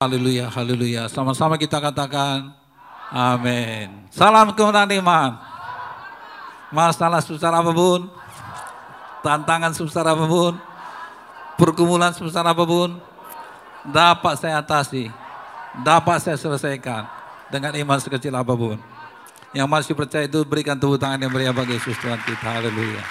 Haleluya, 0.00 0.48
haleluya. 0.48 1.12
Sama-sama 1.12 1.60
kita 1.60 1.76
katakan 1.76 2.56
amin. 3.12 4.08
Salam 4.08 4.48
kemenangan 4.56 4.96
iman. 4.96 5.36
Masalah 6.72 7.20
susah 7.20 7.52
apa 7.52 7.68
pun, 7.68 8.08
tantangan 9.20 9.76
susah 9.76 10.00
apa 10.00 10.24
pun, 10.24 10.56
pergumulan 11.60 12.16
susah 12.16 12.40
apa 12.40 12.64
pun, 12.64 12.96
dapat 13.92 14.40
saya 14.40 14.64
atasi, 14.64 15.12
dapat 15.84 16.16
saya 16.24 16.40
selesaikan 16.40 17.04
dengan 17.52 17.76
iman 17.76 18.00
sekecil 18.00 18.32
apa 18.32 18.56
pun. 18.56 18.80
Yang 19.52 19.68
masih 19.68 19.92
percaya 19.92 20.24
itu 20.24 20.40
berikan 20.48 20.80
tepuk 20.80 20.96
tangan 20.96 21.20
yang 21.20 21.28
meriah 21.28 21.52
bagi 21.52 21.76
Yesus 21.76 22.00
Tuhan 22.00 22.24
kita. 22.24 22.48
Haleluya. 22.48 23.04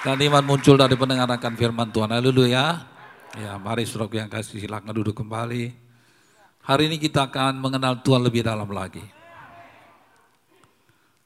Dan 0.00 0.16
iman 0.32 0.48
muncul 0.48 0.80
dari 0.80 0.96
pendengaran 0.96 1.52
firman 1.60 1.92
Tuhan. 1.92 2.08
Haleluya. 2.08 2.96
Ya, 3.36 3.60
mari 3.60 3.84
saudara 3.84 4.24
yang 4.24 4.32
kasih 4.32 4.64
silakan 4.64 4.88
duduk 4.96 5.12
kembali. 5.20 5.76
Hari 6.64 6.82
ini 6.88 6.96
kita 6.96 7.28
akan 7.28 7.60
mengenal 7.60 8.00
Tuhan 8.00 8.24
lebih 8.24 8.40
dalam 8.40 8.68
lagi. 8.72 9.04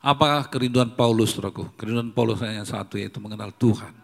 Apa 0.03 0.43
kerinduan 0.51 0.99
Paulus, 0.99 1.39
saudaraku? 1.39 1.71
Kerinduan 1.79 2.11
Paulus 2.11 2.43
hanya 2.43 2.67
satu, 2.67 2.99
yaitu 2.99 3.23
mengenal 3.23 3.55
Tuhan 3.55 3.95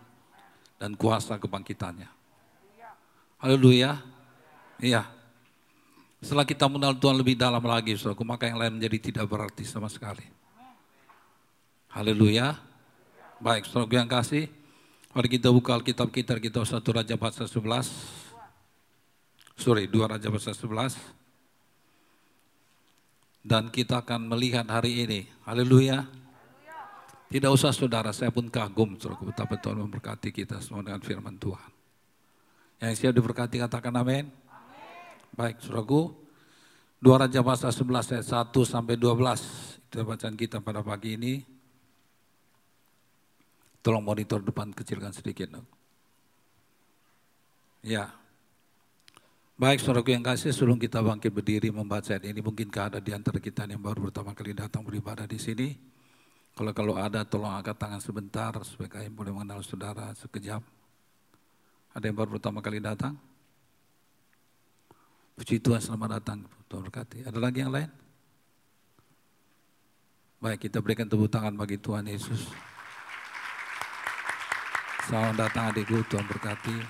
dan 0.79 0.95
kuasa 0.95 1.43
kebangkitannya. 1.43 2.07
Haleluya. 3.43 3.99
Iya. 4.79 5.11
Setelah 6.23 6.47
kita 6.47 6.71
mengenal 6.71 6.95
Tuhan 6.99 7.19
lebih 7.19 7.35
dalam 7.35 7.63
lagi, 7.67 7.99
saudaraku, 7.99 8.23
maka 8.23 8.47
yang 8.47 8.63
lain 8.63 8.79
menjadi 8.79 9.11
tidak 9.11 9.27
berarti 9.27 9.67
sama 9.67 9.91
sekali. 9.91 10.23
Haleluya. 11.91 12.55
Baik, 13.43 13.67
saudaraku 13.67 13.95
yang 13.99 14.11
kasih, 14.11 14.47
mari 15.19 15.35
kita 15.35 15.51
buka 15.51 15.75
Alkitab 15.75 16.15
kita, 16.15 16.39
kita 16.39 16.63
satu 16.63 16.95
Raja 16.95 17.19
pasal 17.19 17.51
11. 17.51 17.91
Sorry, 19.59 19.91
dua 19.91 20.15
Raja 20.15 20.31
pasal 20.31 20.55
11. 20.55 20.95
Dan 23.43 23.67
kita 23.75 24.07
akan 24.07 24.31
melihat 24.31 24.63
hari 24.71 25.03
ini, 25.03 25.27
haleluya. 25.43 26.07
Tidak 27.35 27.51
usah 27.51 27.75
saudara, 27.75 28.15
saya 28.15 28.31
pun 28.31 28.47
kagum 28.47 28.95
saudara, 28.95 29.27
betapa 29.27 29.59
Tuhan 29.59 29.83
memberkati 29.91 30.31
kita 30.31 30.63
semua 30.63 30.87
dengan 30.87 31.03
firman 31.03 31.35
Tuhan. 31.35 31.71
Yang 32.79 33.03
siap 33.03 33.13
diberkati 33.19 33.59
katakan 33.59 33.99
amin. 33.99 34.31
Baik, 35.35 35.59
saudaraku. 35.59 36.15
Dua 37.03 37.27
Raja 37.27 37.43
pasal 37.43 37.75
11 37.75 38.23
ayat 38.23 38.27
1 38.55 38.55
sampai 38.63 38.95
12. 38.95 39.83
Itu 39.83 40.07
bacaan 40.07 40.39
kita 40.39 40.63
pada 40.63 40.79
pagi 40.87 41.19
ini. 41.19 41.58
Tolong 43.89 44.05
monitor 44.05 44.45
depan 44.45 44.69
kecilkan 44.69 45.17
sedikit. 45.17 45.49
Ya. 47.81 48.13
Baik 49.57 49.81
saudaraku 49.81 50.13
yang 50.13 50.21
kasih, 50.21 50.53
sebelum 50.53 50.77
kita 50.77 51.01
bangkit 51.01 51.33
berdiri 51.33 51.73
membaca 51.73 52.13
ini, 52.21 52.45
mungkinkah 52.45 52.93
ada 52.93 53.01
di 53.01 53.17
antara 53.17 53.41
kita 53.41 53.65
yang 53.65 53.81
baru 53.81 54.13
pertama 54.13 54.37
kali 54.37 54.53
datang 54.53 54.85
beribadah 54.85 55.25
di 55.25 55.41
sini? 55.41 55.73
Kalau 56.53 56.77
kalau 56.77 57.01
ada, 57.01 57.25
tolong 57.25 57.49
angkat 57.49 57.81
tangan 57.81 58.05
sebentar 58.05 58.53
supaya 58.61 58.93
kalian 58.93 59.17
boleh 59.17 59.33
mengenal 59.33 59.65
saudara 59.65 60.13
sekejap. 60.21 60.61
Ada 61.97 62.13
yang 62.13 62.17
baru 62.21 62.37
pertama 62.37 62.61
kali 62.61 62.85
datang? 62.85 63.17
Puji 65.33 65.65
Tuhan 65.65 65.81
selamat 65.81 66.21
datang, 66.21 66.45
Tuhan 66.69 66.85
berkati. 66.93 67.25
Ada 67.25 67.41
lagi 67.41 67.65
yang 67.65 67.73
lain? 67.73 67.89
Baik, 70.45 70.69
kita 70.69 70.85
berikan 70.85 71.09
tepuk 71.09 71.33
tangan 71.33 71.57
bagi 71.57 71.81
Tuhan 71.81 72.05
Yesus. 72.05 72.53
Selamat 75.09 75.49
datang 75.49 75.73
adikku, 75.73 76.05
Tuhan 76.05 76.29
berkati. 76.29 76.85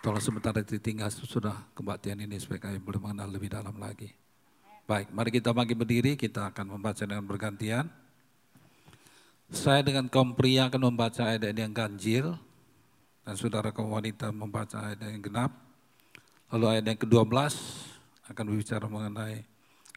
Tolong 0.00 0.24
sebentar 0.24 0.56
ditinggal 0.56 1.12
sudah 1.12 1.52
kebaktian 1.76 2.24
ini 2.24 2.40
supaya 2.40 2.64
kami 2.64 2.80
boleh 2.80 2.96
mengenal 2.96 3.28
lebih 3.28 3.52
dalam 3.52 3.76
lagi. 3.76 4.08
Baik, 4.88 5.12
mari 5.12 5.28
kita 5.28 5.52
bagi 5.52 5.76
berdiri, 5.76 6.16
kita 6.16 6.48
akan 6.48 6.80
membaca 6.80 7.04
dengan 7.04 7.28
bergantian. 7.28 7.92
Saya 9.52 9.84
dengan 9.84 10.08
kaum 10.08 10.32
pria 10.32 10.72
akan 10.72 10.96
membaca 10.96 11.28
ayat 11.28 11.52
yang 11.52 11.76
ganjil, 11.76 12.40
dan 13.20 13.36
saudara 13.36 13.68
kaum 13.68 13.92
wanita 13.92 14.32
membaca 14.32 14.88
ayat 14.88 15.04
yang 15.12 15.20
genap. 15.20 15.52
Lalu 16.56 16.80
ayat 16.80 16.84
yang 16.88 16.98
ke-12 17.04 17.52
akan 18.32 18.44
berbicara 18.48 18.88
mengenai, 18.88 19.44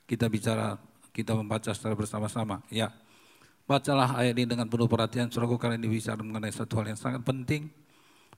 kita 0.03 0.27
bicara, 0.27 0.75
kita 1.15 1.31
membaca 1.31 1.71
secara 1.71 1.95
bersama-sama. 1.95 2.59
Ya, 2.67 2.91
bacalah 3.65 4.17
ayat 4.17 4.37
ini 4.37 4.45
dengan 4.45 4.69
penuh 4.69 4.85
perhatian, 4.85 5.29
saudaraku 5.29 5.57
kali 5.57 5.81
ini 5.81 5.89
bicara 5.89 6.21
mengenai 6.21 6.53
satu 6.53 6.79
hal 6.81 6.93
yang 6.93 6.99
sangat 7.01 7.25
penting, 7.25 7.67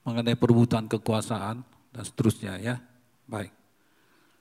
mengenai 0.08 0.40
perebutan 0.40 0.88
kekuasaan 0.88 1.62
dan 1.92 2.04
seterusnya 2.04 2.56
ya. 2.60 2.80
Baik. 3.28 3.52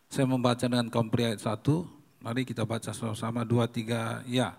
Saya 0.07 0.31
membaca 0.31 0.63
dengan 0.63 0.87
kaum 0.87 1.11
pria 1.11 1.35
ayat 1.35 1.43
1. 1.43 2.23
Mari 2.23 2.47
kita 2.47 2.63
baca 2.63 2.95
sama-sama 2.95 3.43
2 3.43 3.67
3 3.67 4.23
ya. 4.31 4.55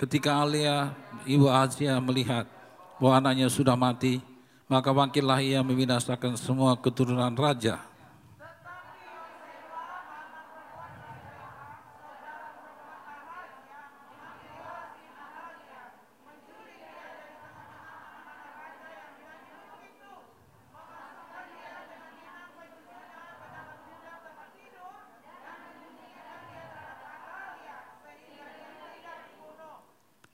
Ketika 0.00 0.40
Alia 0.40 0.96
ibu 1.28 1.46
Asia 1.46 2.00
melihat 2.00 2.48
bahwa 2.96 3.20
anaknya 3.20 3.52
sudah 3.52 3.76
mati, 3.76 4.24
maka 4.66 4.88
bangkitlah 4.88 5.44
ia 5.44 5.60
membinasakan 5.60 6.34
semua 6.40 6.74
keturunan 6.80 7.36
raja. 7.36 7.91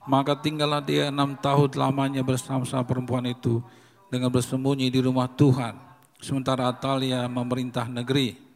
Maka 0.09 0.33
tinggallah 0.33 0.81
dia 0.81 1.13
enam 1.13 1.37
tahun 1.37 1.77
lamanya 1.77 2.25
bersama-sama 2.25 2.81
perempuan 2.81 3.29
itu 3.29 3.61
dengan 4.09 4.33
bersembunyi 4.33 4.89
di 4.89 5.05
rumah 5.05 5.29
Tuhan. 5.29 5.77
Sementara 6.17 6.65
Atalia 6.65 7.29
memerintah 7.29 7.85
negeri. 7.85 8.48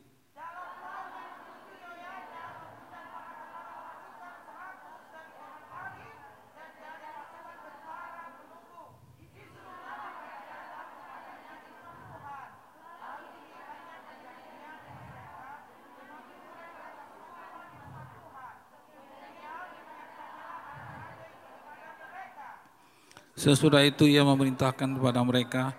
Sesudah 23.44 23.84
itu 23.84 24.08
ia 24.08 24.24
memerintahkan 24.24 24.88
kepada 24.96 25.20
mereka, 25.20 25.76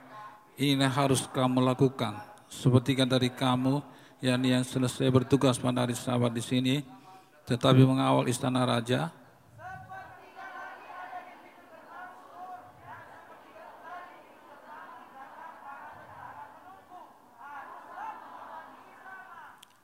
ini 0.61 0.85
harus 0.85 1.25
kamu 1.25 1.65
lakukan. 1.65 2.13
Seperti 2.45 2.93
dari 2.93 3.33
kamu 3.33 3.81
yang 4.21 4.37
yang 4.45 4.61
selesai 4.61 5.09
bertugas 5.09 5.57
pada 5.57 5.89
hari 5.89 5.97
sabat 5.97 6.29
di 6.37 6.45
sini, 6.45 6.85
tetapi 7.49 7.81
mengawal 7.89 8.29
istana 8.29 8.69
raja, 8.69 9.09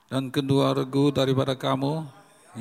dan 0.05 0.29
kedua 0.29 0.77
regu 0.77 1.09
daripada 1.09 1.57
kamu, 1.57 2.05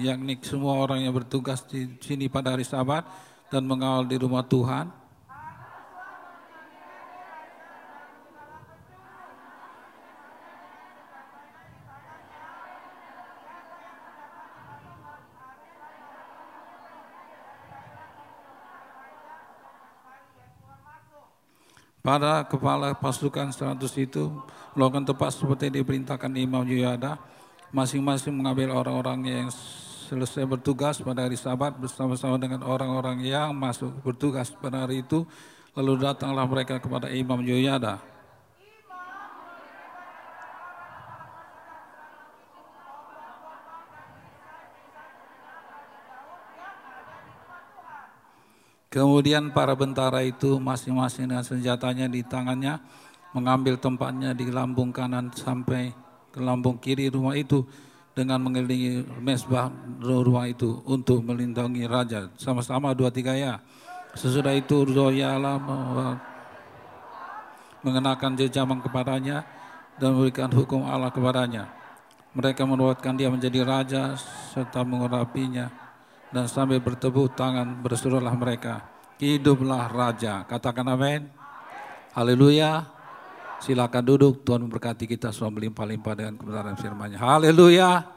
yakni 0.01 0.41
semua 0.41 0.81
orang 0.81 1.05
yang 1.05 1.13
bertugas 1.13 1.61
di 1.69 1.93
sini 2.01 2.33
pada 2.33 2.57
hari 2.57 2.65
sabat 2.65 3.05
dan 3.53 3.69
mengawal 3.69 4.09
di 4.09 4.17
rumah 4.17 4.41
Tuhan, 4.49 5.10
Pada 22.01 22.49
kepala 22.49 22.97
pasukan 22.97 23.53
100 23.53 23.77
itu 24.01 24.33
melakukan 24.73 25.05
tepat 25.05 25.37
seperti 25.37 25.69
diperintahkan 25.69 26.33
Imam 26.33 26.65
Yuyada, 26.65 27.21
masing-masing 27.77 28.33
mengambil 28.33 28.73
orang-orang 28.73 29.21
yang 29.29 29.49
selesai 30.09 30.49
bertugas 30.49 30.97
pada 31.05 31.29
hari 31.29 31.37
sabat 31.37 31.77
bersama-sama 31.77 32.41
dengan 32.41 32.65
orang-orang 32.65 33.21
yang 33.21 33.53
masuk 33.53 33.93
bertugas 34.01 34.49
pada 34.49 34.89
hari 34.89 35.05
itu, 35.05 35.29
lalu 35.77 36.01
datanglah 36.01 36.49
mereka 36.49 36.81
kepada 36.81 37.13
Imam 37.13 37.45
Yuyada. 37.45 38.10
Kemudian 48.91 49.55
para 49.55 49.71
bentara 49.79 50.19
itu 50.27 50.59
masing-masing 50.59 51.31
dengan 51.31 51.47
senjatanya 51.47 52.11
di 52.11 52.27
tangannya 52.27 52.83
mengambil 53.31 53.79
tempatnya 53.79 54.35
di 54.35 54.51
lambung 54.51 54.91
kanan 54.91 55.31
sampai 55.31 55.95
ke 56.35 56.43
lambung 56.43 56.75
kiri 56.75 57.07
rumah 57.07 57.39
itu 57.39 57.63
dengan 58.19 58.43
mengelilingi 58.43 59.07
mesbah 59.23 59.71
rumah 60.03 60.51
itu 60.51 60.83
untuk 60.91 61.23
melindungi 61.23 61.87
raja. 61.87 62.35
Sama-sama 62.35 62.91
dua 62.91 63.15
tiga 63.15 63.39
ya. 63.39 63.63
Sesudah 64.19 64.59
itu 64.59 64.83
Zoyalah 64.91 65.55
mengenakan 67.87 68.35
jejamang 68.43 68.83
kepadanya 68.83 69.47
dan 70.03 70.19
memberikan 70.19 70.51
hukum 70.51 70.83
Allah 70.83 71.15
kepadanya. 71.15 71.71
Mereka 72.35 72.67
menuatkan 72.67 73.15
dia 73.15 73.31
menjadi 73.31 73.63
raja 73.63 74.19
serta 74.51 74.83
mengurapinya 74.83 75.90
dan 76.31 76.47
sambil 76.47 76.79
bertepuk 76.79 77.35
tangan 77.35 77.83
berserulah 77.83 78.35
mereka, 78.39 78.87
hiduplah 79.19 79.91
raja. 79.91 80.47
Katakan 80.47 80.87
amin. 80.87 81.27
Haleluya. 82.15 82.87
Silakan 83.61 84.05
duduk, 84.07 84.41
Tuhan 84.47 84.65
memberkati 84.65 85.05
kita 85.05 85.37
semua 85.37 85.53
melimpah-limpah 85.53 86.15
dengan 86.17 86.35
kebenaran 86.41 86.81
firman-Nya. 86.81 87.21
Haleluya. 87.21 88.09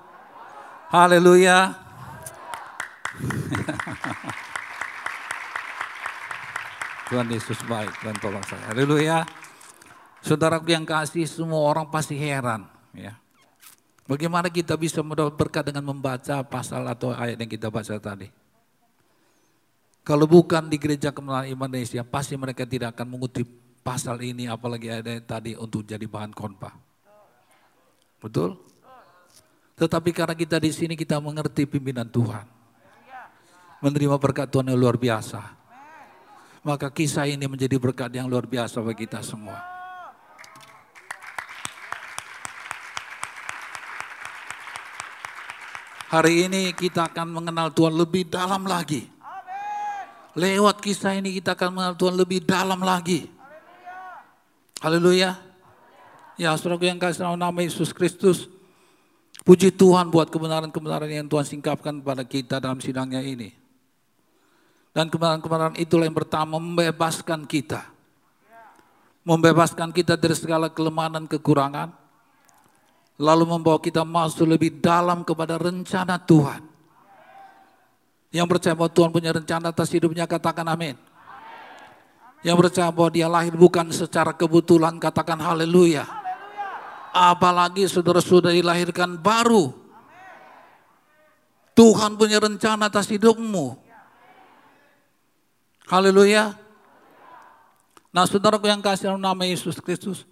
Haleluya. 0.87 1.75
Tuhan 7.11 7.27
Yesus 7.27 7.59
baik, 7.67 7.91
Tuhan 7.99 8.17
tolong 8.23 8.45
saya. 8.47 8.71
Haleluya. 8.71 9.27
Saudaraku 10.23 10.71
yang 10.71 10.87
kasih, 10.87 11.27
semua 11.27 11.59
orang 11.67 11.91
pasti 11.91 12.15
heran. 12.15 12.63
ya. 12.95 13.22
Bagaimana 14.03 14.51
kita 14.51 14.75
bisa 14.75 14.99
mendapat 14.99 15.39
berkat 15.39 15.63
dengan 15.71 15.95
membaca 15.95 16.43
pasal 16.43 16.83
atau 16.91 17.15
ayat 17.15 17.39
yang 17.39 17.47
kita 17.47 17.71
baca 17.71 17.95
tadi. 17.95 18.27
Kalau 20.03 20.27
bukan 20.27 20.67
di 20.67 20.75
gereja 20.75 21.15
kemenangan 21.15 21.47
Indonesia, 21.47 22.03
pasti 22.03 22.35
mereka 22.35 22.67
tidak 22.67 22.99
akan 22.99 23.15
mengutip 23.15 23.47
pasal 23.87 24.19
ini, 24.19 24.51
apalagi 24.51 24.91
ada 24.91 25.15
tadi 25.23 25.55
untuk 25.55 25.87
jadi 25.87 26.03
bahan 26.03 26.35
konpa. 26.35 26.75
Betul? 28.19 28.59
Tetapi 29.79 30.09
karena 30.11 30.35
kita 30.35 30.59
di 30.59 30.75
sini 30.75 30.99
kita 30.99 31.23
mengerti 31.23 31.63
pimpinan 31.63 32.11
Tuhan. 32.11 32.43
Menerima 33.79 34.19
berkat 34.19 34.51
Tuhan 34.51 34.67
yang 34.67 34.79
luar 34.79 34.99
biasa. 34.99 35.39
Maka 36.63 36.91
kisah 36.91 37.27
ini 37.27 37.47
menjadi 37.47 37.75
berkat 37.79 38.11
yang 38.11 38.27
luar 38.27 38.47
biasa 38.47 38.83
bagi 38.83 39.07
kita 39.07 39.23
semua. 39.23 39.72
Hari 46.13 46.45
ini 46.45 46.77
kita 46.77 47.09
akan 47.09 47.41
mengenal 47.41 47.73
Tuhan 47.73 47.97
lebih 47.97 48.29
dalam 48.29 48.69
lagi. 48.69 49.09
Lewat 50.37 50.77
kisah 50.77 51.17
ini 51.17 51.41
kita 51.41 51.57
akan 51.57 51.73
mengenal 51.73 51.97
Tuhan 51.97 52.13
lebih 52.13 52.45
dalam 52.45 52.77
lagi. 52.85 53.25
Haleluya. 54.77 55.33
Ya, 56.37 56.53
saudara 56.53 56.85
yang 56.85 57.01
kasih 57.01 57.25
nama 57.33 57.57
Yesus 57.65 57.89
Kristus. 57.89 58.45
Puji 59.41 59.73
Tuhan 59.73 60.13
buat 60.13 60.29
kebenaran-kebenaran 60.29 61.09
yang 61.09 61.25
Tuhan 61.25 61.49
singkapkan 61.49 61.97
kepada 61.97 62.21
kita 62.21 62.61
dalam 62.61 62.77
sidangnya 62.77 63.25
ini. 63.25 63.49
Dan 64.93 65.09
kebenaran-kebenaran 65.09 65.81
itulah 65.81 66.05
yang 66.05 66.13
pertama 66.13 66.61
membebaskan 66.61 67.49
kita. 67.49 67.89
Membebaskan 69.25 69.89
kita 69.89 70.13
dari 70.13 70.37
segala 70.37 70.69
kelemahan 70.69 71.17
dan 71.17 71.25
kekurangan. 71.25 72.02
Lalu 73.21 73.45
membawa 73.45 73.77
kita 73.77 74.01
masuk 74.01 74.49
lebih 74.49 74.81
dalam 74.81 75.21
kepada 75.21 75.61
rencana 75.61 76.17
Tuhan. 76.17 76.65
Yang 78.33 78.47
percaya 78.49 78.73
bahwa 78.73 78.89
Tuhan 78.89 79.09
punya 79.13 79.29
rencana 79.29 79.69
atas 79.69 79.93
hidupnya 79.93 80.25
katakan 80.25 80.65
amin. 80.65 80.97
Yang 82.41 82.57
percaya 82.65 82.89
bahwa 82.89 83.09
dia 83.13 83.29
lahir 83.29 83.53
bukan 83.53 83.93
secara 83.93 84.33
kebetulan, 84.33 84.97
katakan 84.97 85.37
haleluya. 85.37 86.03
Apalagi 87.13 87.85
saudara 87.85 88.17
sudah 88.19 88.49
dilahirkan 88.49 89.21
baru. 89.21 89.69
Tuhan 91.77 92.17
punya 92.17 92.41
rencana 92.41 92.89
atas 92.89 93.05
hidupmu. 93.13 93.77
Haleluya. 95.85 96.57
Nah 98.09 98.25
saudaraku 98.25 98.65
yang 98.65 98.81
kasih 98.81 99.13
dalam 99.13 99.21
nama 99.21 99.45
Yesus 99.45 99.77
Kristus. 99.77 100.25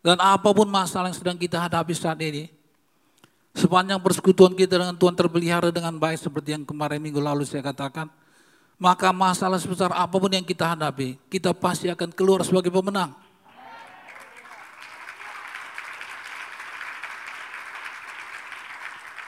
Dan 0.00 0.16
apa 0.16 0.48
pun 0.52 0.64
masalah 0.64 1.12
yang 1.12 1.18
sedang 1.18 1.36
kita 1.36 1.60
hadapi 1.60 1.92
saat 1.92 2.16
ini. 2.24 2.48
Sepanjang 3.52 4.00
persekutuan 4.00 4.56
kita 4.56 4.80
dengan 4.80 4.96
Tuhan 4.96 5.12
terpelihara 5.12 5.68
dengan 5.74 5.98
baik 5.98 6.22
seperti 6.22 6.56
yang 6.56 6.64
kemarin 6.64 7.02
minggu 7.02 7.18
lalu 7.18 7.42
saya 7.42 7.66
katakan 7.66 8.08
maka 8.80 9.12
masalah 9.12 9.60
sebesar 9.60 9.92
apa 9.92 10.16
pun 10.16 10.32
yang 10.32 10.40
kita 10.40 10.72
hadapi, 10.72 11.20
kita 11.28 11.52
pasti 11.52 11.92
akan 11.92 12.08
keluar 12.16 12.40
sebagai 12.40 12.72
pemenang. 12.72 13.12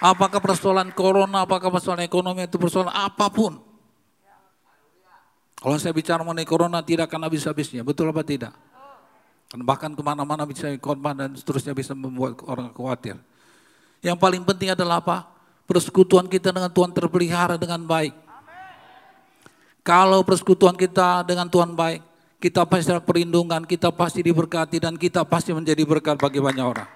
Apakah 0.03 0.41
persoalan 0.41 0.91
corona, 0.97 1.45
apakah 1.45 1.69
persoalan 1.69 2.03
ekonomi, 2.03 2.49
itu 2.49 2.57
persoalan 2.57 2.91
apa 2.91 3.29
pun. 3.29 3.61
Kalau 5.63 5.77
saya 5.79 5.95
bicara 5.95 6.25
mengenai 6.25 6.49
corona 6.49 6.81
tidak 6.83 7.13
akan 7.13 7.29
habis-habisnya, 7.29 7.85
betul 7.85 8.09
apa 8.09 8.25
tidak? 8.25 8.57
Bahkan 9.53 9.93
ke 9.93 10.01
mana-mana 10.01 10.49
bisa 10.49 10.73
korban 10.81 11.13
dan 11.13 11.37
seterusnya 11.37 11.77
bisa 11.77 11.93
membuat 11.93 12.41
orang 12.49 12.73
khawatir. 12.73 13.21
Yang 14.01 14.17
paling 14.17 14.43
penting 14.49 14.73
adalah 14.73 15.05
apa? 15.05 15.29
Persekutuan 15.69 16.25
kita 16.25 16.57
dengan 16.57 16.73
Tuhan 16.73 16.91
terpelihara 16.97 17.61
dengan 17.61 17.85
baik. 17.85 18.17
Kalau 19.85 20.25
persekutuan 20.25 20.73
kita 20.73 21.21
dengan 21.29 21.53
Tuhan 21.53 21.77
baik, 21.77 22.01
kita 22.41 22.65
pasti 22.65 22.89
dapat 22.89 23.05
perlindungan, 23.05 23.63
kita 23.69 23.93
pasti 23.93 24.25
diberkati 24.25 24.81
dan 24.81 24.97
kita 24.97 25.23
pasti 25.23 25.53
menjadi 25.53 25.85
berkat 25.85 26.17
bagi 26.17 26.41
banyak 26.41 26.65
orang. 26.65 26.89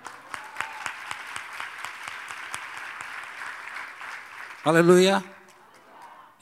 Haleluya. 4.66 5.22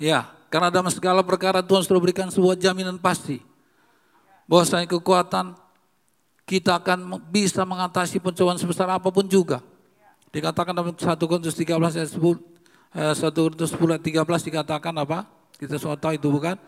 Ya, 0.00 0.30
karena 0.48 0.70
dalam 0.70 0.88
segala 0.88 1.20
perkara 1.20 1.60
Tuhan 1.60 1.82
sudah 1.84 2.00
berikan 2.00 2.30
sebuah 2.30 2.54
jaminan 2.56 2.96
pasti. 2.96 3.42
Bahwasanya 4.46 4.88
kekuatan 4.88 5.63
kita 6.44 6.76
akan 6.76 7.24
bisa 7.32 7.64
mengatasi 7.64 8.20
pencobaan 8.20 8.60
sebesar 8.60 8.88
apa 8.92 9.08
pun 9.08 9.24
juga. 9.24 9.64
Dikatakan 10.28 10.76
dalam 10.76 10.92
1 10.92 11.00
Korintus 11.00 11.56
13 11.56 11.72
ayat 11.96 12.10
10, 12.12 12.20
1 12.20 13.32
Korintus 13.32 13.70
10 13.72 13.96
ayat 13.96 14.04
13 14.04 14.48
dikatakan 14.52 14.94
apa? 15.00 15.24
Kita 15.56 15.80
semua 15.80 15.96
tahu 15.96 16.18
itu 16.18 16.28
bukan? 16.28 16.58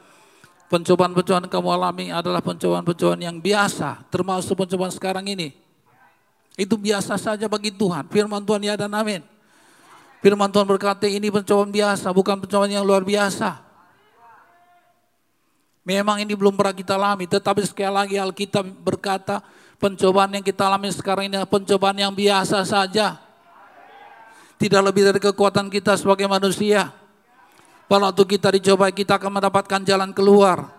Pencobaan-pencobaan 0.67 1.46
kamu 1.46 1.69
alami 1.70 2.06
adalah 2.11 2.43
pencobaan-pencobaan 2.43 3.23
yang 3.23 3.37
biasa, 3.38 4.02
termasuk 4.11 4.58
pencobaan 4.58 4.90
sekarang 4.90 5.26
ini. 5.28 5.55
Itu 6.56 6.81
biasa 6.81 7.20
saja 7.20 7.46
bagi 7.46 7.70
Tuhan. 7.70 8.08
Firman 8.08 8.43
Tuhan 8.43 8.64
ya 8.64 8.75
dan 8.75 8.90
amin. 8.96 9.22
Firman 10.24 10.48
Tuhan 10.51 10.67
berkata 10.67 11.05
ini 11.06 11.29
pencobaan 11.29 11.70
biasa, 11.70 12.10
bukan 12.10 12.41
pencobaan 12.43 12.72
yang 12.72 12.82
luar 12.82 13.05
biasa. 13.05 13.62
Memang 15.86 16.19
ini 16.19 16.34
belum 16.34 16.58
pernah 16.58 16.74
kita 16.74 16.98
alami, 16.98 17.31
tetapi 17.31 17.62
sekali 17.62 17.93
lagi 17.94 18.17
Alkitab 18.19 18.67
berkata 18.82 19.39
pencobaan 19.77 20.33
yang 20.33 20.45
kita 20.45 20.69
alami 20.69 20.89
sekarang 20.93 21.29
ini 21.29 21.41
pencobaan 21.49 21.97
yang 21.97 22.13
biasa 22.13 22.65
saja. 22.65 23.21
Tidak 24.56 24.81
lebih 24.81 25.05
dari 25.05 25.21
kekuatan 25.21 25.69
kita 25.69 26.01
sebagai 26.01 26.25
manusia. 26.25 26.89
Pada 27.87 28.11
waktu 28.11 28.25
kita 28.25 28.49
dicoba, 28.56 28.89
kita 28.89 29.21
akan 29.21 29.39
mendapatkan 29.39 29.81
jalan 29.85 30.11
keluar. 30.17 30.73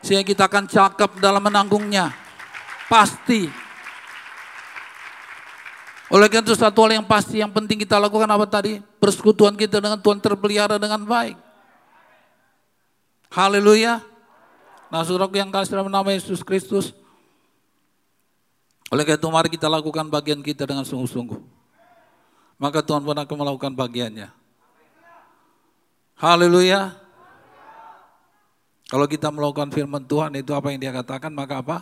Sehingga 0.00 0.22
kita 0.22 0.46
akan 0.46 0.70
cakap 0.70 1.18
dalam 1.18 1.42
menanggungnya. 1.42 2.14
Pasti. 2.86 3.50
Oleh 6.06 6.30
karena 6.30 6.46
itu 6.46 6.54
satu 6.54 6.86
hal 6.86 7.02
yang 7.02 7.06
pasti, 7.06 7.42
yang 7.42 7.50
penting 7.50 7.82
kita 7.82 7.98
lakukan 7.98 8.30
apa 8.30 8.46
tadi? 8.46 8.78
Persekutuan 9.02 9.58
kita 9.58 9.82
dengan 9.82 9.98
Tuhan 9.98 10.22
terpelihara 10.22 10.78
dengan 10.78 11.02
baik. 11.02 11.34
Haleluya. 13.34 13.98
Nah 14.86 15.02
saudaraku 15.02 15.34
yang 15.34 15.50
kasih 15.50 15.74
dalam 15.74 15.90
nama 15.90 16.14
Yesus 16.14 16.46
Kristus. 16.46 16.94
Oleh 18.94 19.02
karena 19.02 19.18
itu 19.18 19.28
mari 19.30 19.48
kita 19.50 19.66
lakukan 19.66 20.06
bagian 20.06 20.38
kita 20.42 20.62
dengan 20.62 20.86
sungguh-sungguh. 20.86 21.40
Maka 22.56 22.80
Tuhan 22.80 23.02
pun 23.02 23.18
akan 23.18 23.36
melakukan 23.36 23.72
bagiannya. 23.74 24.30
Haleluya. 26.16 26.96
Kalau 28.86 29.06
kita 29.10 29.34
melakukan 29.34 29.68
firman 29.74 30.06
Tuhan 30.06 30.38
itu 30.38 30.54
apa 30.54 30.70
yang 30.70 30.78
dia 30.78 30.94
katakan, 30.94 31.34
maka 31.34 31.58
apa? 31.58 31.78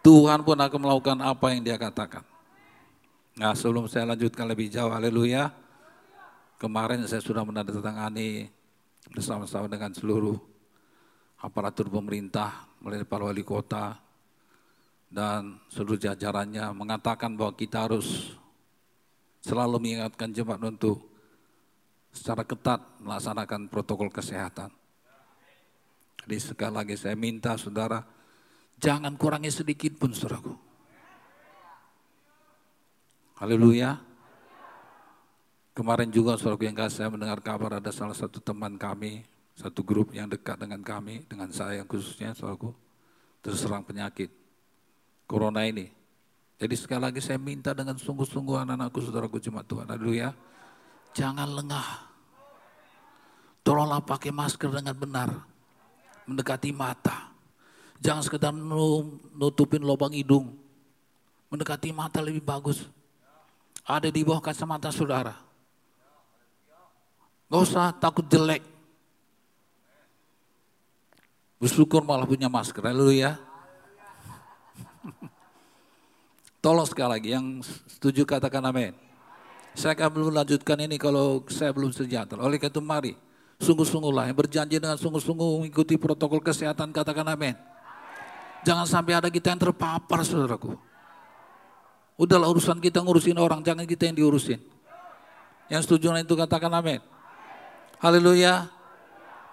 Tuhan 0.00 0.40
pun 0.40 0.56
akan 0.56 0.80
melakukan 0.80 1.18
apa 1.20 1.46
yang 1.52 1.60
dia 1.60 1.76
katakan. 1.76 2.24
Nah 3.36 3.52
sebelum 3.52 3.84
saya 3.84 4.08
lanjutkan 4.08 4.48
lebih 4.48 4.72
jauh, 4.72 4.88
haleluya. 4.88 5.52
Kemarin 6.56 7.04
saya 7.04 7.20
sudah 7.20 7.44
menandatangani 7.44 8.48
bersama-sama 9.12 9.68
dengan 9.68 9.92
seluruh 9.92 10.40
aparatur 11.36 11.92
pemerintah, 11.92 12.64
mulai 12.80 13.04
para 13.04 13.28
wali 13.28 13.44
kota, 13.44 14.00
dan 15.16 15.56
seluruh 15.72 15.96
jajarannya 15.96 16.76
mengatakan 16.76 17.40
bahwa 17.40 17.56
kita 17.56 17.88
harus 17.88 18.36
selalu 19.40 19.80
mengingatkan 19.80 20.28
jemaat 20.28 20.60
untuk 20.60 21.08
secara 22.12 22.44
ketat 22.44 22.84
melaksanakan 23.00 23.72
protokol 23.72 24.12
kesehatan. 24.12 24.68
Jadi 26.20 26.36
sekali 26.36 26.74
lagi 26.76 27.00
saya 27.00 27.16
minta 27.16 27.56
saudara, 27.56 28.04
jangan 28.76 29.16
kurangi 29.16 29.48
sedikit 29.48 29.96
pun 29.96 30.12
saudaraku. 30.12 30.52
Haleluya. 33.40 33.96
Kemarin 35.72 36.12
juga 36.12 36.36
saudara 36.36 36.60
yang 36.60 36.76
kasih 36.76 36.96
saya 37.04 37.08
mendengar 37.08 37.40
kabar 37.40 37.80
ada 37.80 37.88
salah 37.88 38.16
satu 38.16 38.36
teman 38.44 38.76
kami, 38.76 39.24
satu 39.56 39.80
grup 39.80 40.12
yang 40.12 40.28
dekat 40.28 40.60
dengan 40.60 40.84
kami, 40.84 41.24
dengan 41.24 41.48
saya 41.52 41.88
khususnya 41.88 42.36
saudaraku, 42.36 42.76
terserang 43.40 43.80
penyakit 43.80 44.45
corona 45.26 45.66
ini. 45.66 45.90
Jadi 46.56 46.72
sekali 46.72 47.02
lagi 47.04 47.20
saya 47.20 47.36
minta 47.36 47.76
dengan 47.76 48.00
sungguh-sungguh 48.00 48.64
anak-anakku, 48.64 49.04
saudaraku 49.04 49.36
jemaat 49.36 49.68
Tuhan. 49.68 49.84
Haleluya. 49.84 50.32
Jangan 51.12 51.48
lengah. 51.52 51.88
Tolonglah 53.60 54.00
pakai 54.00 54.32
masker 54.32 54.72
dengan 54.72 54.96
benar. 54.96 55.28
Mendekati 56.24 56.72
mata. 56.72 57.28
Jangan 58.00 58.22
sekedar 58.24 58.54
nutupin 59.36 59.84
lubang 59.84 60.16
hidung. 60.16 60.56
Mendekati 61.52 61.92
mata 61.92 62.24
lebih 62.24 62.40
bagus. 62.40 62.88
Ada 63.84 64.08
di 64.08 64.24
bawah 64.24 64.40
kacamata 64.40 64.88
saudara. 64.88 65.36
Gak 67.46 67.62
usah 67.62 67.94
takut 67.94 68.26
jelek. 68.26 68.64
Bersyukur 71.60 72.02
malah 72.02 72.26
punya 72.26 72.50
masker. 72.50 72.80
Haleluya. 72.80 73.38
Tolong 76.66 76.82
sekali 76.82 77.10
lagi, 77.14 77.30
yang 77.30 77.62
setuju 77.86 78.26
katakan 78.26 78.58
amin. 78.66 78.90
Saya 79.78 79.94
akan 79.94 80.10
belum 80.10 80.30
lanjutkan 80.34 80.74
ini 80.82 80.98
kalau 80.98 81.46
saya 81.46 81.70
belum 81.70 81.94
sejahtera. 81.94 82.42
Oleh 82.42 82.58
karena 82.58 82.74
itu 82.74 82.82
mari, 82.82 83.12
sungguh-sungguhlah 83.62 84.26
yang 84.26 84.34
berjanji 84.34 84.82
dengan 84.82 84.98
sungguh-sungguh 84.98 85.62
mengikuti 85.62 85.94
protokol 85.94 86.42
kesehatan, 86.42 86.90
katakan 86.90 87.22
amin. 87.22 87.54
Jangan 88.66 88.82
sampai 88.82 89.14
ada 89.14 89.30
kita 89.30 89.54
yang 89.54 89.62
terpapar, 89.62 90.26
saudaraku. 90.26 90.74
Udahlah 92.18 92.50
urusan 92.50 92.82
kita 92.82 92.98
ngurusin 92.98 93.38
orang, 93.38 93.62
jangan 93.62 93.86
kita 93.86 94.10
yang 94.10 94.18
diurusin. 94.18 94.58
Yang 95.70 95.86
setuju 95.86 96.18
itu 96.18 96.34
katakan 96.34 96.74
amin. 96.74 96.98
Haleluya. 98.02 98.66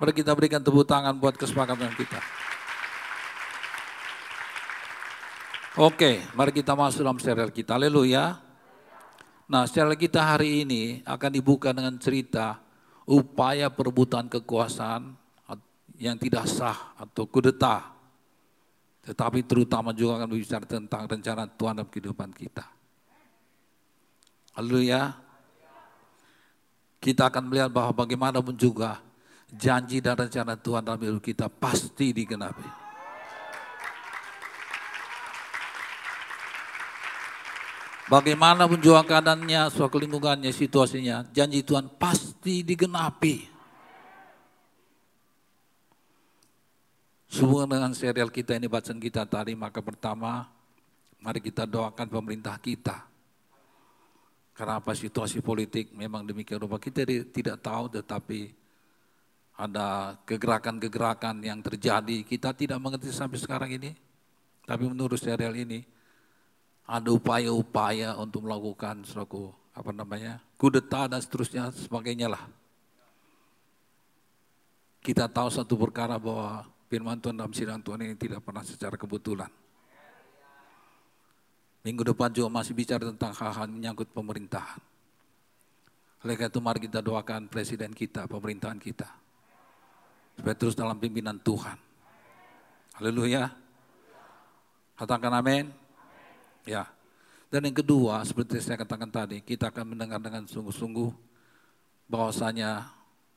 Mari 0.01 0.17
kita 0.17 0.33
berikan 0.33 0.65
tepuk 0.65 0.89
tangan 0.89 1.13
buat 1.21 1.37
kesepakatan 1.37 1.93
kita. 1.93 2.42
Oke, 5.73 6.21
mari 6.37 6.53
kita 6.53 6.77
masuk 6.77 7.01
dalam 7.01 7.17
serial 7.17 7.49
kita. 7.49 7.73
Haleluya. 7.73 8.37
Nah, 9.49 9.65
serial 9.65 9.97
kita 9.97 10.21
hari 10.21 10.61
ini 10.61 11.01
akan 11.01 11.33
dibuka 11.33 11.73
dengan 11.73 11.97
cerita 11.97 12.61
upaya 13.09 13.73
perebutan 13.73 14.29
kekuasaan 14.29 15.17
yang 15.97 16.13
tidak 16.21 16.45
sah 16.45 16.93
atau 16.93 17.25
kudeta. 17.25 17.89
Tetapi 19.01 19.41
terutama 19.49 19.97
juga 19.97 20.21
akan 20.21 20.37
berbicara 20.37 20.61
tentang 20.69 21.09
rencana 21.09 21.49
Tuhan 21.49 21.73
dalam 21.81 21.89
kehidupan 21.89 22.29
kita. 22.37 22.69
Haleluya. 24.53 25.09
Kita 27.01 27.33
akan 27.33 27.49
melihat 27.49 27.73
bahwa 27.73 28.05
bagaimanapun 28.05 28.53
juga 28.53 29.01
janji 29.49 30.05
dan 30.05 30.21
rencana 30.21 30.53
Tuhan 30.53 30.85
dalam 30.85 31.01
hidup 31.01 31.25
kita 31.25 31.49
pasti 31.49 32.13
digenapi. 32.13 32.82
Bagaimanapun 38.13 38.77
juga 38.77 39.01
keadaannya, 39.01 39.73
suatu 39.73 39.97
lingkungannya, 39.97 40.53
situasinya, 40.53 41.25
janji 41.33 41.65
Tuhan 41.65 41.89
pasti 41.97 42.61
digenapi. 42.61 43.49
Sehubungan 47.25 47.73
dengan 47.73 47.89
serial 47.97 48.29
kita 48.29 48.53
ini, 48.53 48.69
bacaan 48.69 49.01
kita 49.01 49.25
tadi, 49.25 49.57
maka 49.57 49.81
pertama, 49.81 50.45
mari 51.25 51.41
kita 51.41 51.65
doakan 51.65 52.05
pemerintah 52.05 52.53
kita. 52.61 53.01
Karena 54.53 54.77
apa 54.77 54.93
situasi 54.93 55.41
politik 55.41 55.89
memang 55.97 56.21
demikian 56.21 56.61
rupa 56.61 56.77
kita 56.77 57.09
tidak 57.33 57.65
tahu, 57.65 57.97
tetapi 57.97 58.53
ada 59.57 60.21
kegerakan-kegerakan 60.21 61.41
yang 61.41 61.65
terjadi. 61.65 62.21
Kita 62.21 62.53
tidak 62.53 62.77
mengerti 62.77 63.09
sampai 63.09 63.41
sekarang 63.41 63.73
ini. 63.73 63.89
Tapi 64.69 64.85
menurut 64.85 65.17
serial 65.17 65.57
ini, 65.57 65.81
ada 66.83 67.09
upaya-upaya 67.15 68.19
untuk 68.19 68.43
melakukan 68.43 69.07
selaku 69.07 69.51
apa 69.73 69.89
namanya 69.89 70.37
kudeta 70.59 71.09
dan 71.09 71.19
seterusnya 71.23 71.71
sebagainya 71.73 72.29
lah. 72.29 72.43
Kita 75.03 75.27
tahu 75.27 75.51
satu 75.51 75.75
perkara 75.75 76.15
bahwa 76.15 76.63
firman 76.87 77.19
Tuhan 77.19 77.35
dalam 77.35 77.51
sidang 77.51 77.83
Tuhan 77.83 78.07
ini 78.07 78.15
tidak 78.15 78.39
pernah 78.39 78.63
secara 78.63 78.95
kebetulan. 78.95 79.51
Minggu 81.83 82.07
depan 82.07 82.31
juga 82.31 82.47
masih 82.47 82.71
bicara 82.71 83.03
tentang 83.03 83.35
hal-hal 83.35 83.67
menyangkut 83.67 84.07
pemerintahan. 84.15 84.79
Oleh 86.23 86.39
karena 86.39 86.47
itu 86.47 86.61
mari 86.63 86.79
kita 86.79 87.03
doakan 87.03 87.51
presiden 87.51 87.91
kita, 87.91 88.23
pemerintahan 88.31 88.79
kita. 88.79 89.11
Supaya 90.39 90.55
terus 90.55 90.79
dalam 90.79 90.95
pimpinan 90.95 91.35
Tuhan. 91.43 91.75
Haleluya. 92.95 93.51
Katakan 94.95 95.35
amin. 95.35 95.82
Ya. 96.63 96.87
Dan 97.53 97.69
yang 97.69 97.77
kedua, 97.85 98.25
seperti 98.25 98.57
saya 98.63 98.81
katakan 98.81 99.11
tadi, 99.13 99.37
kita 99.45 99.69
akan 99.69 99.93
mendengar 99.93 100.17
dengan 100.17 100.47
sungguh-sungguh 100.49 101.13
bahwasanya 102.09 102.89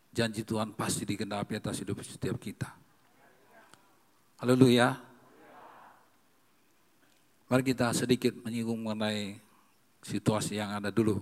janji 0.09 0.40
Tuhan 0.40 0.73
pasti 0.73 1.04
digenapi 1.04 1.61
atas 1.61 1.85
hidup 1.85 2.00
setiap 2.00 2.40
kita. 2.40 2.73
Haleluya. 4.40 4.97
Mari 7.47 7.62
kita 7.62 7.92
sedikit 7.92 8.33
menyinggung 8.40 8.80
mengenai 8.80 9.37
situasi 10.00 10.56
yang 10.56 10.73
ada 10.73 10.88
dulu. 10.88 11.21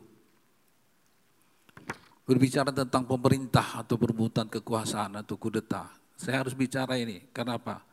Berbicara 2.25 2.73
tentang 2.73 3.05
pemerintah 3.05 3.85
atau 3.85 3.99
perbuatan 4.01 4.49
kekuasaan 4.49 5.21
atau 5.21 5.37
kudeta. 5.37 5.93
Saya 6.17 6.47
harus 6.47 6.57
bicara 6.57 6.97
ini. 6.97 7.27
Kenapa? 7.35 7.85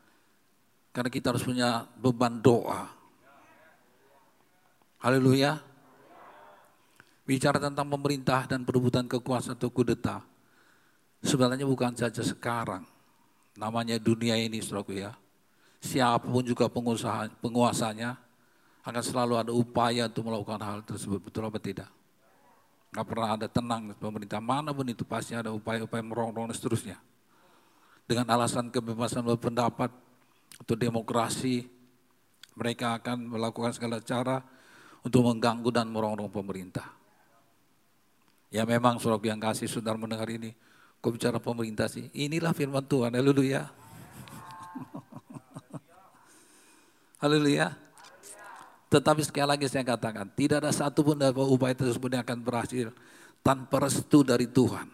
Karena 0.95 1.09
kita 1.11 1.35
harus 1.35 1.43
punya 1.43 1.83
beban 1.99 2.39
doa 2.39 3.00
Haleluya. 5.01 5.57
Bicara 7.25 7.57
tentang 7.57 7.89
pemerintah 7.89 8.45
dan 8.45 8.61
perebutan 8.61 9.09
kekuasaan 9.09 9.57
atau 9.57 9.73
kudeta. 9.73 10.21
Sebenarnya 11.25 11.65
bukan 11.65 11.97
saja 11.97 12.21
sekarang. 12.21 12.85
Namanya 13.57 13.97
dunia 13.97 14.37
ini, 14.37 14.61
saudaraku 14.61 15.01
ya. 15.01 15.17
Siapa 15.81 16.29
pun 16.29 16.45
juga 16.45 16.69
pengusaha, 16.69 17.33
penguasanya 17.41 18.13
akan 18.85 19.01
selalu 19.01 19.33
ada 19.41 19.49
upaya 19.49 20.05
untuk 20.05 20.29
melakukan 20.29 20.61
hal 20.61 20.85
tersebut. 20.85 21.17
Betul 21.17 21.49
apa 21.49 21.57
tidak? 21.57 21.89
Gak 22.93 23.05
pernah 23.09 23.33
ada 23.33 23.49
tenang 23.49 23.97
pemerintah 23.97 24.37
mana 24.37 24.69
pun 24.69 24.85
itu 24.85 25.01
pasti 25.01 25.33
ada 25.33 25.49
upaya-upaya 25.49 26.05
merongrong 26.05 26.53
dan 26.53 26.57
seterusnya. 26.57 27.01
Dengan 28.05 28.29
alasan 28.29 28.69
kebebasan 28.69 29.25
berpendapat 29.25 29.89
atau 30.61 30.75
demokrasi, 30.77 31.65
mereka 32.53 33.01
akan 33.01 33.33
melakukan 33.33 33.73
segala 33.73 33.97
cara 33.97 34.45
untuk 35.01 35.21
mengganggu 35.25 35.69
dan 35.73 35.89
merongrong 35.89 36.29
pemerintah. 36.29 36.85
Ya 38.51 38.67
memang 38.67 38.99
surat 38.99 39.23
yang 39.23 39.39
kasih 39.39 39.65
saudara 39.65 39.97
mendengar 39.97 40.27
ini, 40.27 40.51
kok 40.99 41.15
bicara 41.15 41.39
pemerintah 41.39 41.87
sih? 41.87 42.11
Inilah 42.11 42.51
firman 42.51 42.83
Tuhan, 42.83 43.15
haleluya. 43.15 43.63
haleluya. 47.23 47.71
Tetapi 48.91 49.21
sekali 49.23 49.47
lagi 49.55 49.71
saya 49.71 49.87
katakan, 49.87 50.27
tidak 50.35 50.67
ada 50.67 50.71
satu 50.75 50.99
pun 50.99 51.15
dari 51.15 51.31
upaya 51.31 51.71
tersebut 51.71 52.11
yang 52.11 52.27
akan 52.27 52.43
berhasil 52.43 52.91
tanpa 53.39 53.87
restu 53.87 54.19
dari 54.21 54.51
Tuhan. 54.51 54.91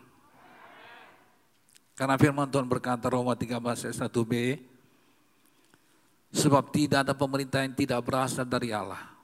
Karena 1.97 2.13
firman 2.13 2.45
Tuhan 2.45 2.69
berkata 2.69 3.09
Roma 3.09 3.33
13 3.33 3.57
ayat 3.57 3.97
1b, 4.05 4.33
sebab 6.29 6.69
tidak 6.69 7.09
ada 7.09 7.17
pemerintah 7.17 7.65
yang 7.65 7.73
tidak 7.73 8.05
berasal 8.05 8.45
dari 8.45 8.69
Allah 8.69 9.16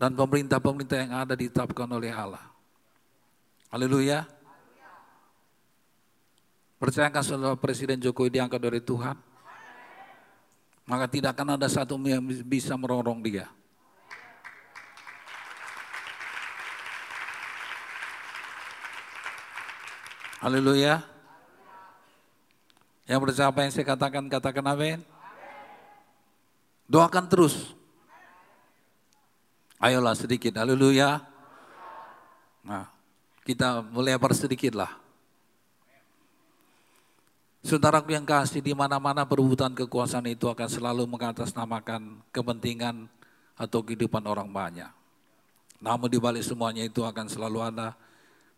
dan 0.00 0.16
pemerintah-pemerintah 0.16 0.96
yang 0.96 1.12
ada 1.12 1.36
ditetapkan 1.36 1.84
oleh 1.92 2.08
Allah. 2.08 2.40
Haleluya. 3.68 4.24
Percayakan 6.80 7.20
saudara 7.20 7.56
Presiden 7.60 8.00
Jokowi 8.00 8.40
diangkat 8.40 8.56
dari 8.56 8.80
Tuhan? 8.80 9.12
Maka 10.88 11.04
tidak 11.04 11.36
akan 11.36 11.60
ada 11.60 11.68
satu 11.68 12.00
yang 12.00 12.24
bisa 12.48 12.72
merongrong 12.80 13.20
dia. 13.20 13.52
Haleluya. 20.40 21.04
Yang 23.04 23.20
percaya 23.20 23.52
apa 23.52 23.60
yang 23.68 23.72
saya 23.76 23.84
katakan, 23.84 24.24
katakan 24.32 24.64
amin. 24.64 25.04
Doakan 26.88 27.28
terus. 27.28 27.79
Ayolah 29.80 30.12
sedikit, 30.12 30.60
haleluya. 30.60 31.24
Nah, 32.68 32.84
kita 33.48 33.80
melebar 33.80 34.36
sedikit 34.36 34.76
lah. 34.76 34.92
Saudaraku 37.64 38.12
yang 38.12 38.28
kasih 38.28 38.60
di 38.60 38.76
mana-mana 38.76 39.24
perebutan 39.24 39.72
kekuasaan 39.72 40.28
itu 40.28 40.48
akan 40.48 40.68
selalu 40.68 41.04
mengatasnamakan 41.08 42.20
kepentingan 42.32 43.08
atau 43.56 43.80
kehidupan 43.84 44.24
orang 44.24 44.48
banyak. 44.48 44.88
Namun 45.80 46.08
di 46.08 46.20
balik 46.20 46.44
semuanya 46.44 46.84
itu 46.84 47.04
akan 47.04 47.28
selalu 47.28 47.60
ada 47.60 47.96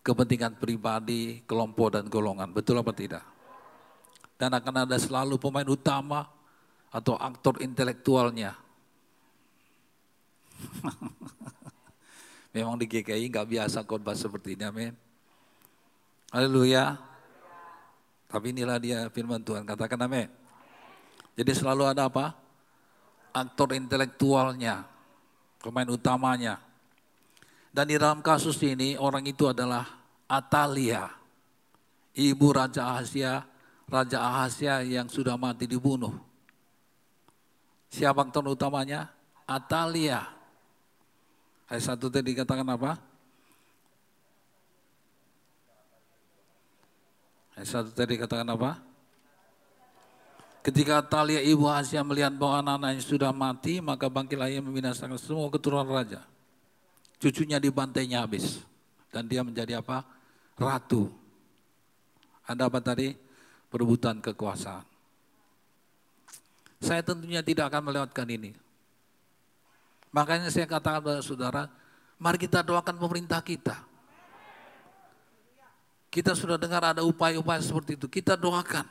kepentingan 0.03 0.59
pribadi, 0.59 1.43
kelompok 1.47 1.99
dan 1.99 2.07
golongan. 2.07 2.51
Betul 2.51 2.83
apa 2.83 2.95
tidak? 2.95 3.23
Dan 4.39 4.55
akan 4.55 4.87
ada 4.87 4.99
selalu 4.99 5.39
pemain 5.39 5.67
utama 5.67 6.27
atau 6.91 7.15
aktor 7.15 7.63
intelektualnya. 7.63 8.59
Memang 12.55 12.77
di 12.77 12.85
GKI 12.85 13.33
nggak 13.33 13.49
biasa 13.49 13.81
khotbah 13.87 14.13
seperti 14.13 14.55
ini, 14.59 14.65
amin. 14.69 14.93
Haleluya. 16.33 16.97
Tapi 18.29 18.53
inilah 18.53 18.81
dia 18.81 19.05
firman 19.13 19.45
Tuhan, 19.45 19.69
katakan 19.69 20.01
amin. 20.09 20.29
Jadi 21.37 21.53
selalu 21.53 21.89
ada 21.89 22.09
apa? 22.09 22.37
Aktor 23.33 23.73
intelektualnya, 23.77 24.85
pemain 25.61 25.89
utamanya. 25.89 26.61
Dan 27.73 27.89
di 27.89 27.97
dalam 27.97 28.21
kasus 28.21 28.61
ini 28.61 29.01
orang 29.01 29.25
itu 29.25 29.49
adalah 29.49 29.89
Atalia, 30.29 31.09
ibu 32.13 32.53
Raja 32.53 32.85
Ahasya, 32.97 33.45
Raja 33.89 34.19
Ahasya 34.21 34.85
yang 34.85 35.09
sudah 35.09 35.41
mati 35.41 35.65
dibunuh. 35.65 36.13
Siapa 37.93 38.25
aktor 38.25 38.45
utamanya? 38.49 39.13
Atalia. 39.45 40.25
Ayat 41.73 41.89
satu 41.89 42.13
tadi 42.13 42.37
dikatakan 42.37 42.69
apa? 42.69 43.01
Ayat 47.57 47.69
satu 47.73 47.91
tadi 47.97 48.21
dikatakan 48.21 48.45
apa? 48.53 48.77
Ketika 50.61 51.01
Atalia 51.01 51.41
ibu 51.41 51.65
Asia 51.65 52.05
melihat 52.05 52.37
bahwa 52.37 52.61
anak-anaknya 52.61 53.01
sudah 53.01 53.33
mati, 53.33 53.81
maka 53.81 54.13
bangkitlah 54.13 54.53
ia 54.53 54.61
membinasakan 54.61 55.17
semua 55.17 55.49
keturunan 55.49 55.89
raja 55.89 56.23
cucunya 57.23 57.63
dibantainya 57.63 58.27
habis. 58.27 58.67
Dan 59.15 59.31
dia 59.31 59.47
menjadi 59.47 59.79
apa? 59.79 60.03
Ratu. 60.59 61.07
Ada 62.43 62.67
apa 62.67 62.83
tadi? 62.83 63.15
Perebutan 63.71 64.19
kekuasaan. 64.19 64.83
Saya 66.83 67.07
tentunya 67.07 67.47
tidak 67.47 67.71
akan 67.71 67.95
melewatkan 67.95 68.27
ini. 68.27 68.51
Makanya 70.13 70.53
saya 70.53 70.69
katakan 70.69 71.01
kepada 71.01 71.25
saudara, 71.25 71.63
mari 72.21 72.37
kita 72.37 72.61
doakan 72.61 73.01
pemerintah 73.01 73.41
kita. 73.41 73.81
Kita 76.13 76.37
sudah 76.37 76.61
dengar 76.61 76.85
ada 76.85 77.01
upaya-upaya 77.01 77.65
seperti 77.65 77.97
itu, 77.97 78.05
kita 78.05 78.37
doakan. 78.37 78.85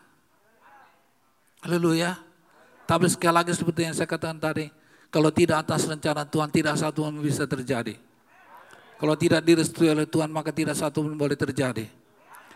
Haleluya. 1.62 2.18
Tapi 2.90 3.06
sekali 3.06 3.38
lagi 3.38 3.54
seperti 3.54 3.86
yang 3.86 3.94
saya 3.94 4.10
katakan 4.10 4.42
tadi, 4.42 4.74
kalau 5.13 5.30
tidak 5.30 5.62
atas 5.62 5.86
rencana 5.86 6.25
Tuhan, 6.25 6.50
tidak 6.50 6.75
satu 6.82 7.06
pun 7.06 7.22
bisa 7.22 7.46
terjadi. 7.46 7.94
Kalau 8.98 9.13
tidak 9.13 9.42
direstui 9.46 9.90
oleh 9.90 10.10
Tuhan 10.10 10.30
maka 10.30 10.50
tidak 10.50 10.78
satu 10.78 11.06
pun 11.06 11.13
boleh 11.13 11.38
terjadi. 11.38 11.86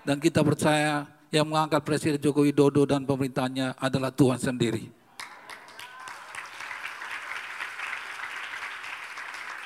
Dan 0.02 0.18
kita 0.18 0.42
percaya 0.42 1.06
yang 1.34 1.46
mengangkat 1.50 1.82
Presiden 1.82 2.22
Joko 2.22 2.46
Widodo 2.46 2.86
dan 2.86 3.06
pemerintahnya 3.06 3.78
adalah 3.78 4.14
Tuhan 4.14 4.38
sendiri. 4.38 5.05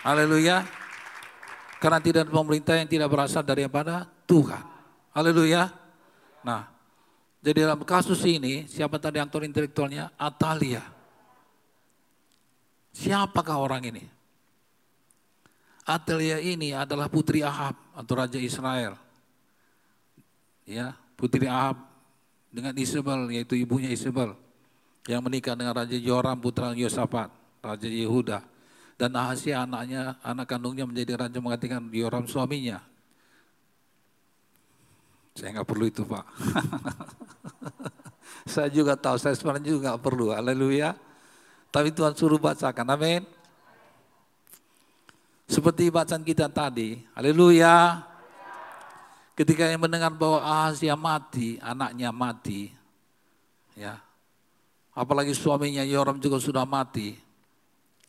Haleluya. 0.04 0.64
Karena 1.80 2.00
tidak 2.04 2.28
ada 2.28 2.34
pemerintah 2.36 2.76
yang 2.76 2.90
tidak 2.92 3.08
berasal 3.08 3.44
daripada 3.44 4.04
Tuhan. 4.28 4.60
Haleluya. 5.16 5.72
Nah, 6.44 6.68
jadi 7.40 7.64
dalam 7.64 7.88
kasus 7.88 8.20
ini, 8.28 8.68
siapa 8.68 9.00
tadi 9.00 9.16
aktor 9.24 9.48
intelektualnya? 9.48 10.12
Atalia. 10.20 10.84
Siapakah 12.92 13.58
orang 13.64 13.88
ini? 13.88 14.04
Atalia 15.88 16.38
ini 16.44 16.76
adalah 16.76 17.08
putri 17.08 17.40
Ahab 17.42 17.80
atau 17.96 18.14
raja 18.20 18.38
Israel. 18.38 19.00
Ya, 20.68 20.94
putri 21.16 21.48
Ahab 21.48 21.80
dengan 22.52 22.76
Isabel 22.78 23.26
yaitu 23.34 23.58
ibunya 23.58 23.90
Isabel 23.90 24.38
yang 25.10 25.24
menikah 25.26 25.58
dengan 25.58 25.74
raja 25.74 25.98
Joram 25.98 26.38
putra 26.38 26.76
Yosafat, 26.76 27.32
raja 27.64 27.90
Yehuda. 27.90 28.59
Dan 29.00 29.16
Ahasia 29.16 29.64
anaknya, 29.64 30.20
anak 30.20 30.44
kandungnya 30.44 30.84
menjadi 30.84 31.16
raja 31.16 31.40
menggantikan 31.40 31.88
Joram 31.88 32.28
suaminya. 32.28 32.84
Saya 35.40 35.56
nggak 35.56 35.70
perlu 35.72 35.88
itu 35.88 36.04
Pak. 36.04 36.26
saya 38.60 38.68
juga 38.68 39.00
tahu, 39.00 39.16
saya 39.16 39.40
sebenarnya 39.40 39.72
juga 39.72 39.96
nggak 39.96 40.04
perlu. 40.04 40.36
Haleluya. 40.36 41.00
Tapi 41.72 41.96
Tuhan 41.96 42.12
suruh 42.12 42.36
bacakan, 42.36 42.92
amin. 42.92 43.24
Seperti 45.48 45.88
bacaan 45.88 46.28
kita 46.28 46.52
tadi, 46.52 47.00
haleluya. 47.16 48.04
Ketika 49.32 49.64
yang 49.64 49.80
mendengar 49.80 50.12
bahwa 50.12 50.44
Ahazia 50.44 51.00
mati, 51.00 51.56
anaknya 51.64 52.12
mati, 52.12 52.68
ya, 53.80 53.96
apalagi 54.92 55.32
suaminya 55.32 55.88
Yoram 55.88 56.20
juga 56.20 56.36
sudah 56.44 56.68
mati, 56.68 57.29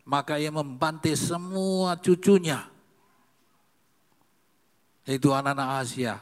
maka 0.04 0.36
ia 0.40 0.50
membantai 0.50 1.14
semua 1.14 1.96
cucunya, 2.00 2.66
yaitu 5.04 5.30
anak-anak 5.30 5.68
Asia, 5.84 6.18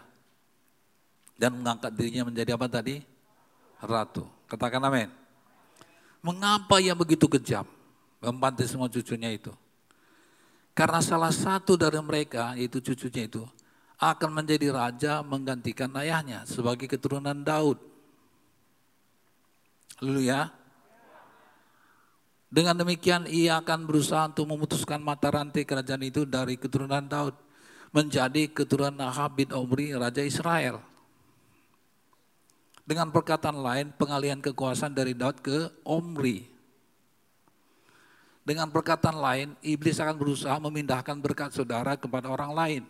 dan 1.38 1.54
mengangkat 1.54 1.94
dirinya 1.94 2.28
menjadi 2.28 2.58
apa 2.58 2.66
tadi? 2.66 3.00
Ratu. 3.78 4.26
Katakan 4.50 4.82
amin. 4.82 5.10
Mengapa 6.18 6.82
ia 6.82 6.98
begitu 6.98 7.30
kejam? 7.30 7.62
Membantai 8.18 8.66
semua 8.66 8.90
cucunya 8.90 9.30
itu. 9.30 9.54
Karena 10.74 10.98
salah 10.98 11.30
satu 11.30 11.78
dari 11.78 11.98
mereka, 12.02 12.58
yaitu 12.58 12.82
cucunya 12.82 13.30
itu, 13.30 13.46
akan 13.98 14.30
menjadi 14.30 14.70
raja 14.70 15.22
menggantikan 15.26 15.90
ayahnya 15.98 16.46
sebagai 16.46 16.86
keturunan 16.86 17.34
Daud. 17.42 17.78
Lalu 19.98 20.30
ya, 20.30 20.50
dengan 22.48 22.72
demikian 22.80 23.28
ia 23.28 23.60
akan 23.60 23.84
berusaha 23.84 24.24
untuk 24.32 24.48
memutuskan 24.48 25.04
mata 25.04 25.28
rantai 25.28 25.68
kerajaan 25.68 26.00
itu 26.00 26.24
dari 26.24 26.56
keturunan 26.56 27.04
Daud 27.04 27.36
menjadi 27.92 28.48
keturunan 28.48 28.96
Ahab 29.04 29.40
bin 29.40 29.52
Omri, 29.52 29.92
Raja 29.92 30.24
Israel. 30.24 30.80
Dengan 32.88 33.12
perkataan 33.12 33.60
lain, 33.60 33.92
pengalihan 34.00 34.40
kekuasaan 34.40 34.96
dari 34.96 35.12
Daud 35.12 35.44
ke 35.44 35.68
Omri. 35.84 36.48
Dengan 38.48 38.72
perkataan 38.72 39.20
lain, 39.20 39.48
iblis 39.60 40.00
akan 40.00 40.16
berusaha 40.16 40.56
memindahkan 40.56 41.20
berkat 41.20 41.52
saudara 41.52 42.00
kepada 42.00 42.32
orang 42.32 42.56
lain. 42.56 42.82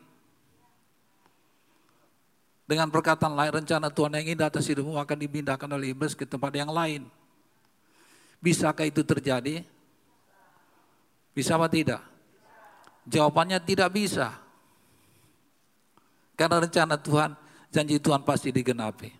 Dengan 2.63 2.95
perkataan 2.95 3.35
lain, 3.35 3.51
rencana 3.59 3.91
Tuhan 3.91 4.15
yang 4.23 4.39
indah 4.39 4.47
atas 4.55 4.71
hidupmu 4.71 4.95
akan 5.03 5.19
dipindahkan 5.19 5.67
oleh 5.67 5.91
iblis 5.91 6.15
ke 6.15 6.23
tempat 6.23 6.55
yang 6.55 6.71
lain. 6.71 7.11
Bisakah 8.39 8.87
itu 8.87 9.03
terjadi? 9.03 9.67
Bisa 11.35 11.59
apa 11.59 11.67
tidak? 11.67 12.03
Jawabannya 13.07 13.59
tidak 13.63 13.91
bisa. 13.95 14.35
Karena 16.39 16.63
rencana 16.63 16.95
Tuhan, 16.95 17.35
janji 17.75 17.99
Tuhan 17.99 18.23
pasti 18.23 18.55
digenapi. 18.55 19.11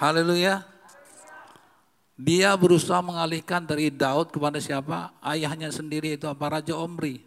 Haleluya. 0.00 0.64
Dia 2.16 2.52
berusaha 2.56 3.00
mengalihkan 3.04 3.64
dari 3.64 3.92
Daud 3.92 4.32
kepada 4.32 4.56
siapa? 4.56 5.12
Ayahnya 5.20 5.68
sendiri 5.68 6.16
itu 6.16 6.24
apa? 6.24 6.58
Raja 6.58 6.72
Omri. 6.72 7.20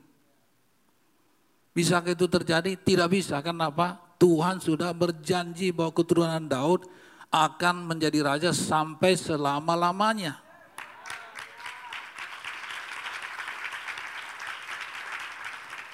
Bisakah 1.73 2.13
itu 2.13 2.25
terjadi? 2.25 2.73
Tidak 2.77 3.09
bisa. 3.09 3.41
Kenapa? 3.45 3.97
Tuhan 4.23 4.63
sudah 4.63 4.95
berjanji 4.95 5.75
bahwa 5.75 5.91
keturunan 5.91 6.47
Daud 6.47 6.87
akan 7.27 7.91
menjadi 7.91 8.23
raja 8.23 8.51
sampai 8.55 9.19
selama-lamanya. 9.19 10.39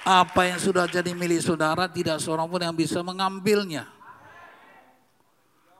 Apa 0.06 0.46
yang 0.46 0.62
sudah 0.62 0.86
jadi 0.86 1.10
milik 1.10 1.42
saudara 1.42 1.90
tidak 1.90 2.22
seorang 2.22 2.46
pun 2.46 2.62
yang 2.62 2.70
bisa 2.70 3.02
mengambilnya. 3.02 3.90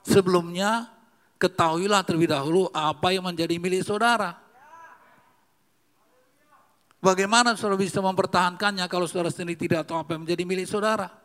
Sebelumnya 0.03 0.91
ketahuilah 1.39 2.03
terlebih 2.03 2.35
dahulu 2.35 2.67
apa 2.75 3.15
yang 3.15 3.31
menjadi 3.31 3.63
milik 3.63 3.87
saudara. 3.87 4.35
Bagaimana 6.99 7.55
saudara 7.55 7.79
bisa 7.79 8.03
mempertahankannya 8.03 8.91
kalau 8.91 9.07
saudara 9.07 9.31
sendiri 9.31 9.55
tidak 9.55 9.87
tahu 9.87 10.03
apa 10.03 10.19
yang 10.19 10.27
menjadi 10.27 10.43
milik 10.43 10.67
saudara? 10.67 11.20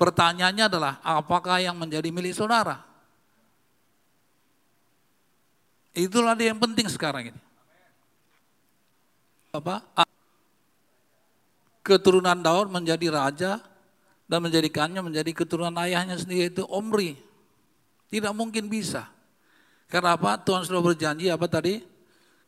Pertanyaannya 0.00 0.64
adalah 0.64 0.96
apakah 1.04 1.60
yang 1.60 1.76
menjadi 1.76 2.08
milik 2.08 2.32
saudara? 2.32 2.80
Itulah 5.92 6.32
yang 6.40 6.56
penting 6.56 6.88
sekarang 6.88 7.36
ini. 7.36 7.40
Apa? 9.52 9.84
Keturunan 11.84 12.40
Daud 12.40 12.72
menjadi 12.72 13.12
raja 13.12 13.60
dan 14.24 14.40
menjadikannya 14.40 15.04
menjadi 15.04 15.36
keturunan 15.36 15.76
ayahnya 15.84 16.16
sendiri 16.16 16.48
itu 16.48 16.64
Omri. 16.64 17.20
Tidak 18.08 18.32
mungkin 18.32 18.72
bisa. 18.72 19.04
Kenapa? 19.84 20.40
Tuhan 20.40 20.64
sudah 20.64 20.80
berjanji 20.80 21.28
apa 21.28 21.44
tadi? 21.44 21.84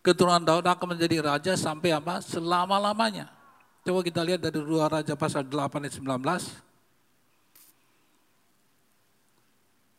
Keturunan 0.01 0.41
Daud 0.41 0.65
akan 0.65 0.97
menjadi 0.97 1.21
raja 1.21 1.53
sampai 1.53 1.93
apa? 1.93 2.25
Selama-lamanya. 2.25 3.29
Coba 3.85 4.01
kita 4.01 4.25
lihat 4.25 4.41
dari 4.41 4.57
dua 4.57 4.89
Raja 4.89 5.19
pasal 5.19 5.45
8 5.45 5.85
ayat 5.85 6.01
19. 6.01 6.72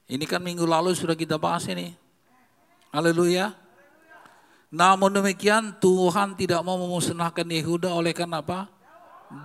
Ini 0.08 0.26
kan 0.28 0.44
minggu 0.44 0.68
lalu 0.68 0.92
sudah 0.92 1.16
kita 1.16 1.40
bahas 1.40 1.64
ini. 1.72 1.96
Haleluya. 2.92 3.56
Namun 4.74 5.14
demikian 5.14 5.78
Tuhan 5.78 6.34
tidak 6.34 6.66
mau 6.66 6.76
memusnahkan 6.82 7.46
Yehuda 7.46 7.94
oleh 7.94 8.12
karena 8.12 8.42
apa? 8.42 8.68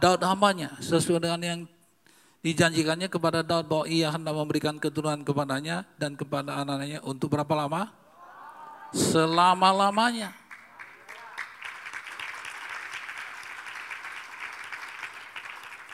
Daud 0.01 0.25
hambanya. 0.25 0.75
Sesuai 0.81 1.21
dengan 1.21 1.41
yang 1.41 1.61
dijanjikannya 2.43 3.13
kepada 3.13 3.45
Daud 3.45 3.69
bahwa 3.69 3.85
ia 3.87 4.09
hendak 4.09 4.35
memberikan 4.35 4.77
keturunan 4.81 5.21
kepadanya 5.23 5.85
dan 6.01 6.17
kepada 6.17 6.61
anak-anaknya 6.65 7.01
untuk 7.05 7.33
berapa 7.33 7.55
lama? 7.55 7.93
Selama-lamanya. 8.97 10.33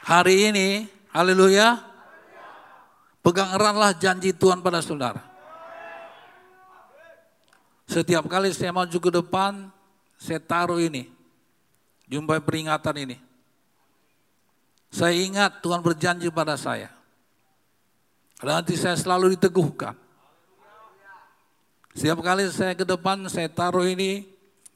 Hari 0.04 0.52
ini, 0.52 0.68
haleluya, 1.16 1.80
pegang 3.24 3.56
eratlah 3.56 3.96
janji 3.96 4.36
Tuhan 4.36 4.60
pada 4.60 4.84
saudara. 4.84 5.24
Setiap 7.88 8.28
kali 8.28 8.52
saya 8.52 8.72
maju 8.72 8.98
ke 9.00 9.10
depan, 9.12 9.72
saya 10.20 10.40
taruh 10.40 10.80
ini, 10.80 11.08
jumpai 12.04 12.44
peringatan 12.44 12.96
ini. 13.08 13.16
Saya 14.92 15.16
ingat 15.16 15.64
Tuhan 15.64 15.80
berjanji 15.80 16.28
pada 16.28 16.54
saya. 16.54 16.92
Nanti 18.44 18.76
saya 18.76 18.94
selalu 18.94 19.34
diteguhkan. 19.34 19.96
Setiap 21.96 22.20
kali 22.20 22.46
saya 22.52 22.76
ke 22.76 22.84
depan, 22.84 23.24
saya 23.30 23.48
taruh 23.48 23.86
ini, 23.86 24.26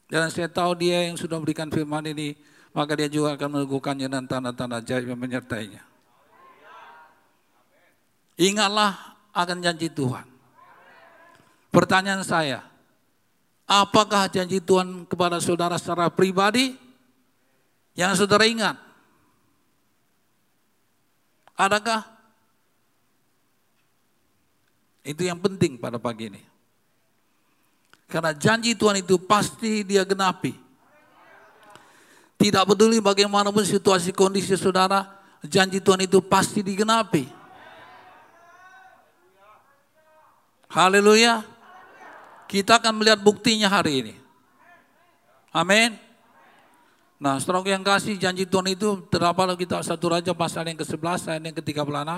dan 0.08 0.32
saya 0.32 0.48
tahu 0.48 0.72
dia 0.78 1.04
yang 1.08 1.16
sudah 1.20 1.36
memberikan 1.36 1.68
firman 1.68 2.04
ini, 2.12 2.36
maka 2.72 2.96
dia 2.96 3.08
juga 3.08 3.36
akan 3.36 3.60
meneguhkannya 3.60 4.08
dan 4.08 4.24
tanda-tanda 4.24 4.80
ajaib 4.80 5.10
yang 5.10 5.20
menyertainya. 5.20 5.87
Ingatlah 8.38 9.18
akan 9.34 9.58
janji 9.58 9.90
Tuhan. 9.90 10.22
Pertanyaan 11.74 12.22
saya, 12.22 12.62
apakah 13.66 14.30
janji 14.30 14.62
Tuhan 14.62 15.04
kepada 15.10 15.42
saudara 15.42 15.74
secara 15.74 16.06
pribadi 16.06 16.78
yang 17.98 18.14
saudara 18.14 18.46
ingat? 18.46 18.78
Adakah? 21.58 22.06
Itu 25.02 25.26
yang 25.26 25.42
penting 25.42 25.74
pada 25.82 25.98
pagi 25.98 26.30
ini. 26.30 26.42
Karena 28.06 28.32
janji 28.32 28.78
Tuhan 28.78 29.02
itu 29.02 29.18
pasti 29.18 29.82
dia 29.82 30.06
genapi. 30.06 30.54
Tidak 32.38 32.64
peduli 32.64 33.02
bagaimanapun 33.02 33.66
situasi 33.66 34.14
kondisi 34.14 34.54
saudara, 34.54 35.04
janji 35.42 35.82
Tuhan 35.82 36.06
itu 36.06 36.22
pasti 36.22 36.62
digenapi. 36.62 37.37
Haleluya. 40.68 41.48
Kita 42.48 42.76
akan 42.76 43.00
melihat 43.00 43.20
buktinya 43.20 43.72
hari 43.72 44.04
ini. 44.04 44.14
Amin. 45.48 45.96
Nah, 47.18 47.40
setelah 47.40 47.64
yang 47.64 47.80
kasih 47.80 48.20
janji 48.20 48.44
Tuhan 48.44 48.68
itu 48.72 49.00
terdapat 49.08 49.56
kita 49.56 49.80
satu 49.80 50.12
raja 50.12 50.36
pasal 50.36 50.68
yang 50.68 50.78
ke-11 50.78 51.34
ayat 51.34 51.42
yang 51.42 51.56
ke-36. 51.56 52.12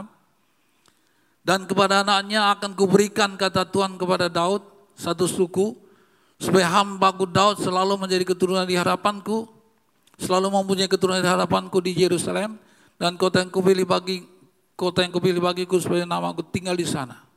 Dan 1.41 1.65
kepada 1.65 2.05
anaknya 2.05 2.53
akan 2.53 2.77
kuberikan 2.77 3.39
kata 3.39 3.65
Tuhan 3.71 3.97
kepada 3.97 4.29
Daud 4.29 4.61
satu 4.93 5.25
suku 5.25 5.73
supaya 6.37 6.69
hambaku 6.69 7.25
Daud 7.25 7.65
selalu 7.65 7.97
menjadi 7.97 8.29
keturunan 8.29 8.69
di 8.69 8.77
hadapanku, 8.77 9.49
selalu 10.21 10.53
mempunyai 10.53 10.91
keturunan 10.91 11.23
di 11.23 11.31
hadapanku 11.31 11.81
di 11.81 11.97
Yerusalem 11.97 12.61
dan 13.01 13.17
kota 13.17 13.41
yang 13.41 13.49
kupilih 13.49 13.89
bagi 13.89 14.27
kota 14.77 15.01
yang 15.01 15.17
kupilih 15.17 15.41
bagiku 15.41 15.81
supaya 15.81 16.05
namaku 16.05 16.45
tinggal 16.53 16.77
di 16.77 16.85
sana. 16.85 17.30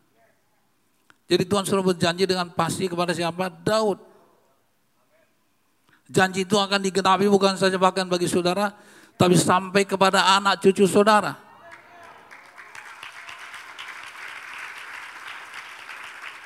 Jadi 1.27 1.43
Tuhan 1.47 1.63
sudah 1.63 1.83
berjanji 1.83 2.27
dengan 2.27 2.51
pasti 2.51 2.91
kepada 2.91 3.15
siapa? 3.15 3.47
Daud. 3.47 3.99
Janji 6.12 6.43
itu 6.43 6.59
akan 6.59 6.83
digenapi 6.83 7.31
bukan 7.31 7.55
saja 7.55 7.79
bahkan 7.79 8.05
bagi 8.05 8.27
saudara, 8.27 8.75
tapi 9.15 9.39
sampai 9.39 9.88
kepada 9.88 10.36
anak 10.36 10.59
cucu 10.59 10.83
saudara. 10.83 11.39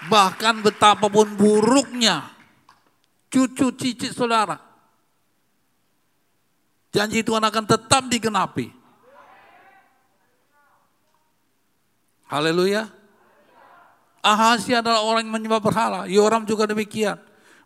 Bahkan 0.07 0.63
betapapun 0.63 1.35
buruknya 1.35 2.31
cucu 3.27 3.75
cicit 3.75 4.15
saudara. 4.15 4.55
Janji 6.95 7.25
Tuhan 7.25 7.43
akan 7.43 7.65
tetap 7.67 8.07
digenapi. 8.07 8.71
Haleluya. 12.31 12.96
Ahasi 14.21 14.75
adalah 14.75 15.03
orang 15.06 15.23
yang 15.23 15.34
menyembah 15.34 15.62
berhala. 15.63 15.99
Yoram 16.10 16.43
juga 16.43 16.67
demikian. 16.67 17.17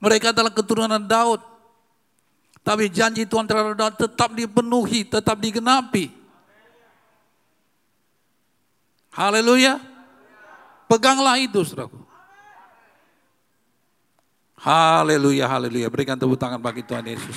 Mereka 0.02 0.34
adalah 0.36 0.54
keturunan 0.54 1.02
Daud. 1.02 1.42
Tapi 2.62 2.94
janji 2.94 3.26
Tuhan 3.26 3.50
terhadap 3.50 3.74
Daud 3.74 3.96
tetap 3.98 4.30
dipenuhi, 4.38 5.06
tetap 5.06 5.38
digenapi. 5.42 6.14
Haleluya. 9.12 9.82
Peganglah 10.86 11.40
itu, 11.40 11.64
saudaraku. 11.64 11.98
Haleluya, 14.62 15.50
haleluya. 15.50 15.90
Berikan 15.90 16.20
tepuk 16.20 16.38
tangan 16.38 16.62
bagi 16.62 16.86
Tuhan 16.86 17.02
Yesus. 17.02 17.34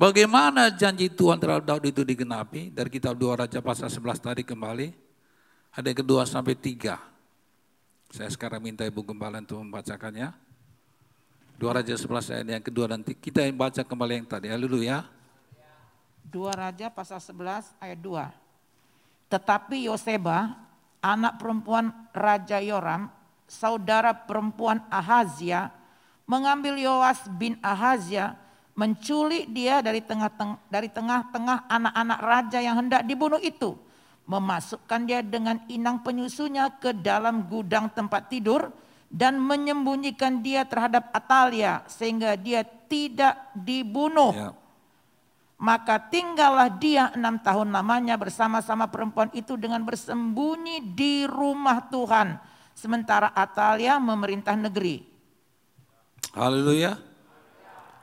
Bagaimana 0.00 0.72
janji 0.72 1.12
Tuhan 1.12 1.36
terhadap 1.36 1.76
Daud 1.76 1.84
itu 1.84 2.00
digenapi? 2.00 2.72
Dari 2.72 2.88
kitab 2.88 3.20
2 3.20 3.44
Raja 3.44 3.60
pasal 3.60 3.92
11 3.92 4.16
tadi 4.16 4.40
kembali. 4.40 4.96
Ada 5.76 5.92
kedua 5.92 6.24
sampai 6.24 6.56
tiga. 6.56 6.96
Saya 8.08 8.32
sekarang 8.32 8.64
minta 8.64 8.80
Ibu 8.88 9.04
Gembala 9.04 9.44
untuk 9.44 9.60
membacakannya. 9.60 10.32
Dua 11.60 11.76
Raja 11.76 11.92
11 11.92 12.32
ayat 12.32 12.48
yang 12.48 12.64
kedua 12.64 12.88
nanti 12.88 13.12
kita 13.12 13.44
yang 13.44 13.60
baca 13.60 13.84
kembali 13.84 14.24
yang 14.24 14.24
tadi. 14.24 14.48
Haleluya. 14.48 15.04
Dua 16.24 16.56
Raja 16.56 16.88
pasal 16.88 17.20
11 17.20 17.68
ayat 17.76 18.00
2. 18.00 18.32
Tetapi 19.28 19.84
Yoseba, 19.84 20.64
anak 21.04 21.36
perempuan 21.36 21.92
Raja 22.16 22.56
Yoram, 22.56 23.12
saudara 23.44 24.16
perempuan 24.16 24.80
Ahazia, 24.88 25.68
mengambil 26.24 26.80
Yoas 26.80 27.20
bin 27.36 27.60
Ahazia, 27.60 28.40
menculik 28.74 29.50
dia 29.50 29.82
dari 29.82 30.00
tengah-tengah 30.00 30.58
dari 30.70 30.88
tengah-tengah 30.88 31.68
anak-anak 31.68 32.20
raja 32.22 32.58
yang 32.62 32.78
hendak 32.80 33.02
dibunuh 33.04 33.40
itu 33.42 33.76
memasukkan 34.30 35.00
dia 35.10 35.20
dengan 35.26 35.58
inang 35.66 36.06
penyusunya 36.06 36.70
ke 36.78 36.94
dalam 36.94 37.50
gudang 37.50 37.90
tempat 37.90 38.30
tidur 38.30 38.70
dan 39.10 39.42
menyembunyikan 39.42 40.38
dia 40.38 40.62
terhadap 40.62 41.10
Atalia 41.10 41.82
sehingga 41.90 42.38
dia 42.38 42.62
tidak 42.62 43.34
dibunuh. 43.58 44.30
Ya. 44.30 44.50
Maka 45.60 45.98
tinggallah 45.98 46.72
dia 46.72 47.12
enam 47.12 47.36
tahun 47.36 47.74
lamanya 47.74 48.16
bersama-sama 48.16 48.88
perempuan 48.88 49.28
itu 49.36 49.58
dengan 49.60 49.84
bersembunyi 49.84 50.94
di 50.94 51.26
rumah 51.28 51.90
Tuhan. 51.90 52.38
Sementara 52.72 53.28
Atalia 53.34 54.00
memerintah 54.00 54.56
negeri. 54.56 55.04
Haleluya. 56.32 57.09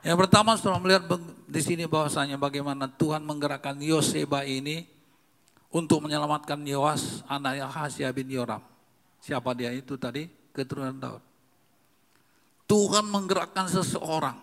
Yang 0.06 0.16
pertama 0.26 0.54
setelah 0.54 0.78
melihat 0.78 1.04
di 1.48 1.60
sini 1.62 1.84
bahwasanya 1.90 2.38
bagaimana 2.38 2.86
Tuhan 2.86 3.26
menggerakkan 3.26 3.74
Yoseba 3.82 4.46
ini 4.46 4.86
untuk 5.74 6.06
menyelamatkan 6.06 6.62
Yoas 6.64 7.26
anak 7.26 7.58
Yahasya 7.60 8.08
bin 8.14 8.30
Yoram. 8.30 8.62
Siapa 9.18 9.52
dia 9.58 9.74
itu 9.74 9.98
tadi? 9.98 10.30
Keturunan 10.54 10.96
Daud. 10.96 11.22
Tuhan 12.68 13.04
menggerakkan 13.10 13.66
seseorang 13.66 14.38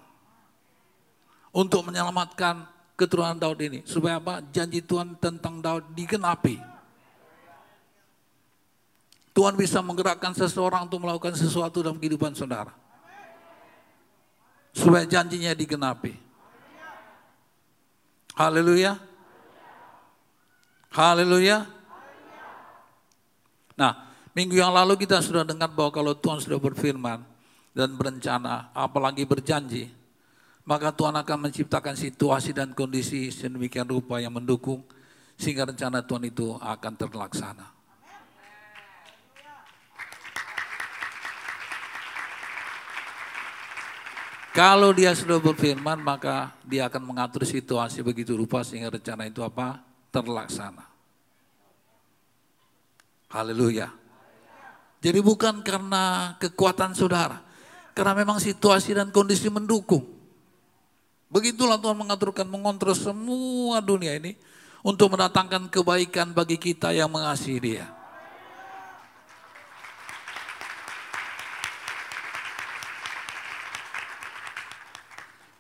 untuk 1.56 1.88
menyelamatkan 1.88 2.68
keturunan 3.00 3.40
Daud 3.40 3.60
ini. 3.64 3.80
Supaya 3.88 4.20
apa? 4.20 4.44
Janji 4.52 4.84
Tuhan 4.84 5.16
tentang 5.22 5.64
Daud 5.64 5.96
digenapi. 5.96 6.60
Tuhan 9.36 9.56
bisa 9.60 9.84
menggerakkan 9.84 10.32
seseorang 10.32 10.88
untuk 10.88 11.04
melakukan 11.04 11.36
sesuatu 11.36 11.84
dalam 11.84 12.00
kehidupan 12.00 12.32
saudara. 12.36 12.85
Supaya 14.76 15.08
janjinya 15.08 15.56
digenapi. 15.56 16.12
Haleluya. 18.36 19.00
Haleluya. 20.92 21.64
Nah, 23.80 24.12
minggu 24.36 24.60
yang 24.60 24.76
lalu 24.76 25.00
kita 25.00 25.24
sudah 25.24 25.48
dengar 25.48 25.72
bahwa 25.72 25.92
kalau 25.96 26.12
Tuhan 26.16 26.44
sudah 26.44 26.60
berfirman 26.60 27.24
dan 27.72 27.96
berencana, 27.96 28.72
apalagi 28.76 29.24
berjanji, 29.24 29.92
maka 30.68 30.92
Tuhan 30.92 31.16
akan 31.16 31.48
menciptakan 31.48 31.96
situasi 31.96 32.52
dan 32.52 32.76
kondisi 32.76 33.32
sedemikian 33.32 33.88
rupa 33.88 34.20
yang 34.20 34.36
mendukung 34.36 34.84
Sehingga 35.36 35.68
rencana 35.68 36.00
Tuhan 36.00 36.32
itu 36.32 36.56
akan 36.56 36.94
terlaksana. 36.96 37.75
Kalau 44.56 44.96
dia 44.96 45.12
sudah 45.12 45.36
berfirman, 45.44 46.00
maka 46.00 46.56
dia 46.64 46.88
akan 46.88 47.04
mengatur 47.12 47.44
situasi 47.44 48.00
begitu 48.00 48.40
rupa 48.40 48.64
sehingga 48.64 48.88
rencana 48.88 49.28
itu 49.28 49.44
apa? 49.44 49.84
Terlaksana. 50.16 50.88
Haleluya. 53.36 53.92
Jadi 55.04 55.20
bukan 55.20 55.60
karena 55.60 56.40
kekuatan 56.40 56.96
saudara, 56.96 57.44
karena 57.92 58.16
memang 58.16 58.40
situasi 58.40 58.96
dan 58.96 59.12
kondisi 59.12 59.52
mendukung. 59.52 60.08
Begitulah 61.28 61.76
Tuhan 61.76 62.00
mengaturkan, 62.00 62.48
mengontrol 62.48 62.96
semua 62.96 63.84
dunia 63.84 64.16
ini 64.16 64.40
untuk 64.88 65.20
mendatangkan 65.20 65.68
kebaikan 65.68 66.32
bagi 66.32 66.56
kita 66.56 66.96
yang 66.96 67.12
mengasihi 67.12 67.60
dia. 67.60 67.92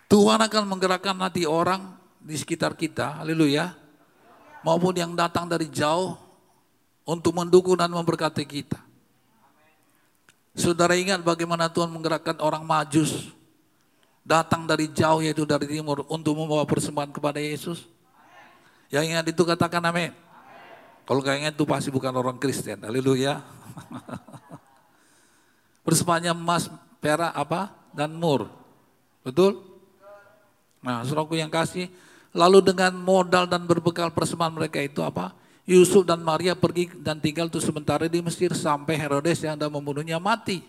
Tuhan 0.06 0.38
akan 0.38 0.64
menggerakkan 0.70 1.18
hati 1.18 1.50
orang 1.50 1.98
di 2.22 2.38
sekitar 2.38 2.78
kita, 2.78 3.22
haleluya, 3.22 3.74
maupun 4.62 4.94
yang 4.94 5.18
datang 5.18 5.50
dari 5.50 5.70
jauh 5.70 6.18
untuk 7.06 7.38
mendukung 7.38 7.78
dan 7.78 7.94
memberkati 7.94 8.46
kita. 8.46 8.82
Saudara 10.56 10.96
ingat 10.96 11.22
bagaimana 11.22 11.68
Tuhan 11.68 11.92
menggerakkan 11.92 12.40
orang 12.40 12.64
majus 12.64 13.36
datang 14.26 14.66
dari 14.66 14.90
jauh 14.90 15.22
yaitu 15.22 15.46
dari 15.46 15.70
timur 15.70 16.08
untuk 16.10 16.34
membawa 16.34 16.66
persembahan 16.66 17.12
kepada 17.12 17.38
Yesus? 17.38 17.86
Yang 18.90 19.06
ingat 19.14 19.26
itu 19.30 19.42
katakan 19.46 19.84
amin. 19.84 20.14
Kalau 21.06 21.22
gak 21.22 21.38
ingat 21.38 21.54
itu 21.54 21.66
pasti 21.70 21.94
bukan 21.94 22.10
orang 22.10 22.42
Kristen. 22.42 22.82
Haleluya. 22.82 23.42
Persembahannya 25.86 26.34
emas, 26.34 26.66
perak 26.98 27.30
apa? 27.38 27.70
Dan 27.94 28.18
mur. 28.18 28.50
Betul? 29.22 29.75
Nah, 30.86 31.02
saudaraku 31.02 31.34
yang 31.42 31.50
kasih, 31.50 31.90
lalu 32.30 32.62
dengan 32.62 32.94
modal 32.94 33.50
dan 33.50 33.66
berbekal 33.66 34.14
persembahan 34.14 34.54
mereka 34.54 34.78
itu 34.78 35.02
apa? 35.02 35.34
Yusuf 35.66 36.06
dan 36.06 36.22
Maria 36.22 36.54
pergi 36.54 36.94
dan 37.02 37.18
tinggal 37.18 37.50
tuh 37.50 37.58
sementara 37.58 38.06
di 38.06 38.22
Mesir 38.22 38.54
sampai 38.54 39.02
Herodes 39.02 39.42
yang 39.42 39.58
hendak 39.58 39.74
membunuhnya 39.74 40.22
mati. 40.22 40.62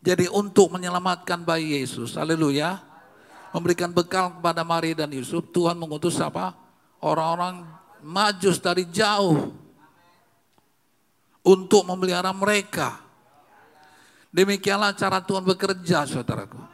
Jadi 0.00 0.32
untuk 0.32 0.72
menyelamatkan 0.72 1.44
bayi 1.44 1.76
Yesus, 1.76 2.16
haleluya, 2.16 2.80
memberikan 3.52 3.92
bekal 3.92 4.32
kepada 4.40 4.64
Maria 4.64 5.04
dan 5.04 5.12
Yusuf, 5.12 5.44
Tuhan 5.52 5.76
mengutus 5.76 6.16
apa? 6.24 6.56
Orang-orang 7.04 7.68
majus 8.00 8.56
dari 8.56 8.88
jauh 8.88 9.52
untuk 11.44 11.84
memelihara 11.84 12.32
mereka. 12.32 12.96
Demikianlah 14.32 14.96
cara 14.96 15.20
Tuhan 15.20 15.44
bekerja, 15.44 16.08
saudaraku. 16.08 16.71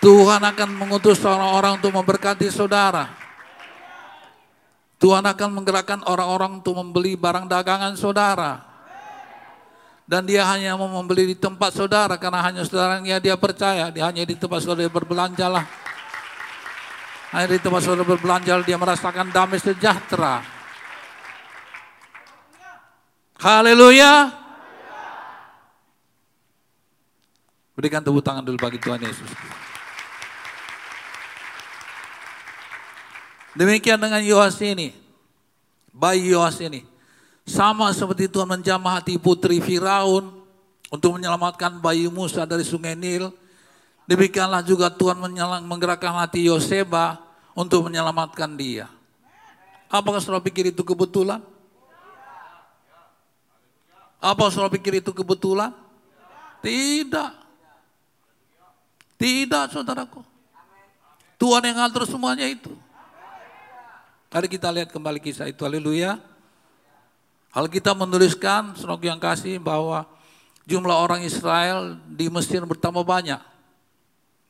Tuhan 0.00 0.40
akan 0.40 0.68
mengutus 0.80 1.20
orang-orang 1.20 1.76
untuk 1.76 1.92
memberkati 1.92 2.48
saudara. 2.48 3.12
Tuhan 4.96 5.24
akan 5.24 5.48
menggerakkan 5.60 6.00
orang-orang 6.08 6.60
untuk 6.60 6.76
membeli 6.76 7.16
barang 7.16 7.44
dagangan 7.48 7.96
saudara. 8.00 8.64
Dan 10.08 10.26
dia 10.26 10.42
hanya 10.48 10.74
mau 10.74 10.88
membeli 10.88 11.32
di 11.32 11.36
tempat 11.36 11.76
saudara 11.76 12.16
karena 12.16 12.40
hanya 12.42 12.64
saudara 12.64 12.98
yang 12.98 13.20
dia 13.20 13.36
percaya. 13.36 13.92
Dia 13.92 14.08
hanya 14.08 14.24
di 14.24 14.34
tempat 14.34 14.64
saudara 14.64 14.88
berbelanja 14.88 15.46
lah. 15.46 15.64
Hanya 17.36 17.46
di 17.54 17.60
tempat 17.60 17.80
saudara 17.84 18.08
berbelanja 18.08 18.56
dia 18.64 18.80
merasakan 18.80 19.28
damai 19.30 19.60
sejahtera. 19.60 20.42
Haleluya. 23.40 24.32
Berikan 27.76 28.04
tepuk 28.04 28.20
tangan 28.20 28.44
dulu 28.44 28.60
bagi 28.60 28.76
Tuhan 28.76 29.00
Yesus. 29.00 29.30
Demikian 33.58 33.98
dengan 33.98 34.22
Yohas 34.22 34.58
ini. 34.62 34.94
Bayi 35.90 36.30
Yohas 36.30 36.58
ini. 36.62 36.86
Sama 37.42 37.90
seperti 37.90 38.30
Tuhan 38.30 38.46
menjamah 38.46 39.02
hati 39.02 39.18
putri 39.18 39.58
Firaun 39.58 40.30
untuk 40.86 41.18
menyelamatkan 41.18 41.82
bayi 41.82 42.06
Musa 42.06 42.46
dari 42.46 42.62
sungai 42.62 42.94
Nil. 42.94 43.34
Demikianlah 44.06 44.62
juga 44.62 44.90
Tuhan 44.90 45.18
menggerakkan 45.66 46.14
hati 46.18 46.46
Yoseba 46.46 47.18
untuk 47.54 47.90
menyelamatkan 47.90 48.54
dia. 48.54 48.86
Apakah 49.90 50.22
saudara 50.22 50.42
pikir 50.42 50.70
itu 50.70 50.86
kebetulan? 50.86 51.42
Apa 54.22 54.46
saudara 54.50 54.70
pikir 54.70 55.02
itu 55.02 55.10
kebetulan? 55.10 55.74
Tidak. 56.62 57.30
Tidak 59.18 59.64
saudaraku. 59.74 60.22
Tuhan 61.40 61.66
yang 61.66 61.82
ngatur 61.82 62.06
semuanya 62.06 62.46
itu. 62.46 62.70
Mari 64.30 64.46
kita 64.46 64.70
lihat 64.70 64.94
kembali 64.94 65.18
kisah 65.18 65.50
itu, 65.50 65.66
haleluya. 65.66 66.22
Alkitab 67.50 67.98
menuliskan, 67.98 68.78
senok 68.78 69.02
yang 69.02 69.18
kasih, 69.18 69.58
bahwa 69.58 70.06
jumlah 70.70 70.94
orang 70.94 71.26
Israel 71.26 71.98
di 72.06 72.30
Mesir 72.30 72.62
bertambah 72.62 73.02
banyak. 73.02 73.42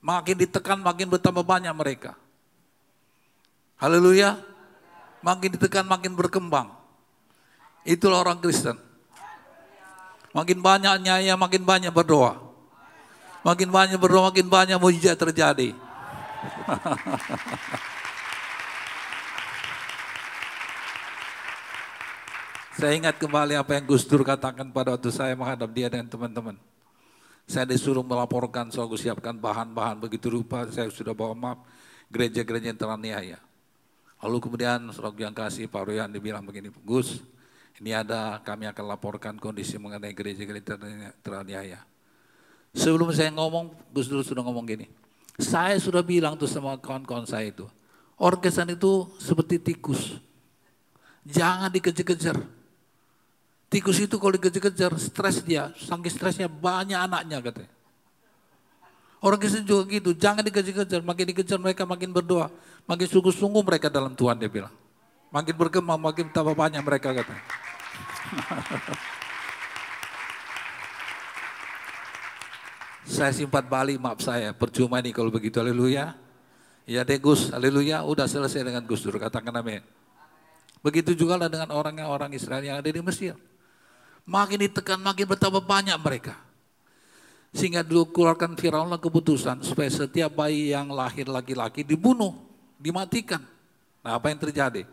Makin 0.05 0.37
ditekan, 0.37 0.85
makin 0.85 1.09
bertambah 1.09 1.41
banyak 1.41 1.73
mereka. 1.73 2.13
Haleluya. 3.81 4.37
Makin 5.25 5.57
ditekan, 5.57 5.89
makin 5.89 6.13
berkembang. 6.13 6.77
Itulah 7.89 8.21
orang 8.21 8.37
Kristen. 8.37 8.77
Makin 10.37 10.61
banyak 10.61 10.93
nyaya, 11.01 11.41
makin 11.41 11.65
banyak 11.65 11.89
berdoa. 11.89 12.37
Makin 13.41 13.73
banyak 13.73 13.97
berdoa, 13.97 14.29
makin 14.29 14.45
banyak 14.45 14.77
mujizat 14.77 15.17
terjadi. 15.17 15.73
Saya 22.81 22.97
ingat 22.97 23.21
kembali 23.21 23.61
apa 23.61 23.77
yang 23.77 23.85
Gus 23.85 24.09
Dur 24.09 24.25
katakan 24.25 24.73
pada 24.73 24.97
waktu 24.97 25.13
saya 25.13 25.37
menghadap 25.37 25.69
dia 25.69 25.93
dan 25.93 26.09
teman-teman. 26.09 26.57
Saya 27.45 27.69
disuruh 27.69 28.01
melaporkan, 28.01 28.73
so 28.73 28.81
aku 28.81 28.97
siapkan 28.97 29.37
bahan-bahan 29.37 30.01
begitu 30.01 30.33
rupa, 30.33 30.65
saya 30.73 30.89
sudah 30.89 31.13
bawa 31.13 31.37
map 31.37 31.69
gereja-gereja 32.09 32.73
yang 32.73 32.81
teraniaya. 32.81 33.37
Lalu 34.25 34.37
kemudian 34.41 34.81
surat 34.97 35.13
yang 35.21 35.37
kasih 35.37 35.69
Pak 35.69 35.93
Royan 35.93 36.09
dibilang 36.09 36.41
begini, 36.41 36.73
Gus, 36.81 37.21
ini 37.85 37.93
ada 37.93 38.41
kami 38.41 38.65
akan 38.73 38.97
laporkan 38.97 39.37
kondisi 39.37 39.77
mengenai 39.77 40.17
gereja-gereja 40.17 40.81
teraniaya. 41.21 41.85
Sebelum 42.73 43.13
saya 43.13 43.29
ngomong, 43.29 43.77
Gus 43.93 44.09
Dur 44.09 44.25
sudah 44.25 44.41
ngomong 44.41 44.65
gini, 44.65 44.89
saya 45.37 45.77
sudah 45.77 46.01
bilang 46.01 46.33
tuh 46.41 46.49
sama 46.49 46.81
kawan-kawan 46.81 47.29
saya 47.29 47.53
itu, 47.53 47.69
orkesan 48.17 48.73
itu 48.73 49.05
seperti 49.21 49.61
tikus, 49.61 50.17
jangan 51.29 51.69
dikejar-kejar. 51.69 52.41
Tikus 53.71 54.03
itu 54.03 54.19
kalau 54.19 54.35
dikejar-kejar, 54.35 54.99
stres 54.99 55.47
dia, 55.47 55.71
saking 55.79 56.11
stresnya 56.11 56.51
banyak 56.51 56.99
anaknya 56.99 57.39
katanya. 57.39 57.71
Orang 59.23 59.39
Kristen 59.39 59.63
juga 59.63 59.87
gitu, 59.87 60.11
jangan 60.11 60.43
dikejar-kejar, 60.43 61.07
makin 61.07 61.31
dikejar 61.31 61.55
mereka 61.61 61.87
makin 61.87 62.11
berdoa, 62.11 62.51
makin 62.83 63.07
sungguh-sungguh 63.07 63.63
mereka 63.63 63.87
dalam 63.87 64.19
Tuhan 64.19 64.43
dia 64.43 64.51
bilang. 64.51 64.75
Makin 65.31 65.55
berkembang, 65.55 66.03
makin 66.03 66.35
tambah 66.35 66.59
banyak 66.59 66.83
mereka 66.83 67.15
katanya. 67.15 67.45
saya 73.15 73.31
simpat 73.31 73.71
balik 73.71 74.03
maaf 74.03 74.19
saya, 74.19 74.51
percuma 74.51 74.99
nih 74.99 75.15
kalau 75.15 75.31
begitu, 75.31 75.63
haleluya. 75.63 76.19
Ya 76.91 77.07
deh 77.07 77.23
Gus, 77.23 77.55
haleluya, 77.55 78.03
udah 78.03 78.27
selesai 78.27 78.67
dengan 78.67 78.83
Gus 78.83 79.07
Dur, 79.07 79.15
katakan 79.15 79.55
amin. 79.55 79.79
Begitu 80.83 81.15
juga 81.15 81.39
lah 81.39 81.47
dengan 81.47 81.71
orang-orang 81.71 82.35
Israel 82.35 82.65
yang 82.65 82.83
ada 82.83 82.91
di 82.91 82.99
Mesir. 82.99 83.39
Makin 84.29 84.59
ditekan, 84.69 85.01
makin 85.01 85.27
bertambah 85.27 85.65
banyak 85.65 85.97
mereka. 86.01 86.37
Sehingga 87.51 87.83
dulu 87.83 88.15
keluarkan 88.15 88.55
Firaunlah 88.55 89.03
keputusan 89.03 89.67
supaya 89.67 89.91
setiap 89.91 90.31
bayi 90.39 90.71
yang 90.71 90.87
lahir 90.95 91.27
laki-laki 91.27 91.83
dibunuh, 91.83 92.31
dimatikan. 92.79 93.43
Nah 94.07 94.15
apa 94.15 94.31
yang 94.31 94.39
terjadi? 94.39 94.87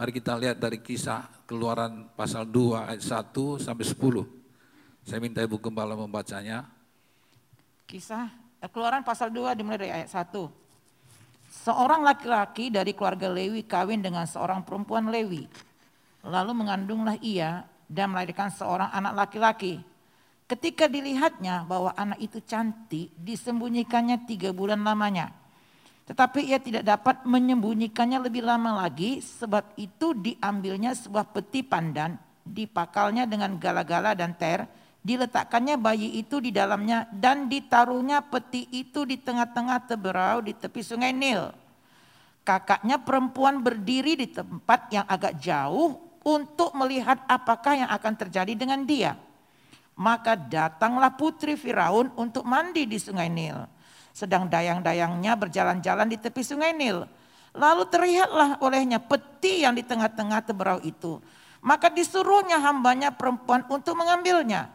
Mari 0.00 0.10
kita 0.16 0.32
lihat 0.32 0.56
dari 0.56 0.80
kisah 0.80 1.28
keluaran 1.44 2.08
pasal 2.16 2.48
2 2.48 2.88
ayat 2.88 3.04
1 3.04 3.60
sampai 3.60 3.84
10. 3.84 4.24
Saya 5.04 5.20
minta 5.20 5.44
Ibu 5.44 5.60
Gembala 5.60 5.92
membacanya. 5.92 6.64
Kisah 7.84 8.32
eh, 8.64 8.70
keluaran 8.72 9.04
pasal 9.04 9.28
2 9.28 9.52
dimulai 9.60 9.76
dari 9.76 9.92
ayat 9.92 10.08
1. 10.08 10.32
Seorang 11.50 12.00
laki-laki 12.00 12.72
dari 12.72 12.96
keluarga 12.96 13.28
Lewi 13.28 13.60
kawin 13.60 14.00
dengan 14.00 14.24
seorang 14.24 14.64
perempuan 14.64 15.12
Lewi. 15.12 15.44
Lalu 16.24 16.52
mengandunglah 16.56 17.20
ia 17.20 17.68
dan 17.90 18.14
melahirkan 18.14 18.54
seorang 18.54 18.94
anak 18.94 19.26
laki-laki. 19.26 19.82
Ketika 20.46 20.86
dilihatnya 20.86 21.66
bahwa 21.66 21.90
anak 21.98 22.22
itu 22.22 22.38
cantik, 22.42 23.10
disembunyikannya 23.18 24.26
tiga 24.30 24.54
bulan 24.54 24.82
lamanya. 24.82 25.34
Tetapi 26.06 26.42
ia 26.42 26.58
tidak 26.58 26.86
dapat 26.86 27.22
menyembunyikannya 27.22 28.18
lebih 28.30 28.42
lama 28.42 28.82
lagi, 28.82 29.22
sebab 29.22 29.78
itu 29.78 30.10
diambilnya 30.10 30.94
sebuah 30.94 31.30
peti 31.30 31.62
pandan, 31.62 32.18
dipakalnya 32.42 33.30
dengan 33.30 33.54
gala-gala 33.62 34.18
dan 34.18 34.34
ter, 34.34 34.66
diletakkannya 35.06 35.78
bayi 35.78 36.18
itu 36.18 36.42
di 36.42 36.50
dalamnya, 36.50 37.06
dan 37.14 37.46
ditaruhnya 37.46 38.26
peti 38.26 38.66
itu 38.74 39.06
di 39.06 39.22
tengah-tengah 39.22 39.86
teberau 39.86 40.42
di 40.42 40.50
tepi 40.50 40.82
sungai 40.82 41.14
Nil. 41.14 41.46
Kakaknya 42.42 42.98
perempuan 42.98 43.62
berdiri 43.62 44.18
di 44.18 44.26
tempat 44.34 44.90
yang 44.90 45.06
agak 45.06 45.38
jauh 45.38 46.09
untuk 46.22 46.76
melihat 46.76 47.20
apakah 47.26 47.74
yang 47.86 47.90
akan 47.90 48.14
terjadi 48.16 48.52
dengan 48.52 48.84
dia. 48.84 49.16
Maka 49.96 50.36
datanglah 50.36 51.12
putri 51.12 51.56
Firaun 51.56 52.08
untuk 52.16 52.44
mandi 52.44 52.88
di 52.88 52.96
sungai 52.96 53.28
Nil 53.28 53.80
sedang 54.10 54.50
dayang-dayangnya 54.50 55.32
berjalan-jalan 55.38 56.06
di 56.10 56.18
tepi 56.18 56.42
sungai 56.42 56.74
Nil. 56.74 57.06
Lalu 57.50 57.82
terlihatlah 57.90 58.62
olehnya 58.62 59.02
peti 59.02 59.66
yang 59.66 59.74
di 59.74 59.82
tengah-tengah 59.82 60.40
teberau 60.46 60.78
itu. 60.84 61.18
Maka 61.60 61.90
disuruhnya 61.90 62.62
hambanya 62.62 63.10
perempuan 63.10 63.66
untuk 63.68 63.98
mengambilnya. 63.98 64.70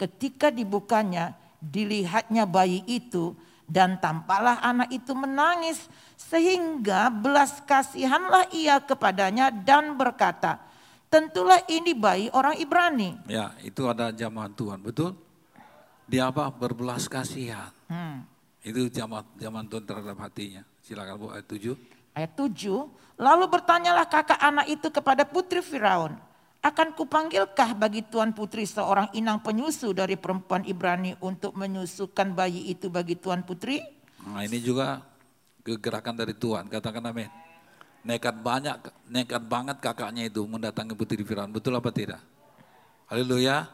Ketika 0.00 0.48
dibukanya, 0.48 1.36
dilihatnya 1.60 2.48
bayi 2.48 2.82
itu 2.88 3.36
dan 3.68 3.98
tampaklah 4.00 4.60
anak 4.62 4.88
itu 4.92 5.12
menangis 5.12 5.88
sehingga 6.16 7.12
belas 7.12 7.60
kasihanlah 7.64 8.48
ia 8.52 8.80
kepadanya 8.80 9.52
dan 9.52 9.94
berkata, 9.94 10.60
tentulah 11.16 11.64
ini 11.72 11.96
bayi 11.96 12.28
orang 12.36 12.60
Ibrani. 12.60 13.16
Ya, 13.24 13.56
itu 13.64 13.88
ada 13.88 14.12
jamaah 14.12 14.52
Tuhan, 14.52 14.84
betul? 14.84 15.16
Dia 16.04 16.28
apa? 16.28 16.52
Berbelas 16.52 17.08
kasihan. 17.08 17.72
Hmm. 17.88 18.28
Itu 18.60 18.92
zaman 18.92 19.24
zaman 19.40 19.64
Tuhan 19.64 19.88
terhadap 19.88 20.20
hatinya. 20.20 20.60
Silakan 20.84 21.16
Bu 21.16 21.26
ayat 21.32 21.48
7. 21.48 21.72
Ayat 22.12 22.32
7. 22.36 23.16
Lalu 23.16 23.44
bertanyalah 23.48 24.04
kakak 24.04 24.36
anak 24.36 24.68
itu 24.68 24.92
kepada 24.92 25.24
putri 25.24 25.64
Firaun. 25.64 26.20
Akan 26.60 26.92
kupanggilkah 26.92 27.72
bagi 27.78 28.04
tuan 28.04 28.36
putri 28.36 28.68
seorang 28.68 29.08
inang 29.16 29.40
penyusu 29.40 29.96
dari 29.96 30.18
perempuan 30.18 30.66
Ibrani 30.66 31.16
untuk 31.22 31.56
menyusukan 31.56 32.34
bayi 32.34 32.68
itu 32.68 32.90
bagi 32.90 33.16
tuan 33.16 33.46
putri? 33.46 33.80
Nah 34.26 34.42
ini 34.42 34.58
juga 34.58 34.98
kegerakan 35.62 36.18
dari 36.18 36.34
Tuhan, 36.34 36.66
katakan 36.66 37.06
amin. 37.06 37.45
Nekat 38.06 38.38
banyak, 38.38 38.78
nekat 39.10 39.42
banget 39.50 39.82
kakaknya 39.82 40.30
itu 40.30 40.46
mendatangi 40.46 40.94
putri 40.94 41.26
Firaun, 41.26 41.50
betul 41.50 41.74
apa 41.74 41.90
tidak? 41.90 42.22
Haleluya. 43.10 43.66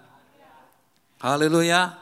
Haleluya. 1.21 1.93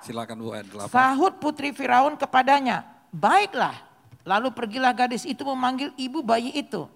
Silakan 0.00 0.40
Bu 0.40 0.56
ayat 0.56 0.72
8. 0.72 0.88
Sahut 0.88 1.36
putri 1.36 1.76
Firaun 1.76 2.16
kepadanya, 2.16 2.88
baiklah. 3.12 3.76
Lalu 4.24 4.56
pergilah 4.56 4.96
gadis 4.96 5.28
itu 5.28 5.44
memanggil 5.44 5.92
ibu 6.00 6.24
bayi 6.24 6.48
itu. 6.56 6.88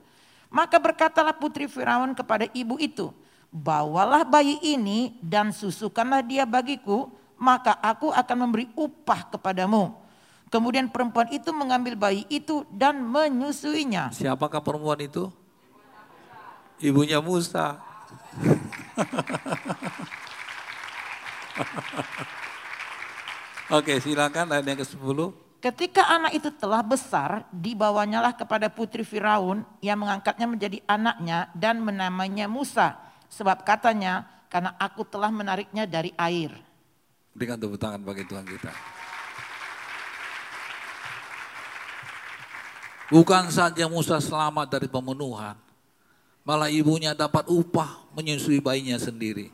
Maka 0.49 0.81
berkatalah 0.81 1.37
putri 1.37 1.69
Firaun 1.69 2.17
kepada 2.17 2.49
ibu 2.57 2.81
itu, 2.81 3.13
bawalah 3.53 4.25
bayi 4.25 4.57
ini 4.65 5.21
dan 5.21 5.53
susukanlah 5.53 6.25
dia 6.25 6.49
bagiku, 6.49 7.13
maka 7.37 7.77
aku 7.85 8.09
akan 8.17 8.49
memberi 8.49 8.73
upah 8.73 9.29
kepadamu. 9.29 9.93
Kemudian 10.49 10.89
perempuan 10.89 11.29
itu 11.29 11.53
mengambil 11.53 11.93
bayi 11.97 12.25
itu 12.33 12.65
dan 12.73 13.05
menyusuinya. 13.05 14.09
Siapakah 14.13 14.65
perempuan 14.65 15.01
itu? 15.05 15.29
Ibunya 16.81 17.21
Musa. 17.21 17.77
Oke 23.69 24.01
silakan 24.01 24.57
ayat 24.57 24.65
yang 24.65 24.81
ke-10. 24.81 25.19
Ketika 25.59 26.07
anak 26.07 26.39
itu 26.39 26.55
telah 26.55 26.81
besar, 26.87 27.43
dibawanyalah 27.51 28.33
kepada 28.39 28.71
putri 28.71 29.03
Firaun 29.03 29.67
yang 29.83 29.99
mengangkatnya 30.01 30.47
menjadi 30.47 30.79
anaknya 30.87 31.51
dan 31.53 31.83
menamainya 31.83 32.47
Musa. 32.47 32.95
Sebab 33.29 33.67
katanya, 33.67 34.25
karena 34.49 34.73
aku 34.79 35.05
telah 35.05 35.29
menariknya 35.29 35.85
dari 35.85 36.15
air. 36.17 36.55
Berikan 37.35 37.59
tepuk 37.61 37.77
tangan 37.77 38.01
bagi 38.01 38.25
Tuhan 38.25 38.47
kita. 38.47 38.98
Bukan 43.09 43.49
saja 43.49 43.89
Musa 43.89 44.21
selamat 44.21 44.69
dari 44.69 44.85
pembunuhan, 44.85 45.57
malah 46.45 46.69
ibunya 46.69 47.17
dapat 47.17 47.49
upah 47.49 48.05
menyusui 48.13 48.61
bayinya 48.61 49.01
sendiri. 49.01 49.49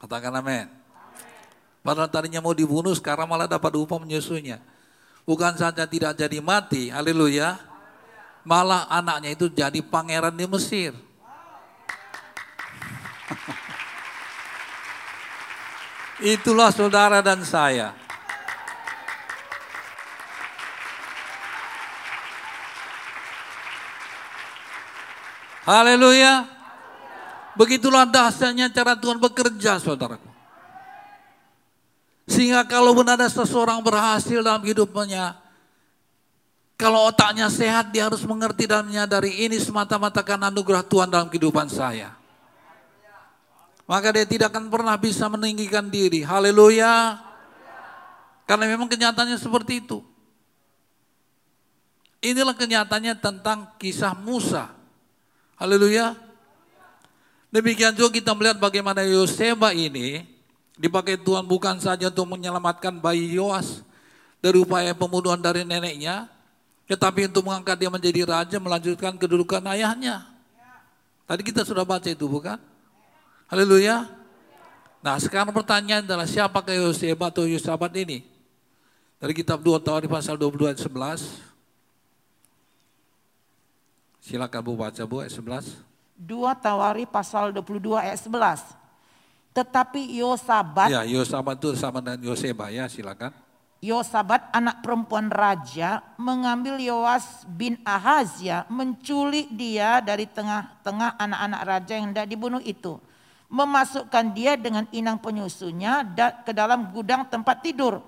Katakan 0.00 0.40
amin. 0.40 0.72
Padahal 1.84 2.08
tadinya 2.08 2.40
mau 2.40 2.56
dibunuh, 2.56 2.96
sekarang 2.96 3.28
malah 3.28 3.44
dapat 3.44 3.76
upah 3.76 4.00
menyusunya. 4.00 4.56
Bukan 5.28 5.52
saja 5.60 5.84
tidak 5.84 6.16
jadi 6.16 6.40
mati, 6.40 6.88
haleluya. 6.88 7.60
Malah 8.44 8.84
anaknya 8.88 9.36
itu 9.36 9.48
jadi 9.52 9.84
pangeran 9.84 10.32
di 10.32 10.48
Mesir. 10.48 10.96
Itulah 16.36 16.72
saudara 16.72 17.20
dan 17.20 17.44
saya. 17.44 18.03
Haleluya. 25.64 26.44
Begitulah 27.56 28.04
dahsyatnya 28.04 28.68
cara 28.68 28.92
Tuhan 28.98 29.16
bekerja 29.16 29.80
saudaraku. 29.80 30.28
Sehingga 32.28 32.64
kalau 32.64 32.96
benar 32.96 33.20
ada 33.20 33.28
seseorang 33.28 33.84
berhasil 33.84 34.40
dalam 34.40 34.64
hidupnya, 34.64 35.36
kalau 36.74 37.08
otaknya 37.08 37.46
sehat 37.52 37.92
dia 37.92 38.08
harus 38.08 38.24
mengerti 38.24 38.64
dan 38.66 38.84
menyadari 38.84 39.44
ini 39.44 39.60
semata-mata 39.60 40.24
karena 40.24 40.48
anugerah 40.48 40.84
Tuhan 40.84 41.08
dalam 41.08 41.28
kehidupan 41.28 41.68
saya. 41.68 42.12
Maka 43.84 44.16
dia 44.16 44.24
tidak 44.24 44.48
akan 44.52 44.72
pernah 44.72 44.96
bisa 44.96 45.28
meninggikan 45.28 45.92
diri. 45.92 46.24
Haleluya. 46.24 47.20
Karena 48.48 48.64
memang 48.68 48.88
kenyataannya 48.88 49.36
seperti 49.36 49.84
itu. 49.84 50.00
Inilah 52.24 52.56
kenyataannya 52.56 53.14
tentang 53.20 53.76
kisah 53.76 54.16
Musa. 54.16 54.83
Haleluya. 55.58 56.18
Demikian 57.54 57.94
juga 57.94 58.10
kita 58.18 58.34
melihat 58.34 58.58
bagaimana 58.58 59.06
Yoseba 59.06 59.70
ini 59.70 60.34
Dipakai 60.74 61.14
Tuhan 61.14 61.46
bukan 61.46 61.78
saja 61.78 62.10
untuk 62.10 62.26
menyelamatkan 62.34 62.98
bayi 62.98 63.38
Yoas 63.38 63.86
dari 64.42 64.58
upaya 64.58 64.90
pembunuhan 64.90 65.38
dari 65.38 65.62
neneknya, 65.62 66.26
tetapi 66.90 67.30
untuk 67.30 67.46
mengangkat 67.46 67.78
dia 67.78 67.90
menjadi 67.90 68.20
raja, 68.26 68.58
melanjutkan 68.58 69.14
kedudukan 69.14 69.62
ayahnya. 69.70 70.26
Tadi 71.30 71.42
kita 71.46 71.62
sudah 71.62 71.86
baca 71.86 72.10
itu 72.10 72.26
bukan? 72.26 72.58
Haleluya. 73.46 74.10
Nah 74.98 75.14
sekarang 75.22 75.54
pertanyaan 75.54 76.02
adalah 76.02 76.26
siapakah 76.26 76.74
Yosef 76.74 77.14
atau 77.22 77.46
Yosabat 77.46 77.94
ini? 77.94 78.26
Dari 79.22 79.30
kitab 79.30 79.62
2 79.62 79.78
Tawari 79.78 80.10
pasal 80.10 80.34
22 80.34 80.74
ayat 80.74 80.80
11. 80.82 81.53
Silakan 84.24 84.64
Bu 84.64 84.72
baca 84.72 85.04
Bu 85.04 85.20
ayat 85.20 85.36
11. 85.36 85.84
2 86.16 86.64
Tawari 86.64 87.04
pasal 87.04 87.52
22 87.52 87.92
ayat 87.92 88.16
11. 88.16 88.72
Tetapi 89.52 90.00
Yosabat. 90.16 90.88
Ya, 90.88 91.04
Yosabat 91.04 91.60
itu 91.60 91.76
sama 91.76 92.00
dengan 92.00 92.32
Yoseba 92.32 92.72
ya, 92.72 92.88
silakan. 92.88 93.36
Yosabat 93.84 94.48
anak 94.56 94.80
perempuan 94.80 95.28
raja 95.28 96.00
mengambil 96.16 96.80
Yoas 96.80 97.44
bin 97.44 97.76
Ahazia 97.84 98.64
menculik 98.72 99.52
dia 99.52 100.00
dari 100.00 100.24
tengah-tengah 100.24 101.20
anak-anak 101.20 101.62
raja 101.68 101.92
yang 102.00 102.08
tidak 102.16 102.32
dibunuh 102.32 102.64
itu. 102.64 102.96
Memasukkan 103.52 104.32
dia 104.32 104.56
dengan 104.56 104.88
inang 104.88 105.20
penyusunya 105.20 106.00
ke 106.48 106.56
dalam 106.56 106.88
gudang 106.96 107.28
tempat 107.28 107.60
tidur. 107.60 108.00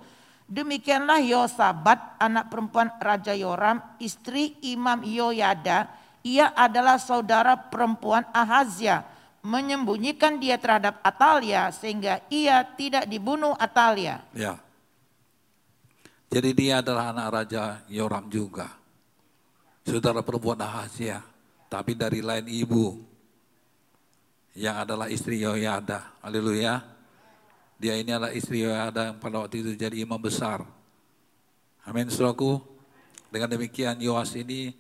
Demikianlah 0.49 1.21
Yosabat 1.21 2.17
anak 2.17 2.49
perempuan 2.49 2.89
Raja 2.97 3.37
Yoram 3.37 3.85
istri 4.01 4.57
Imam 4.64 5.05
Yoyada. 5.05 6.06
Ia 6.27 6.51
adalah 6.59 6.99
saudara 6.99 7.55
perempuan 7.55 8.27
Ahazia 8.35 9.07
menyembunyikan 9.47 10.43
dia 10.43 10.59
terhadap 10.59 10.99
Atalia 11.07 11.70
sehingga 11.70 12.18
ia 12.27 12.66
tidak 12.74 13.07
dibunuh 13.07 13.55
Atalia. 13.55 14.27
Ya. 14.35 14.59
Jadi 16.27 16.51
dia 16.51 16.83
adalah 16.83 17.14
anak 17.14 17.29
raja 17.31 17.79
Yoram 17.87 18.27
juga. 18.27 18.66
Saudara 19.87 20.18
perempuan 20.27 20.59
Ahazia, 20.59 21.22
tapi 21.70 21.95
dari 21.95 22.18
lain 22.18 22.51
ibu 22.51 22.99
yang 24.59 24.83
adalah 24.83 25.07
istri 25.07 25.47
Yoyada. 25.47 26.11
Haleluya. 26.27 26.83
Dia 27.79 27.95
ini 27.95 28.11
adalah 28.11 28.35
istri 28.35 28.66
Yoyada 28.66 29.14
yang 29.14 29.22
pada 29.22 29.47
waktu 29.47 29.62
itu 29.62 29.79
jadi 29.79 30.03
imam 30.03 30.18
besar. 30.18 30.66
Amin, 31.87 32.11
saudaraku. 32.11 32.59
Dengan 33.31 33.47
demikian 33.47 33.95
Yoas 34.03 34.35
ini 34.35 34.74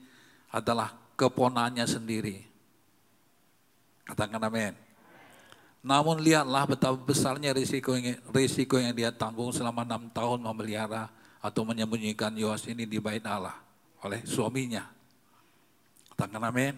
adalah 0.50 1.05
keponanya 1.16 1.88
sendiri. 1.88 2.44
Katakan 4.06 4.38
amin. 4.38 4.76
Namun 5.82 6.22
lihatlah 6.22 6.66
betapa 6.68 6.98
besarnya 7.00 7.50
risiko 7.56 7.96
yang, 7.96 8.18
risiko 8.30 8.76
yang 8.78 8.94
dia 8.94 9.10
tanggung 9.10 9.50
selama 9.50 9.82
enam 9.82 10.06
tahun 10.12 10.44
memelihara 10.44 11.10
atau 11.42 11.62
menyembunyikan 11.66 12.34
Yoas 12.36 12.68
ini 12.68 12.86
di 12.86 13.00
bait 13.00 13.24
Allah 13.26 13.56
oleh 14.04 14.22
suaminya. 14.28 14.86
Katakan 16.14 16.42
amin. 16.42 16.74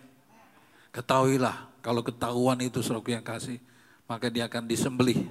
Ketahuilah 0.94 1.68
kalau 1.84 2.00
ketahuan 2.00 2.58
itu 2.62 2.80
suraku 2.80 3.12
yang 3.12 3.24
kasih, 3.24 3.60
maka 4.08 4.32
dia 4.32 4.48
akan 4.48 4.64
disembelih. 4.64 5.28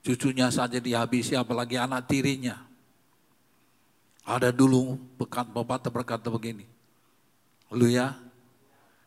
Cucunya 0.00 0.48
saja 0.48 0.80
dihabisi 0.80 1.36
apalagi 1.36 1.76
anak 1.76 2.08
tirinya. 2.08 2.56
Ada 4.24 4.54
dulu 4.54 4.96
pekat 5.20 5.52
pepatah 5.52 5.92
berkata 5.92 6.32
begini. 6.32 6.69
Lu 7.70 7.86
ya, 7.86 8.18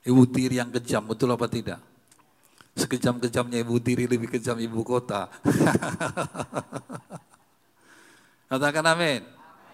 ibu 0.08 0.24
tiri 0.24 0.60
yang 0.60 0.72
kejam, 0.72 1.04
betul 1.04 1.36
apa 1.36 1.52
tidak? 1.52 1.84
Sekejam-kejamnya 2.74 3.62
ibu 3.62 3.76
tiri 3.84 4.08
lebih 4.08 4.32
kejam 4.32 4.58
ibu 4.58 4.82
kota. 4.82 5.28
Katakan 8.50 8.88
amin. 8.88 9.22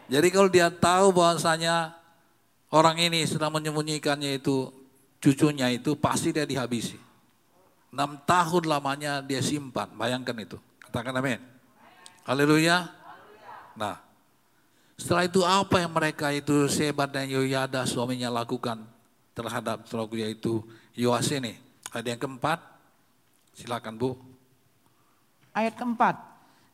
Jadi 0.10 0.28
kalau 0.34 0.50
dia 0.50 0.74
tahu 0.74 1.14
bahwasanya 1.14 1.94
orang 2.74 2.98
ini 2.98 3.30
sedang 3.30 3.54
menyembunyikannya 3.54 4.42
itu 4.42 4.74
cucunya 5.22 5.70
itu 5.70 5.94
pasti 5.96 6.34
dia 6.34 6.50
dihabisi. 6.50 6.98
Enam 7.94 8.18
tahun 8.26 8.66
lamanya 8.66 9.22
dia 9.22 9.46
simpan, 9.46 9.94
bayangkan 9.94 10.34
itu. 10.42 10.58
Katakan 10.90 11.22
amin. 11.22 11.38
Haleluya. 12.26 12.90
Nah, 13.78 14.09
setelah 15.00 15.24
itu 15.24 15.42
apa 15.48 15.80
yang 15.80 15.96
mereka 15.96 16.28
itu 16.36 16.68
Sebat 16.68 17.16
dan 17.16 17.32
Yoyada 17.32 17.88
suaminya 17.88 18.28
lakukan 18.28 18.84
terhadap 19.32 19.88
saudaraku 19.88 20.20
yaitu 20.20 20.60
Yoas 20.92 21.32
ini. 21.32 21.56
Ada 21.96 22.14
yang 22.14 22.20
keempat, 22.20 22.60
silakan 23.56 23.96
Bu. 23.96 24.20
Ayat 25.56 25.80
keempat. 25.80 26.20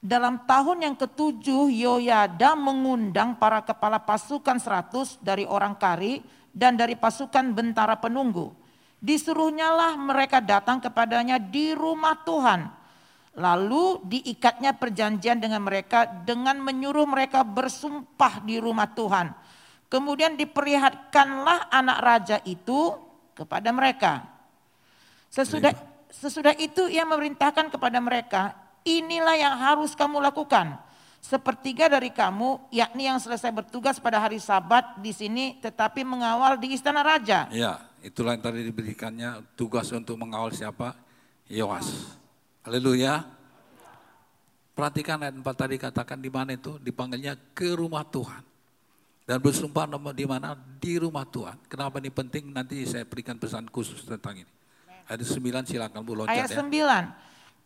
Dalam 0.02 0.42
tahun 0.50 0.90
yang 0.90 0.96
ketujuh 0.98 1.70
Yoyada 1.70 2.58
mengundang 2.58 3.38
para 3.38 3.62
kepala 3.62 4.02
pasukan 4.02 4.58
seratus 4.58 5.22
dari 5.22 5.46
orang 5.46 5.78
Kari 5.78 6.26
dan 6.50 6.74
dari 6.74 6.98
pasukan 6.98 7.54
bentara 7.54 7.94
penunggu. 7.98 8.54
Disuruhnyalah 9.06 10.02
mereka 10.02 10.42
datang 10.42 10.82
kepadanya 10.82 11.38
di 11.38 11.78
rumah 11.78 12.18
Tuhan. 12.26 12.74
Lalu 13.36 14.00
diikatnya 14.08 14.80
perjanjian 14.80 15.44
dengan 15.44 15.60
mereka 15.60 16.08
dengan 16.08 16.56
menyuruh 16.64 17.04
mereka 17.04 17.44
bersumpah 17.44 18.40
di 18.44 18.60
rumah 18.64 18.88
Tuhan. 18.96 19.36
Kemudian 19.92 20.40
diperlihatkanlah 20.40 21.68
anak 21.68 22.00
raja 22.00 22.38
itu 22.48 22.96
kepada 23.36 23.76
mereka. 23.76 24.24
Sesudah 25.28 25.76
sesudah 26.08 26.56
itu 26.56 26.88
ia 26.88 27.04
memerintahkan 27.04 27.68
kepada 27.68 28.00
mereka, 28.00 28.56
Inilah 28.86 29.34
yang 29.34 29.58
harus 29.58 29.98
kamu 29.98 30.22
lakukan. 30.22 30.78
Sepertiga 31.18 31.90
dari 31.90 32.14
kamu, 32.14 32.70
yakni 32.70 33.10
yang 33.10 33.18
selesai 33.18 33.50
bertugas 33.50 33.98
pada 33.98 34.22
hari 34.22 34.38
Sabat 34.38 35.02
di 35.02 35.10
sini, 35.10 35.58
tetapi 35.58 36.06
mengawal 36.06 36.54
di 36.62 36.78
istana 36.78 37.02
raja. 37.02 37.50
Ya, 37.50 37.82
itulah 38.06 38.38
yang 38.38 38.46
tadi 38.46 38.62
diberikannya 38.62 39.42
tugas 39.58 39.90
untuk 39.90 40.22
mengawal 40.22 40.54
siapa? 40.54 40.94
Yoas. 41.50 42.14
Haleluya. 42.66 43.22
Perhatikan 44.74 45.22
ayat 45.22 45.38
4 45.38 45.46
tadi 45.54 45.78
katakan 45.78 46.18
di 46.18 46.34
mana 46.34 46.58
itu? 46.58 46.82
Dipanggilnya 46.82 47.38
ke 47.54 47.78
rumah 47.78 48.02
Tuhan. 48.02 48.42
Dan 49.26 49.38
bersumpah 49.38 49.86
di 50.14 50.26
mana? 50.26 50.58
Di 50.58 50.98
rumah 50.98 51.30
Tuhan. 51.30 51.62
Kenapa 51.70 52.02
ini 52.02 52.10
penting? 52.10 52.50
Nanti 52.50 52.82
saya 52.90 53.06
berikan 53.06 53.38
pesan 53.38 53.70
khusus 53.70 54.02
tentang 54.02 54.42
ini. 54.42 54.52
Ayat 55.06 55.22
9 55.22 55.70
silakan 55.70 56.02
Bu 56.02 56.18
loncat 56.18 56.34
Ayat 56.34 56.50
9. 56.58 56.74
Ya. 56.74 57.14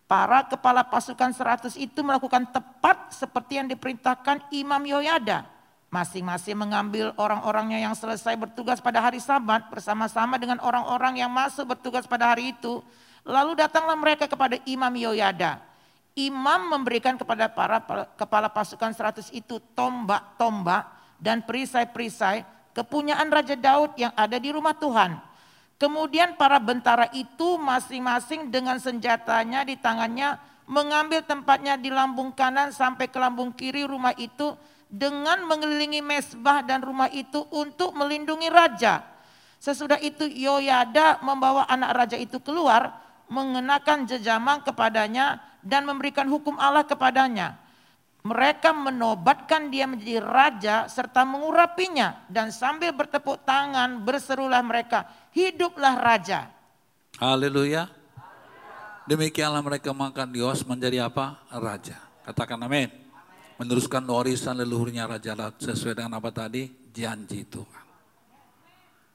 Para 0.04 0.44
kepala 0.44 0.84
pasukan 0.84 1.32
seratus 1.32 1.80
itu 1.80 2.04
melakukan 2.04 2.44
tepat 2.52 3.16
seperti 3.16 3.56
yang 3.56 3.72
diperintahkan 3.72 4.52
Imam 4.52 4.84
Yoyada. 4.84 5.48
Masing-masing 5.90 6.60
mengambil 6.60 7.16
orang-orangnya 7.16 7.82
yang 7.82 7.96
selesai 7.96 8.36
bertugas 8.36 8.84
pada 8.84 9.00
hari 9.00 9.24
sabat 9.24 9.72
bersama-sama 9.72 10.36
dengan 10.36 10.60
orang-orang 10.60 11.24
yang 11.24 11.32
masuk 11.32 11.72
bertugas 11.72 12.04
pada 12.04 12.36
hari 12.36 12.52
itu. 12.54 12.84
Lalu 13.28 13.60
datanglah 13.60 13.96
mereka 13.96 14.28
kepada 14.28 14.60
Imam 14.68 14.92
Yoyada. 14.96 15.60
Imam 16.16 16.72
memberikan 16.72 17.16
kepada 17.16 17.48
para 17.48 17.80
kepala 18.20 18.52
pasukan 18.52 18.92
seratus 18.92 19.32
itu 19.32 19.62
tombak-tombak 19.76 20.88
dan 21.20 21.40
perisai-perisai 21.44 22.44
kepunyaan 22.76 23.32
Raja 23.32 23.56
Daud 23.56 23.96
yang 23.96 24.12
ada 24.16 24.36
di 24.36 24.52
rumah 24.52 24.76
Tuhan 24.76 25.30
Kemudian 25.80 26.36
para 26.36 26.60
bentara 26.60 27.08
itu 27.16 27.56
masing-masing 27.56 28.52
dengan 28.52 28.76
senjatanya 28.84 29.64
di 29.64 29.80
tangannya 29.80 30.36
mengambil 30.68 31.24
tempatnya 31.24 31.80
di 31.80 31.88
lambung 31.88 32.36
kanan 32.36 32.76
sampai 32.76 33.08
ke 33.08 33.16
lambung 33.16 33.56
kiri 33.56 33.88
rumah 33.88 34.12
itu 34.20 34.60
dengan 34.92 35.40
mengelilingi 35.48 36.04
mesbah 36.04 36.68
dan 36.68 36.84
rumah 36.84 37.08
itu 37.16 37.48
untuk 37.56 37.96
melindungi 37.96 38.52
raja. 38.52 39.08
Sesudah 39.56 40.04
itu 40.04 40.28
Yoyada 40.28 41.24
membawa 41.24 41.64
anak 41.72 41.96
raja 41.96 42.18
itu 42.20 42.44
keluar 42.44 42.92
mengenakan 43.30 44.10
jejamang 44.10 44.66
kepadanya 44.66 45.40
dan 45.62 45.86
memberikan 45.86 46.28
hukum 46.28 46.58
Allah 46.58 46.84
kepadanya. 46.84 47.56
Mereka 48.20 48.76
menobatkan 48.76 49.72
dia 49.72 49.88
menjadi 49.88 50.20
raja 50.20 50.76
serta 50.92 51.24
mengurapinya 51.24 52.28
dan 52.28 52.52
sambil 52.52 52.92
bertepuk 52.92 53.48
tangan 53.48 54.04
berserulah 54.04 54.60
mereka, 54.60 55.08
hiduplah 55.32 55.96
raja. 55.96 56.52
Haleluya. 57.16 57.88
Demikianlah 59.08 59.64
mereka 59.64 59.96
makan 59.96 60.36
Yos 60.36 60.68
menjadi 60.68 61.08
apa? 61.08 61.42
Raja. 61.50 61.98
Katakan 62.28 62.60
amin. 62.62 62.92
Meneruskan 63.58 64.06
warisan 64.06 64.56
leluhurnya 64.56 65.10
Raja 65.10 65.36
sesuai 65.58 65.98
dengan 65.98 66.22
apa 66.22 66.30
tadi? 66.32 66.70
Janji 66.94 67.44
Tuhan. 67.44 67.86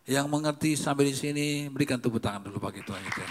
Yang 0.04 0.26
mengerti 0.28 0.70
sampai 0.76 1.08
di 1.08 1.14
sini 1.16 1.46
berikan 1.72 1.96
tepuk 1.96 2.20
tangan 2.20 2.44
dulu 2.44 2.60
bagi 2.60 2.84
Tuhan 2.84 3.00
itu. 3.00 3.22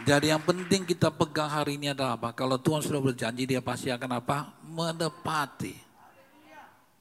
Jadi 0.00 0.32
yang 0.32 0.40
penting 0.40 0.88
kita 0.88 1.12
pegang 1.12 1.50
hari 1.52 1.76
ini 1.76 1.92
adalah 1.92 2.16
apa? 2.16 2.32
Kalau 2.32 2.56
Tuhan 2.56 2.80
sudah 2.80 3.00
berjanji 3.04 3.44
dia 3.44 3.60
pasti 3.60 3.92
akan 3.92 4.10
apa? 4.16 4.56
Menepati. 4.64 5.76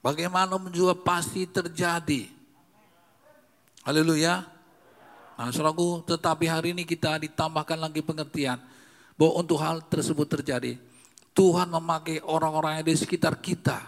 Bagaimana 0.03 0.55
juga 0.71 0.95
pasti 0.95 1.47
terjadi. 1.47 2.27
Haleluya. 3.87 4.43
Nah 5.39 5.47
saudaraku 5.55 6.03
tetapi 6.03 6.45
hari 6.51 6.75
ini 6.75 6.83
kita 6.83 7.19
ditambahkan 7.23 7.79
lagi 7.79 8.03
pengertian. 8.03 8.59
Bahwa 9.15 9.31
untuk 9.39 9.59
hal 9.63 9.83
tersebut 9.87 10.27
terjadi. 10.27 10.75
Tuhan 11.31 11.71
memakai 11.71 12.19
orang-orang 12.23 12.83
yang 12.83 12.87
di 12.91 12.95
sekitar 12.99 13.39
kita. 13.39 13.79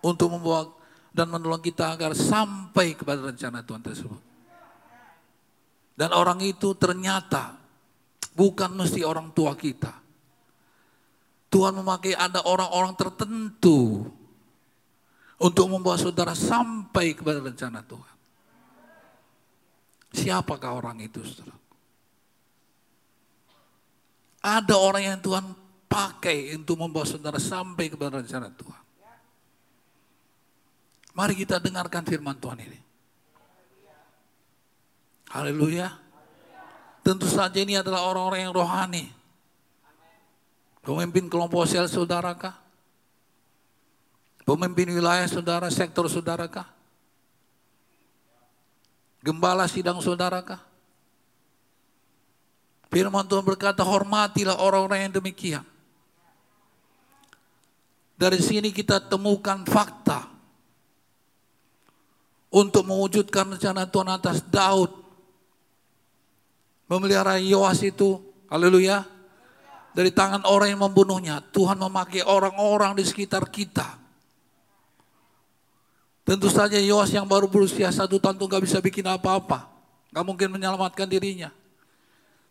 Untuk 0.00 0.32
membawa 0.32 0.72
dan 1.12 1.32
menolong 1.32 1.64
kita 1.64 1.96
agar 1.96 2.12
sampai 2.12 2.96
kepada 2.96 3.28
rencana 3.28 3.64
Tuhan 3.64 3.80
tersebut. 3.80 4.22
Dan 5.96 6.12
orang 6.12 6.44
itu 6.44 6.76
ternyata 6.76 7.65
Bukan 8.36 8.76
mesti 8.76 9.00
orang 9.00 9.32
tua 9.32 9.56
kita. 9.56 9.96
Tuhan 11.48 11.72
memakai 11.72 12.12
ada 12.12 12.44
orang-orang 12.44 12.92
tertentu 12.92 14.04
untuk 15.40 15.66
membawa 15.72 15.96
saudara 15.96 16.36
sampai 16.36 17.16
kepada 17.16 17.40
rencana 17.40 17.80
Tuhan. 17.80 18.14
Siapakah 20.12 20.72
orang 20.76 21.00
itu, 21.00 21.24
saudara? 21.24 21.56
Ada 24.44 24.74
orang 24.76 25.02
yang 25.02 25.18
Tuhan 25.24 25.44
pakai 25.88 26.54
untuk 26.54 26.76
membawa 26.76 27.08
saudara 27.08 27.40
sampai 27.40 27.88
kepada 27.88 28.20
rencana 28.20 28.52
Tuhan. 28.52 28.82
Mari 31.16 31.34
kita 31.40 31.56
dengarkan 31.56 32.04
firman 32.04 32.36
Tuhan 32.36 32.60
ini. 32.60 32.80
Haleluya. 35.32 36.05
Tentu 37.06 37.30
saja 37.30 37.54
ini 37.62 37.78
adalah 37.78 38.02
orang-orang 38.02 38.50
yang 38.50 38.50
rohani. 38.50 39.06
Pemimpin 40.82 41.30
kelompok 41.30 41.62
sel 41.70 41.86
saudarakah? 41.86 42.58
Pemimpin 44.42 44.90
wilayah 44.90 45.22
saudara, 45.30 45.70
sektor 45.70 46.10
saudarakah? 46.10 46.66
Gembala 49.22 49.70
sidang 49.70 50.02
saudarakah? 50.02 50.58
Firman 52.90 53.22
Tuhan 53.30 53.46
berkata, 53.46 53.86
hormatilah 53.86 54.58
orang-orang 54.58 55.06
yang 55.06 55.14
demikian. 55.22 55.62
Dari 58.18 58.42
sini 58.42 58.74
kita 58.74 58.98
temukan 58.98 59.62
fakta 59.62 60.26
untuk 62.50 62.82
mewujudkan 62.82 63.54
rencana 63.54 63.86
Tuhan 63.86 64.10
atas 64.10 64.42
Daud 64.42 65.05
memelihara 66.90 67.38
Yoas 67.42 67.82
itu. 67.82 68.22
Haleluya. 68.50 69.04
Dari 69.92 70.10
tangan 70.12 70.44
orang 70.46 70.74
yang 70.74 70.82
membunuhnya. 70.82 71.42
Tuhan 71.52 71.78
memakai 71.78 72.22
orang-orang 72.22 72.96
di 72.98 73.04
sekitar 73.06 73.46
kita. 73.50 73.98
Tentu 76.26 76.50
saja 76.50 76.78
Yoas 76.78 77.14
yang 77.14 77.26
baru 77.26 77.46
berusia 77.46 77.90
satu 77.94 78.18
tahun 78.18 78.34
itu 78.34 78.46
gak 78.50 78.64
bisa 78.66 78.78
bikin 78.82 79.06
apa-apa. 79.06 79.70
Gak 80.10 80.26
mungkin 80.26 80.50
menyelamatkan 80.50 81.06
dirinya. 81.06 81.54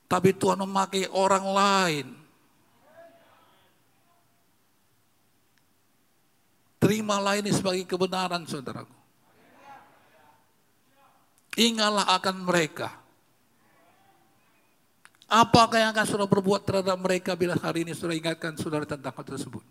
Tapi 0.08 0.32
Tuhan 0.32 0.64
memakai 0.64 1.12
orang 1.12 1.46
lain. 1.50 2.08
Terimalah 6.80 7.42
ini 7.42 7.50
sebagai 7.50 7.84
kebenaran 7.90 8.46
saudaraku. 8.46 8.94
Ingatlah 11.56 12.06
akan 12.20 12.46
mereka 12.46 13.05
Apakah 15.26 15.82
yang 15.82 15.92
akan 15.92 16.06
saudara 16.06 16.30
berbuat 16.30 16.62
terhadap 16.62 16.98
mereka 17.02 17.34
bila 17.34 17.58
hari 17.58 17.82
ini 17.82 17.98
saudara 17.98 18.14
ingatkan 18.14 18.54
saudara 18.62 18.86
tentang 18.86 19.10
hal 19.10 19.26
tersebut? 19.26 19.64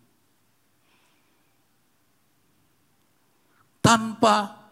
Tanpa 3.78 4.66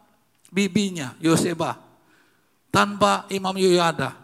bibinya, 0.50 1.14
Yoseba, 1.22 1.78
tanpa 2.74 3.30
Imam 3.30 3.54
Yoyada, 3.54 4.18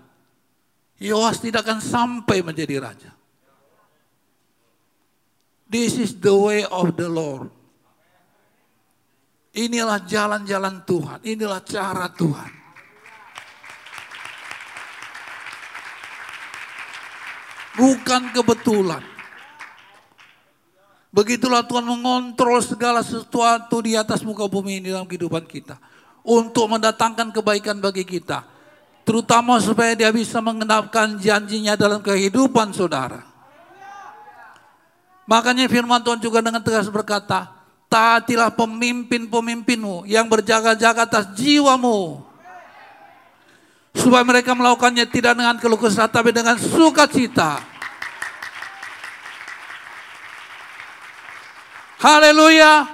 Yoas 0.98 1.38
tidak 1.38 1.62
akan 1.62 1.78
sampai 1.78 2.42
menjadi 2.42 2.82
raja. 2.82 3.12
This 5.68 5.94
is 6.00 6.16
the 6.18 6.34
way 6.34 6.66
of 6.66 6.98
the 6.98 7.06
Lord. 7.06 7.54
Inilah 9.54 10.02
jalan-jalan 10.02 10.82
Tuhan, 10.82 11.18
inilah 11.22 11.62
cara 11.62 12.10
Tuhan. 12.10 12.57
Bukan 17.78 18.34
kebetulan. 18.34 19.00
Begitulah 21.08 21.64
Tuhan 21.64 21.88
mengontrol 21.88 22.60
segala 22.60 23.00
sesuatu 23.00 23.80
di 23.80 23.96
atas 23.96 24.20
muka 24.26 24.44
bumi 24.44 24.82
ini 24.82 24.92
dalam 24.92 25.08
kehidupan 25.08 25.48
kita. 25.48 25.80
Untuk 26.26 26.68
mendatangkan 26.68 27.32
kebaikan 27.32 27.80
bagi 27.80 28.04
kita. 28.04 28.44
Terutama 29.08 29.56
supaya 29.56 29.96
dia 29.96 30.12
bisa 30.12 30.44
mengenapkan 30.44 31.16
janjinya 31.16 31.72
dalam 31.80 32.04
kehidupan 32.04 32.76
saudara. 32.76 33.24
Makanya 35.24 35.64
firman 35.64 36.04
Tuhan 36.04 36.20
juga 36.20 36.44
dengan 36.44 36.60
tegas 36.60 36.92
berkata, 36.92 37.48
taatilah 37.88 38.52
pemimpin-pemimpinmu 38.52 40.04
yang 40.04 40.28
berjaga-jaga 40.28 41.08
atas 41.08 41.24
jiwamu. 41.32 42.27
Supaya 43.98 44.22
mereka 44.22 44.54
melakukannya 44.54 45.10
tidak 45.10 45.34
dengan 45.34 45.58
keluh 45.58 45.80
kesah 45.80 46.06
tapi 46.06 46.30
dengan 46.30 46.54
sukacita. 46.54 47.58
Haleluya. 51.98 52.86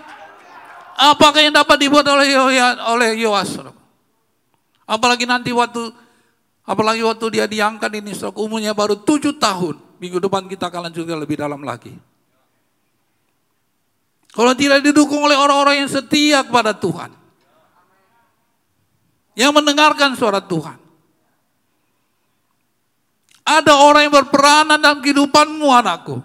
Apakah 0.97 1.45
yang 1.45 1.53
dapat 1.53 1.77
dibuat 1.77 2.09
oleh 2.09 2.33
oleh 2.89 3.11
Yoas? 3.21 3.61
Apalagi 4.89 5.29
nanti 5.29 5.53
waktu 5.53 5.93
apalagi 6.65 7.05
waktu 7.05 7.27
dia 7.37 7.45
diangkat 7.45 7.93
ini 8.01 8.17
umurnya 8.41 8.73
baru 8.73 8.97
tujuh 8.97 9.37
tahun. 9.37 9.77
Minggu 10.01 10.19
depan 10.25 10.49
kita 10.49 10.73
akan 10.73 10.89
lanjutkan 10.89 11.21
lebih 11.21 11.37
dalam 11.37 11.61
lagi. 11.61 11.93
Kalau 14.35 14.51
tidak 14.57 14.83
didukung 14.83 15.23
oleh 15.23 15.39
orang-orang 15.39 15.85
yang 15.85 15.91
setia 15.91 16.43
kepada 16.43 16.75
Tuhan. 16.75 17.15
Yang 19.39 19.53
mendengarkan 19.55 20.19
suara 20.19 20.43
Tuhan. 20.43 20.84
Ada 23.45 23.77
orang 23.77 24.09
yang 24.09 24.15
berperanan 24.25 24.81
dalam 24.81 25.05
kehidupanmu 25.05 25.69
anakku. 25.69 26.17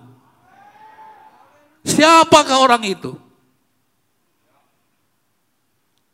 Siapakah 1.83 2.63
orang 2.63 2.83
itu? 2.87 3.11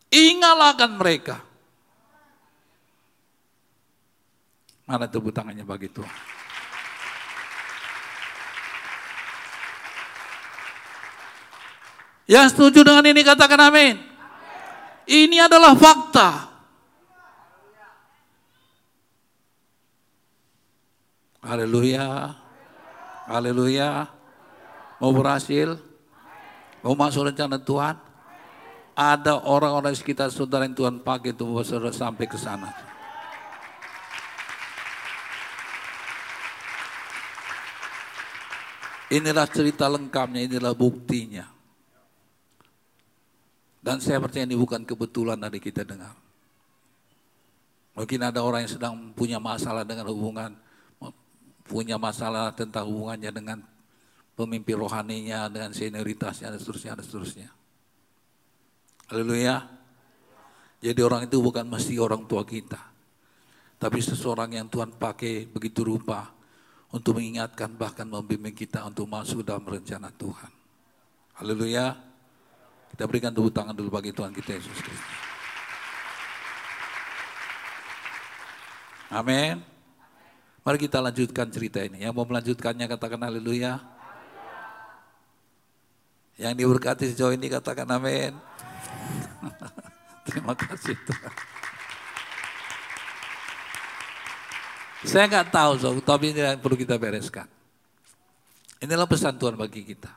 Ingatlah 0.09 0.73
mereka. 0.97 1.45
Mana 4.85 5.09
tepuk 5.09 5.33
tangannya 5.33 5.65
bagi 5.65 5.89
Tuhan? 5.89 6.13
Yang 12.25 12.57
setuju 12.57 12.81
dengan 12.81 13.05
ini 13.05 13.21
katakan 13.21 13.61
amin. 13.69 14.01
Ini 15.05 15.45
adalah 15.45 15.77
fakta. 15.77 16.54
Haleluya. 21.45 22.33
Haleluya. 23.29 24.09
Mau 24.97 25.13
berhasil? 25.13 25.77
Mau 26.81 26.97
masuk 26.97 27.29
rencana 27.29 27.61
Tuhan? 27.61 28.01
Ada 28.97 29.45
orang-orang 29.45 29.93
di 29.93 29.99
sekitar 30.01 30.33
saudara 30.33 30.65
yang 30.65 30.73
Tuhan 30.73 31.05
pakai 31.05 31.37
itu 31.37 31.45
saudara 31.61 31.93
sampai 31.93 32.25
ke 32.25 32.39
sana. 32.39 32.73
Inilah 39.13 39.45
cerita 39.45 39.85
lengkapnya, 39.85 40.49
inilah 40.49 40.73
buktinya. 40.73 41.45
Dan 43.85 44.01
saya 44.01 44.17
percaya 44.17 44.49
ini 44.49 44.57
bukan 44.57 44.81
kebetulan 44.81 45.37
dari 45.37 45.61
kita 45.61 45.85
dengar. 45.85 46.17
Mungkin 47.93 48.19
ada 48.25 48.41
orang 48.41 48.65
yang 48.65 48.73
sedang 48.73 48.93
punya 49.13 49.37
masalah 49.37 49.85
dengan 49.85 50.09
hubungan, 50.09 50.57
punya 51.65 51.97
masalah 51.97 52.53
tentang 52.53 52.85
hubungannya 52.85 53.31
dengan 53.33 53.59
pemimpin 54.37 54.77
rohaninya, 54.77 55.49
dengan 55.49 55.71
senioritasnya, 55.73 56.53
dan 56.53 56.59
seterusnya, 56.61 56.91
dan 56.99 57.05
seterusnya. 57.05 57.49
Haleluya. 59.09 59.55
Jadi 60.81 60.99
orang 61.01 61.25
itu 61.25 61.41
bukan 61.41 61.65
mesti 61.65 61.97
orang 61.97 62.29
tua 62.29 62.45
kita. 62.45 62.77
Tapi 63.81 63.99
seseorang 63.99 64.53
yang 64.53 64.67
Tuhan 64.69 64.93
pakai 64.95 65.49
begitu 65.49 65.81
rupa 65.81 66.31
untuk 66.93 67.17
mengingatkan 67.17 67.73
bahkan 67.75 68.07
membimbing 68.07 68.53
kita 68.55 68.85
untuk 68.85 69.09
masuk 69.09 69.41
dalam 69.41 69.65
rencana 69.65 70.13
Tuhan. 70.13 70.51
Haleluya. 71.41 71.97
Kita 72.95 73.03
berikan 73.09 73.35
tepuk 73.35 73.51
tangan 73.51 73.75
dulu 73.75 73.91
bagi 73.91 74.15
Tuhan 74.15 74.31
kita 74.31 74.55
Yesus 74.55 74.79
Kristus. 74.79 75.23
Amin. 79.11 79.74
Mari 80.65 80.77
kita 80.81 80.97
lanjutkan 80.97 81.45
cerita 81.53 81.77
ini. 81.77 82.01
Yang 82.01 82.13
mau 82.17 82.25
melanjutkannya 82.25 82.89
katakan 82.89 83.21
haleluya. 83.21 83.77
Yang 86.41 86.53
diberkati 86.57 87.13
sejauh 87.13 87.37
ini 87.37 87.53
katakan 87.53 87.85
amin. 87.85 88.33
Terima 90.25 90.57
kasih 90.57 90.97
Tuhan. 90.97 91.33
Saya 95.05 95.29
nggak 95.29 95.53
tahu, 95.53 95.71
so, 95.77 95.93
tapi 96.01 96.33
ini 96.33 96.41
yang 96.41 96.57
perlu 96.57 96.73
kita 96.73 96.97
bereskan. 96.97 97.45
Inilah 98.81 99.05
pesan 99.05 99.37
Tuhan 99.37 99.53
bagi 99.53 99.85
kita. 99.85 100.09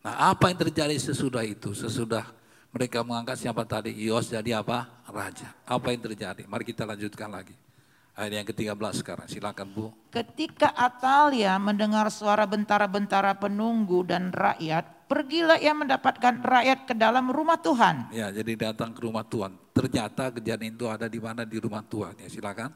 Nah 0.00 0.32
apa 0.32 0.48
yang 0.48 0.64
terjadi 0.64 0.96
sesudah 0.96 1.44
itu? 1.44 1.76
Sesudah 1.76 2.24
mereka 2.72 3.04
mengangkat 3.04 3.36
siapa 3.36 3.68
tadi? 3.68 3.92
Yos 4.00 4.32
jadi 4.32 4.64
apa? 4.64 5.04
Raja. 5.12 5.52
Apa 5.68 5.92
yang 5.92 6.00
terjadi? 6.00 6.48
Mari 6.48 6.64
kita 6.64 6.88
lanjutkan 6.88 7.28
lagi. 7.28 7.63
Ayat 8.14 8.30
yang 8.30 8.46
ke-13 8.46 9.02
sekarang, 9.02 9.26
silakan 9.26 9.66
Bu. 9.74 9.90
Ketika 10.14 10.70
Atalia 10.70 11.58
mendengar 11.58 12.06
suara 12.14 12.46
bentara-bentara 12.46 13.34
penunggu 13.34 14.06
dan 14.06 14.30
rakyat, 14.30 15.10
pergilah 15.10 15.58
ia 15.58 15.74
mendapatkan 15.74 16.38
rakyat 16.38 16.86
ke 16.86 16.94
dalam 16.94 17.34
rumah 17.34 17.58
Tuhan. 17.58 18.14
Ya, 18.14 18.30
jadi 18.30 18.70
datang 18.70 18.94
ke 18.94 19.02
rumah 19.02 19.26
Tuhan. 19.26 19.58
Ternyata 19.74 20.30
kejadian 20.30 20.78
itu 20.78 20.86
ada 20.86 21.10
di 21.10 21.18
mana? 21.18 21.42
Di 21.42 21.58
rumah 21.58 21.82
Tuhan. 21.82 22.14
Ya, 22.22 22.30
silakan. 22.30 22.70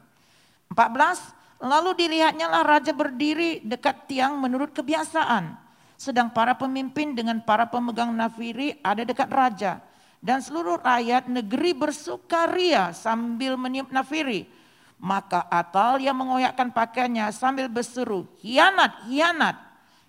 14. 0.75 1.63
Lalu 1.63 1.91
dilihatnya 1.95 2.51
lah 2.51 2.63
raja 2.67 2.91
berdiri 2.91 3.63
dekat 3.63 4.11
tiang 4.11 4.35
menurut 4.43 4.75
kebiasaan 4.75 5.55
sedang 5.99 6.31
para 6.31 6.55
pemimpin 6.55 7.11
dengan 7.11 7.43
para 7.43 7.67
pemegang 7.67 8.15
nafiri 8.15 8.79
ada 8.79 9.03
dekat 9.07 9.27
raja. 9.27 9.83
Dan 10.19 10.43
seluruh 10.43 10.83
rakyat 10.83 11.31
negeri 11.31 11.71
bersukaria 11.71 12.91
sambil 12.91 13.55
meniup 13.55 13.87
nafiri. 13.87 14.58
Maka 14.99 15.47
Atalia 15.47 16.11
mengoyakkan 16.11 16.75
pakaiannya 16.75 17.31
sambil 17.31 17.71
berseru, 17.71 18.27
hianat, 18.43 19.07
hianat. 19.07 19.55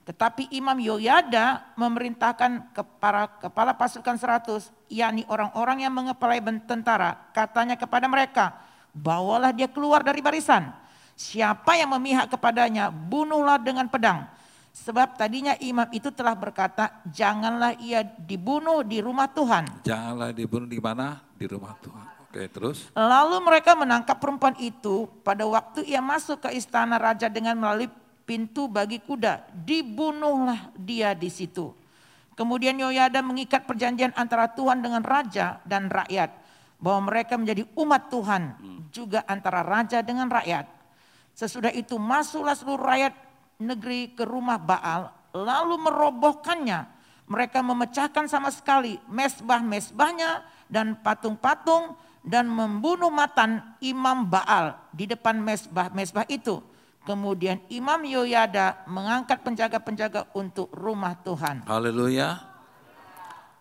Tetapi 0.03 0.51
Imam 0.51 0.75
Yoyada 0.83 1.63
memerintahkan 1.79 2.75
para 2.99 3.31
kepala 3.39 3.71
pasukan 3.79 4.19
seratus, 4.19 4.75
yakni 4.91 5.23
orang-orang 5.31 5.87
yang 5.87 5.95
mengepalai 5.95 6.43
tentara, 6.67 7.15
katanya 7.31 7.79
kepada 7.79 8.11
mereka, 8.11 8.59
bawalah 8.91 9.55
dia 9.55 9.71
keluar 9.71 10.03
dari 10.03 10.19
barisan. 10.19 10.75
Siapa 11.15 11.79
yang 11.79 11.95
memihak 11.95 12.27
kepadanya, 12.27 12.91
bunuhlah 12.91 13.63
dengan 13.63 13.87
pedang. 13.87 14.27
Sebab 14.75 15.15
tadinya 15.15 15.55
imam 15.63 15.87
itu 15.95 16.11
telah 16.11 16.35
berkata, 16.35 17.03
janganlah 17.07 17.79
ia 17.79 18.03
dibunuh 18.03 18.83
di 18.83 18.99
rumah 18.99 19.31
Tuhan. 19.31 19.87
Janganlah 19.87 20.35
dibunuh 20.35 20.67
di 20.67 20.83
mana? 20.83 21.23
Di 21.39 21.47
rumah 21.47 21.79
Tuhan. 21.79 22.20
Oke, 22.31 22.47
terus? 22.47 22.87
Lalu 22.95 23.43
mereka 23.43 23.75
menangkap 23.75 24.23
perempuan 24.23 24.55
itu 24.63 25.11
pada 25.27 25.43
waktu 25.51 25.83
ia 25.83 25.99
masuk 25.99 26.47
ke 26.47 26.55
istana 26.55 26.95
raja 26.95 27.27
dengan 27.27 27.59
melalui 27.59 27.91
pintu 28.23 28.71
bagi 28.71 29.03
kuda. 29.03 29.51
Dibunuhlah 29.51 30.71
dia 30.79 31.11
di 31.11 31.27
situ. 31.27 31.75
Kemudian 32.39 32.79
Yoyada 32.79 33.19
mengikat 33.19 33.67
perjanjian 33.67 34.15
antara 34.15 34.47
Tuhan 34.47 34.79
dengan 34.79 35.03
raja 35.03 35.59
dan 35.67 35.91
rakyat. 35.91 36.31
Bahwa 36.79 37.11
mereka 37.11 37.35
menjadi 37.35 37.67
umat 37.75 38.15
Tuhan 38.15 38.43
juga 38.95 39.27
antara 39.27 39.67
raja 39.67 39.99
dengan 39.99 40.31
rakyat. 40.31 40.71
Sesudah 41.35 41.75
itu 41.75 41.99
masuklah 41.99 42.55
seluruh 42.55 42.87
rakyat 42.87 43.13
negeri 43.59 44.15
ke 44.15 44.23
rumah 44.23 44.57
Baal 44.57 45.11
lalu 45.35 45.77
merobohkannya. 45.83 47.03
mereka 47.31 47.63
memecahkan 47.63 48.27
sama 48.27 48.51
sekali 48.51 48.99
mesbah-mesbahnya 49.07 50.43
dan 50.67 50.99
patung-patung 50.99 51.95
dan 52.21 52.49
membunuh 52.49 53.09
matan 53.09 53.65
imam 53.81 54.29
Baal 54.29 54.77
di 54.93 55.09
depan 55.09 55.41
mesbah-mesbah 55.41 56.29
itu. 56.29 56.61
Kemudian 57.01 57.65
Imam 57.73 58.05
Yoyada 58.05 58.85
mengangkat 58.85 59.41
penjaga-penjaga 59.41 60.29
untuk 60.37 60.69
rumah 60.77 61.17
Tuhan. 61.25 61.65
Haleluya. 61.65 62.37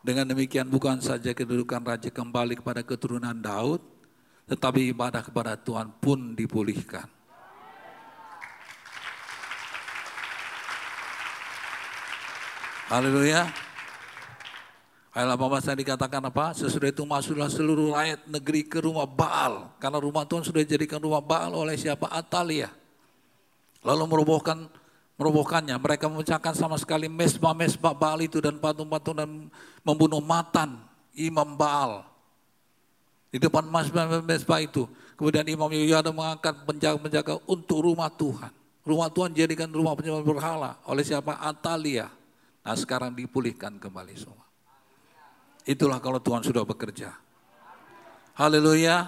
Dengan 0.04 0.28
demikian 0.28 0.68
bukan 0.68 1.00
saja 1.00 1.32
kedudukan 1.32 1.80
raja 1.84 2.12
kembali 2.12 2.60
kepada 2.60 2.84
keturunan 2.84 3.36
Daud, 3.36 3.80
tetapi 4.48 4.92
ibadah 4.92 5.24
kepada 5.24 5.56
Tuhan 5.56 5.88
pun 6.04 6.36
dipulihkan. 6.36 7.08
Haleluya. 12.92 13.69
Ayat 15.10 15.42
18 15.42 15.66
saya 15.66 15.78
dikatakan 15.82 16.22
apa? 16.22 16.54
Sesudah 16.54 16.94
itu 16.94 17.02
masuklah 17.02 17.50
seluruh 17.50 17.98
rakyat 17.98 18.30
negeri 18.30 18.62
ke 18.62 18.78
rumah 18.78 19.10
Baal. 19.10 19.74
Karena 19.82 19.98
rumah 19.98 20.22
Tuhan 20.30 20.46
sudah 20.46 20.62
dijadikan 20.62 21.02
rumah 21.02 21.18
Baal 21.18 21.58
oleh 21.58 21.74
siapa? 21.74 22.06
Atalia. 22.14 22.70
Lalu 23.82 24.06
merobohkan 24.06 24.70
merobohkannya. 25.18 25.74
Mereka 25.82 26.06
memecahkan 26.14 26.54
sama 26.54 26.78
sekali 26.78 27.10
mesbah-mesbah 27.10 27.98
Baal 27.98 28.22
itu 28.22 28.38
dan 28.38 28.62
patung-patung 28.62 29.18
dan 29.18 29.30
membunuh 29.82 30.22
matan 30.22 30.78
imam 31.18 31.58
Baal. 31.58 32.06
Di 33.34 33.42
depan 33.42 33.66
mesbah 34.26 34.62
itu. 34.62 34.86
Kemudian 35.18 35.46
Imam 35.50 35.70
Yoyada 35.70 36.10
mengangkat 36.10 36.66
penjaga-penjaga 36.66 37.42
untuk 37.50 37.86
rumah 37.86 38.10
Tuhan. 38.14 38.50
Rumah 38.86 39.10
Tuhan 39.14 39.34
jadikan 39.38 39.70
rumah 39.70 39.94
penyembah 39.94 40.26
berhala 40.26 40.72
oleh 40.86 41.06
siapa? 41.06 41.38
Atalia. 41.38 42.10
Nah 42.66 42.74
sekarang 42.78 43.14
dipulihkan 43.14 43.78
kembali 43.78 44.18
semua. 44.18 44.49
Itulah 45.70 46.02
kalau 46.02 46.18
Tuhan 46.18 46.42
sudah 46.42 46.66
bekerja. 46.66 47.14
Haleluya. 48.34 49.06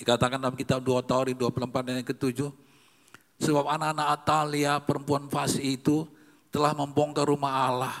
Dikatakan 0.00 0.40
dalam 0.40 0.56
kitab 0.56 0.80
2 0.80 1.04
Tauri 1.04 1.36
24 1.36 1.84
dan 1.84 2.00
yang 2.00 2.08
ketujuh. 2.08 2.48
Sebab 3.44 3.68
anak-anak 3.68 4.08
Atalia 4.08 4.80
perempuan 4.80 5.28
fasih 5.28 5.76
itu 5.76 6.08
telah 6.48 6.72
membongkar 6.72 7.28
rumah 7.28 7.68
Allah. 7.68 7.96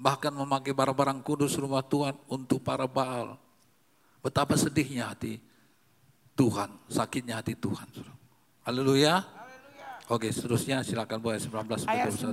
Bahkan 0.00 0.32
memakai 0.40 0.72
barang-barang 0.72 1.20
kudus 1.20 1.60
rumah 1.60 1.84
Tuhan 1.84 2.16
untuk 2.32 2.64
para 2.64 2.88
Baal. 2.88 3.36
Betapa 4.24 4.56
sedihnya 4.56 5.12
hati 5.12 5.36
Tuhan, 6.32 6.72
sakitnya 6.88 7.44
hati 7.44 7.52
Tuhan. 7.60 7.92
Haleluya. 8.64 9.20
Oke, 10.08 10.32
seterusnya 10.32 10.80
silakan 10.86 11.18
boleh 11.18 11.38
19 11.42 11.84
Ayat 11.90 12.14
19 12.14 12.30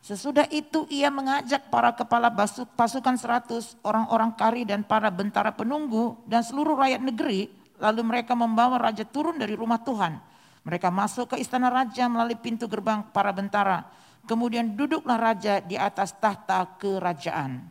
Sesudah 0.00 0.48
itu 0.48 0.88
ia 0.88 1.12
mengajak 1.12 1.68
para 1.68 1.92
kepala 1.92 2.32
pasukan 2.72 3.20
seratus, 3.20 3.76
orang-orang 3.84 4.32
kari 4.32 4.64
dan 4.64 4.80
para 4.80 5.12
bentara 5.12 5.52
penunggu 5.52 6.16
dan 6.24 6.40
seluruh 6.40 6.72
rakyat 6.72 7.04
negeri. 7.04 7.52
Lalu 7.80 8.02
mereka 8.04 8.32
membawa 8.36 8.80
raja 8.80 9.04
turun 9.04 9.36
dari 9.36 9.56
rumah 9.56 9.80
Tuhan. 9.80 10.20
Mereka 10.64 10.92
masuk 10.92 11.32
ke 11.32 11.36
istana 11.40 11.72
raja 11.72 12.08
melalui 12.08 12.36
pintu 12.36 12.68
gerbang 12.68 13.04
para 13.12 13.32
bentara. 13.32 13.88
Kemudian 14.28 14.76
duduklah 14.76 15.16
raja 15.16 15.64
di 15.64 15.80
atas 15.80 16.12
tahta 16.16 16.64
kerajaan. 16.76 17.64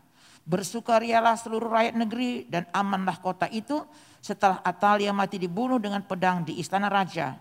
Bersukarialah 0.49 1.38
seluruh 1.38 1.69
rakyat 1.69 1.93
negeri 1.93 2.49
dan 2.49 2.65
amanlah 2.73 3.21
kota 3.21 3.45
itu 3.53 3.86
setelah 4.17 4.57
Atalia 4.65 5.13
mati 5.13 5.38
dibunuh 5.38 5.77
dengan 5.77 6.01
pedang 6.01 6.41
di 6.41 6.57
istana 6.57 6.89
raja. 6.89 7.38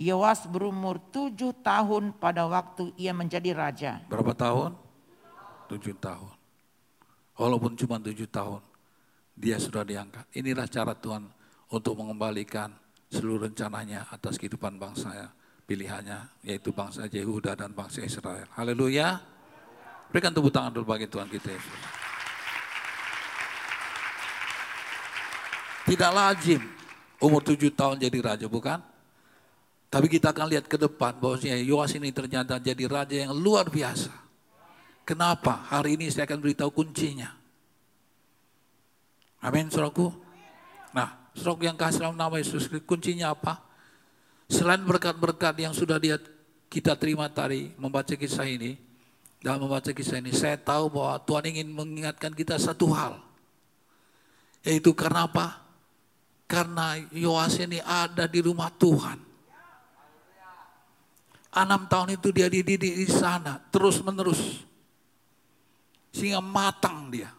Yoas 0.00 0.48
berumur 0.48 0.96
tujuh 1.12 1.52
tahun 1.60 2.16
pada 2.16 2.48
waktu 2.48 2.88
ia 2.96 3.12
menjadi 3.12 3.52
raja. 3.52 4.00
Berapa 4.08 4.32
tahun? 4.32 4.72
Tujuh 5.68 5.92
tahun. 6.00 6.32
Walaupun 7.36 7.76
cuma 7.76 8.00
tujuh 8.00 8.24
tahun, 8.32 8.64
dia 9.36 9.60
sudah 9.60 9.84
diangkat. 9.84 10.24
Inilah 10.32 10.64
cara 10.72 10.96
Tuhan 10.96 11.28
untuk 11.68 12.00
mengembalikan 12.00 12.72
seluruh 13.12 13.44
rencananya 13.44 14.08
atas 14.08 14.40
kehidupan 14.40 14.80
bangsa 14.80 15.12
ya, 15.12 15.28
pilihannya, 15.68 16.48
yaitu 16.48 16.72
bangsa 16.72 17.04
Yehuda 17.04 17.52
dan 17.52 17.76
bangsa 17.76 18.00
Israel. 18.00 18.48
Haleluya. 18.56 19.20
Berikan 20.08 20.32
tepuk 20.32 20.48
tangan 20.48 20.72
dulu 20.72 20.96
bagi 20.96 21.12
Tuhan 21.12 21.28
kita. 21.28 21.60
Tidak 25.84 26.10
lazim 26.16 26.64
umur 27.20 27.44
tujuh 27.44 27.68
tahun 27.76 28.00
jadi 28.00 28.18
raja, 28.24 28.48
bukan? 28.48 28.89
Tapi 29.90 30.06
kita 30.06 30.30
akan 30.30 30.46
lihat 30.54 30.70
ke 30.70 30.78
depan 30.78 31.18
bahwasanya 31.18 31.58
Yoas 31.66 31.98
ini 31.98 32.14
ternyata 32.14 32.62
jadi 32.62 32.86
raja 32.86 33.26
yang 33.26 33.34
luar 33.34 33.66
biasa. 33.66 34.14
Kenapa? 35.02 35.66
Hari 35.66 35.98
ini 35.98 36.06
saya 36.14 36.30
akan 36.30 36.38
beritahu 36.38 36.70
kuncinya. 36.70 37.34
Amin, 39.42 39.66
saudaraku. 39.66 40.14
Nah, 40.94 41.34
saudaraku 41.34 41.66
yang 41.66 41.74
kasih 41.74 42.06
dalam 42.06 42.14
nama 42.14 42.38
Yesus, 42.38 42.70
kuncinya 42.86 43.34
apa? 43.34 43.58
Selain 44.46 44.78
berkat-berkat 44.78 45.58
yang 45.58 45.74
sudah 45.74 45.98
dia 45.98 46.22
kita 46.70 46.94
terima 46.94 47.26
tadi, 47.26 47.74
membaca 47.74 48.14
kisah 48.14 48.46
ini, 48.46 48.78
dan 49.42 49.58
membaca 49.58 49.90
kisah 49.90 50.22
ini, 50.22 50.30
saya 50.30 50.54
tahu 50.54 50.86
bahwa 50.86 51.18
Tuhan 51.26 51.44
ingin 51.50 51.68
mengingatkan 51.74 52.30
kita 52.30 52.62
satu 52.62 52.94
hal. 52.94 53.18
Yaitu 54.62 54.94
karena 54.94 55.26
apa? 55.26 55.66
Karena 56.46 56.94
Yoas 57.10 57.58
ini 57.58 57.82
ada 57.82 58.30
di 58.30 58.38
rumah 58.38 58.70
Tuhan. 58.70 59.29
Enam 61.50 61.90
tahun 61.90 62.14
itu 62.14 62.30
dia 62.30 62.46
dididik 62.46 62.94
di 62.94 63.08
sana 63.10 63.58
terus 63.74 63.98
menerus. 64.02 64.62
Sehingga 66.14 66.38
matang 66.38 67.10
dia. 67.10 67.30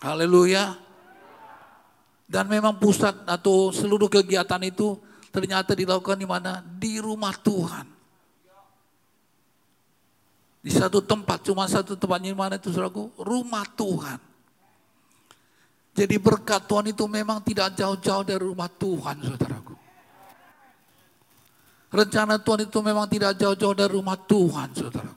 Haleluya. 0.00 0.78
Dan 2.30 2.46
memang 2.46 2.78
pusat 2.78 3.26
atau 3.26 3.74
seluruh 3.74 4.06
kegiatan 4.06 4.62
itu 4.62 4.94
ternyata 5.34 5.74
dilakukan 5.74 6.14
di 6.14 6.26
mana? 6.30 6.62
Di 6.62 7.02
rumah 7.02 7.34
Tuhan. 7.34 7.86
Di 10.60 10.70
satu 10.70 11.00
tempat, 11.02 11.42
cuma 11.42 11.64
satu 11.66 11.96
tempat 11.96 12.20
di 12.20 12.36
mana 12.36 12.60
itu 12.60 12.70
saudaraku? 12.70 13.10
Rumah 13.18 13.64
Tuhan. 13.74 14.18
Jadi 15.90 16.16
berkat 16.22 16.70
Tuhan 16.70 16.86
itu 16.92 17.04
memang 17.10 17.42
tidak 17.42 17.74
jauh-jauh 17.74 18.22
dari 18.22 18.44
rumah 18.44 18.70
Tuhan 18.70 19.16
saudaraku. 19.26 19.69
Rencana 21.90 22.38
Tuhan 22.38 22.70
itu 22.70 22.78
memang 22.78 23.10
tidak 23.10 23.34
jauh-jauh 23.34 23.74
dari 23.74 23.90
rumah 23.90 24.14
Tuhan, 24.14 24.70
saudara. 24.70 25.10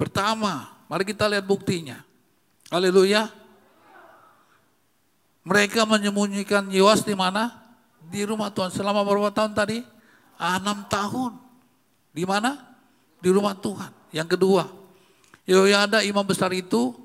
Pertama, 0.00 0.72
mari 0.88 1.04
kita 1.04 1.28
lihat 1.28 1.44
buktinya. 1.44 2.00
Haleluya. 2.72 3.28
Mereka 5.44 5.84
menyembunyikan 5.84 6.72
Yoas 6.72 7.04
di 7.04 7.12
mana? 7.12 7.52
Di 8.08 8.24
rumah 8.24 8.48
Tuhan. 8.48 8.72
Selama 8.72 9.04
berapa 9.04 9.28
tahun 9.28 9.52
tadi? 9.52 9.84
Enam 10.40 10.88
tahun. 10.88 11.36
Di 12.16 12.24
mana? 12.24 12.56
Di 13.20 13.28
rumah 13.28 13.52
Tuhan. 13.52 13.92
Yang 14.16 14.40
kedua, 14.40 14.64
Yoyada 15.44 16.00
imam 16.00 16.24
besar 16.24 16.48
itu 16.56 16.96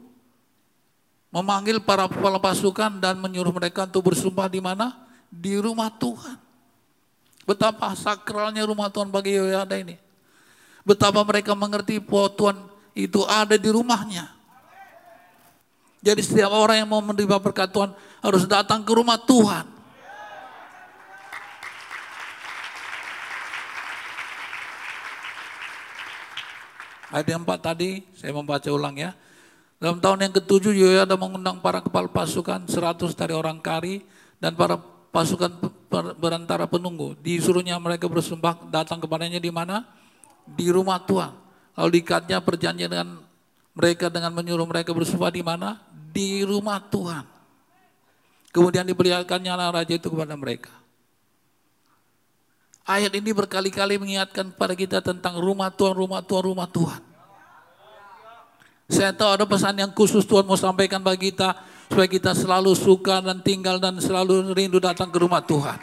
memanggil 1.28 1.84
para 1.84 2.08
kepala 2.08 2.40
pasukan 2.40 3.04
dan 3.04 3.20
menyuruh 3.20 3.52
mereka 3.52 3.84
untuk 3.84 4.16
bersumpah 4.16 4.48
di 4.48 4.64
mana? 4.64 4.96
Di 5.28 5.60
rumah 5.60 5.92
Tuhan. 5.92 6.49
Betapa 7.50 7.98
sakralnya 7.98 8.62
rumah 8.62 8.94
Tuhan 8.94 9.10
bagi 9.10 9.34
Yoyada 9.34 9.74
ini. 9.74 9.98
Betapa 10.86 11.26
mereka 11.26 11.58
mengerti 11.58 11.98
bahwa 11.98 12.30
Tuhan 12.30 12.58
itu 12.94 13.26
ada 13.26 13.58
di 13.58 13.70
rumahnya. 13.74 14.30
Jadi 16.06 16.22
setiap 16.22 16.54
orang 16.54 16.86
yang 16.86 16.90
mau 16.94 17.02
menerima 17.02 17.42
berkat 17.42 17.74
Tuhan 17.74 17.90
harus 18.22 18.46
datang 18.46 18.86
ke 18.86 18.92
rumah 18.94 19.18
Tuhan. 19.18 19.66
Ayat 27.10 27.26
yang 27.34 27.42
empat 27.42 27.66
tadi 27.66 28.06
saya 28.14 28.30
membaca 28.30 28.70
ulang 28.70 28.94
ya. 28.94 29.18
Dalam 29.82 29.98
tahun 29.98 30.30
yang 30.30 30.34
ketujuh 30.38 30.78
Yoyada 30.78 31.18
mengundang 31.18 31.58
para 31.66 31.82
kepala 31.82 32.06
pasukan 32.14 32.70
100 32.70 33.18
dari 33.18 33.34
orang 33.34 33.58
Kari 33.58 34.06
dan 34.38 34.54
para 34.54 34.78
pasukan 35.10 35.79
berantara 35.90 36.70
penunggu. 36.70 37.18
Disuruhnya 37.20 37.76
mereka 37.82 38.06
bersumpah 38.06 38.56
datang 38.70 39.02
kepadanya 39.02 39.42
di 39.42 39.50
mana? 39.50 39.84
Di 40.46 40.70
rumah 40.70 41.02
Tuhan. 41.02 41.34
Lalu 41.74 41.90
dikatnya 42.02 42.38
perjanjian 42.40 42.90
dengan 42.90 43.10
mereka 43.74 44.08
dengan 44.14 44.32
menyuruh 44.38 44.68
mereka 44.70 44.94
bersumpah 44.94 45.34
di 45.34 45.42
mana? 45.42 45.82
Di 46.14 46.46
rumah 46.46 46.78
Tuhan. 46.78 47.26
Kemudian 48.50 48.86
diperlihatkannya 48.86 49.54
raja 49.54 49.94
itu 49.94 50.10
kepada 50.10 50.34
mereka. 50.34 50.74
Ayat 52.90 53.14
ini 53.14 53.30
berkali-kali 53.30 54.02
mengingatkan 54.02 54.50
kepada 54.50 54.74
kita 54.74 54.98
tentang 55.06 55.38
rumah 55.38 55.70
Tuhan, 55.70 55.94
rumah 55.94 56.26
Tuhan, 56.26 56.44
rumah 56.50 56.66
Tuhan. 56.66 57.02
Saya 58.90 59.14
tahu 59.14 59.30
ada 59.38 59.46
pesan 59.46 59.78
yang 59.78 59.94
khusus 59.94 60.26
Tuhan 60.26 60.50
mau 60.50 60.58
sampaikan 60.58 60.98
bagi 60.98 61.30
kita 61.30 61.54
supaya 61.90 62.06
kita 62.06 62.38
selalu 62.38 62.78
suka 62.78 63.18
dan 63.18 63.42
tinggal 63.42 63.82
dan 63.82 63.98
selalu 63.98 64.54
rindu 64.54 64.78
datang 64.78 65.10
ke 65.10 65.18
rumah 65.18 65.42
Tuhan. 65.42 65.82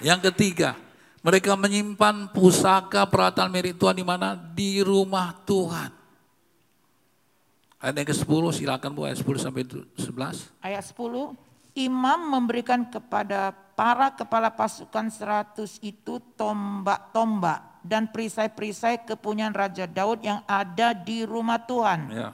Yang 0.00 0.32
ketiga, 0.32 0.78
mereka 1.20 1.58
menyimpan 1.58 2.32
pusaka 2.32 3.04
peralatan 3.04 3.52
milik 3.52 3.76
Tuhan 3.76 3.98
di 3.98 4.06
mana? 4.06 4.32
Di 4.32 4.80
rumah 4.80 5.34
Tuhan. 5.44 5.92
Ayat 7.80 7.96
yang 7.96 8.08
ke-10 8.08 8.44
silakan 8.56 8.90
Bu 8.96 9.04
ayat 9.04 9.20
10 9.20 9.44
sampai 9.44 9.64
11. 9.66 10.64
Ayat 10.64 10.84
10, 10.88 11.36
imam 11.76 12.20
memberikan 12.32 12.86
kepada 12.88 13.52
para 13.76 14.12
kepala 14.12 14.48
pasukan 14.52 15.08
seratus 15.12 15.76
itu 15.80 16.20
tombak-tombak 16.36 17.69
dan 17.80 18.08
perisai-perisai 18.12 19.08
kepunyaan 19.08 19.56
Raja 19.56 19.88
Daud 19.88 20.20
yang 20.20 20.44
ada 20.44 20.92
di 20.92 21.24
rumah 21.24 21.60
Tuhan. 21.64 22.00
Ya. 22.12 22.30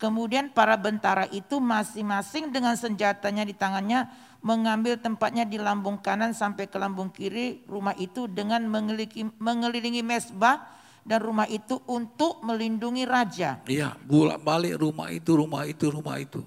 Kemudian 0.00 0.50
para 0.50 0.74
bentara 0.74 1.30
itu 1.30 1.62
masing-masing 1.62 2.50
dengan 2.50 2.74
senjatanya 2.74 3.46
di 3.46 3.54
tangannya 3.54 4.10
mengambil 4.42 4.98
tempatnya 4.98 5.46
di 5.46 5.54
lambung 5.54 6.02
kanan 6.02 6.34
sampai 6.34 6.66
ke 6.66 6.74
lambung 6.74 7.14
kiri 7.14 7.62
rumah 7.70 7.94
itu 7.94 8.26
dengan 8.26 8.66
mengelilingi, 8.66 9.38
mengelilingi 9.38 10.02
mesbah 10.02 10.66
dan 11.06 11.22
rumah 11.22 11.46
itu 11.46 11.78
untuk 11.86 12.42
melindungi 12.42 13.06
raja. 13.06 13.62
Iya, 13.70 13.94
bolak 14.02 14.42
balik 14.42 14.82
rumah 14.82 15.14
itu, 15.14 15.30
rumah 15.38 15.62
itu, 15.70 15.86
rumah 15.86 16.18
itu. 16.18 16.42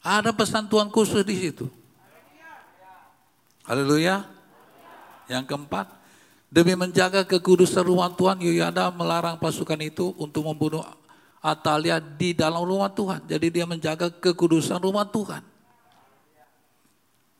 Ada 0.00 0.32
pesan 0.32 0.64
Tuhan 0.72 0.88
khusus 0.88 1.20
di 1.20 1.36
situ. 1.36 1.68
Haleluya. 3.68 4.24
Yang 5.28 5.44
keempat, 5.52 5.99
demi 6.50 6.74
menjaga 6.74 7.22
kekudusan 7.22 7.86
rumah 7.86 8.10
Tuhan, 8.12 8.42
Yoyada 8.42 8.90
melarang 8.90 9.38
pasukan 9.38 9.78
itu 9.80 10.12
untuk 10.18 10.44
membunuh 10.44 10.82
Atalia 11.40 11.96
di 12.02 12.36
dalam 12.36 12.60
rumah 12.60 12.92
Tuhan. 12.92 13.24
Jadi 13.24 13.46
dia 13.48 13.64
menjaga 13.64 14.12
kekudusan 14.12 14.76
rumah 14.76 15.08
Tuhan. 15.08 15.40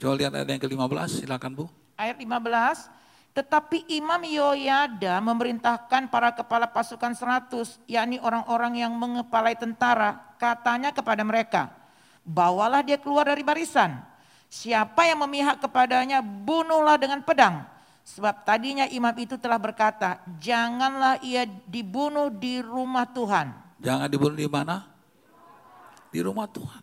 Coba 0.00 0.16
lihat 0.16 0.32
ayat 0.32 0.48
yang 0.48 0.62
ke-15, 0.64 1.20
silakan 1.20 1.52
Bu. 1.52 1.64
Ayat 2.00 2.16
15, 2.16 2.88
tetapi 3.36 3.84
Imam 3.92 4.24
Yoyada 4.24 5.20
memerintahkan 5.20 6.08
para 6.08 6.32
kepala 6.32 6.64
pasukan 6.66 7.12
seratus, 7.12 7.76
yakni 7.84 8.16
orang-orang 8.24 8.80
yang 8.80 8.96
mengepalai 8.96 9.52
tentara, 9.52 10.16
katanya 10.40 10.90
kepada 10.90 11.20
mereka, 11.20 11.68
bawalah 12.24 12.80
dia 12.80 12.96
keluar 12.96 13.28
dari 13.28 13.44
barisan. 13.44 14.00
Siapa 14.50 15.06
yang 15.06 15.22
memihak 15.22 15.62
kepadanya, 15.62 16.18
bunuhlah 16.24 16.98
dengan 16.98 17.22
pedang. 17.22 17.69
Sebab 18.10 18.42
tadinya 18.42 18.90
imam 18.90 19.14
itu 19.22 19.38
telah 19.38 19.54
berkata, 19.54 20.18
janganlah 20.42 21.22
ia 21.22 21.46
dibunuh 21.46 22.26
di 22.26 22.58
rumah 22.58 23.06
Tuhan. 23.06 23.54
Jangan 23.78 24.10
dibunuh 24.10 24.34
di 24.34 24.50
mana? 24.50 24.82
Di 26.10 26.18
rumah 26.18 26.50
Tuhan. 26.50 26.82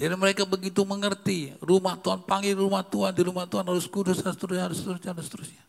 Jadi 0.00 0.14
mereka 0.16 0.48
begitu 0.48 0.80
mengerti, 0.88 1.52
rumah 1.60 2.00
Tuhan 2.00 2.24
panggil 2.24 2.56
rumah 2.56 2.80
Tuhan, 2.80 3.12
di 3.12 3.22
rumah 3.22 3.44
Tuhan 3.44 3.68
harus 3.68 3.84
kudus, 3.84 4.24
dan 4.24 4.32
seterusnya, 4.32 4.72
dan 4.72 4.74
seterusnya, 4.74 5.12
dan 5.12 5.24
seterusnya. 5.28 5.64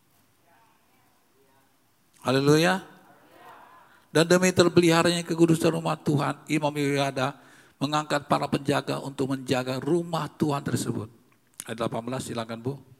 Haleluya. 2.24 2.74
Dan 4.08 4.24
demi 4.24 4.48
terpeliharanya 4.56 5.20
kekudusan 5.28 5.76
rumah 5.76 6.00
Tuhan, 6.00 6.40
Imam 6.48 6.72
Yoyada 6.72 7.36
mengangkat 7.76 8.24
para 8.24 8.48
penjaga 8.48 9.04
untuk 9.04 9.36
menjaga 9.36 9.76
rumah 9.76 10.32
Tuhan 10.32 10.64
tersebut. 10.64 11.12
Ayat 11.68 11.84
18 11.84 12.32
silakan 12.32 12.58
Bu. 12.64 12.93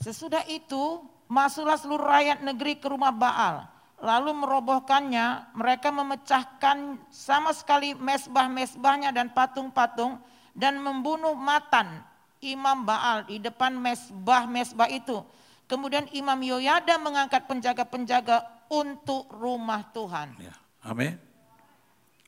Sesudah 0.00 0.42
itu 0.50 1.02
masuklah 1.30 1.78
seluruh 1.78 2.06
rakyat 2.06 2.42
negeri 2.42 2.78
ke 2.78 2.86
rumah 2.90 3.14
Baal. 3.14 3.66
Lalu 4.04 4.36
merobohkannya, 4.36 5.56
mereka 5.56 5.88
memecahkan 5.88 7.00
sama 7.08 7.54
sekali 7.56 7.96
mesbah-mesbahnya 7.96 9.14
dan 9.14 9.32
patung-patung 9.32 10.20
dan 10.52 10.76
membunuh 10.82 11.32
Matan, 11.32 12.04
imam 12.44 12.84
Baal 12.84 13.24
di 13.24 13.40
depan 13.40 13.72
mesbah-mesbah 13.80 14.92
itu. 14.92 15.24
Kemudian 15.64 16.04
Imam 16.12 16.36
Yoyada 16.44 17.00
mengangkat 17.00 17.48
penjaga-penjaga 17.48 18.68
untuk 18.68 19.32
rumah 19.32 19.80
Tuhan. 19.96 20.36
Ya, 20.36 20.52
amin. 20.84 21.16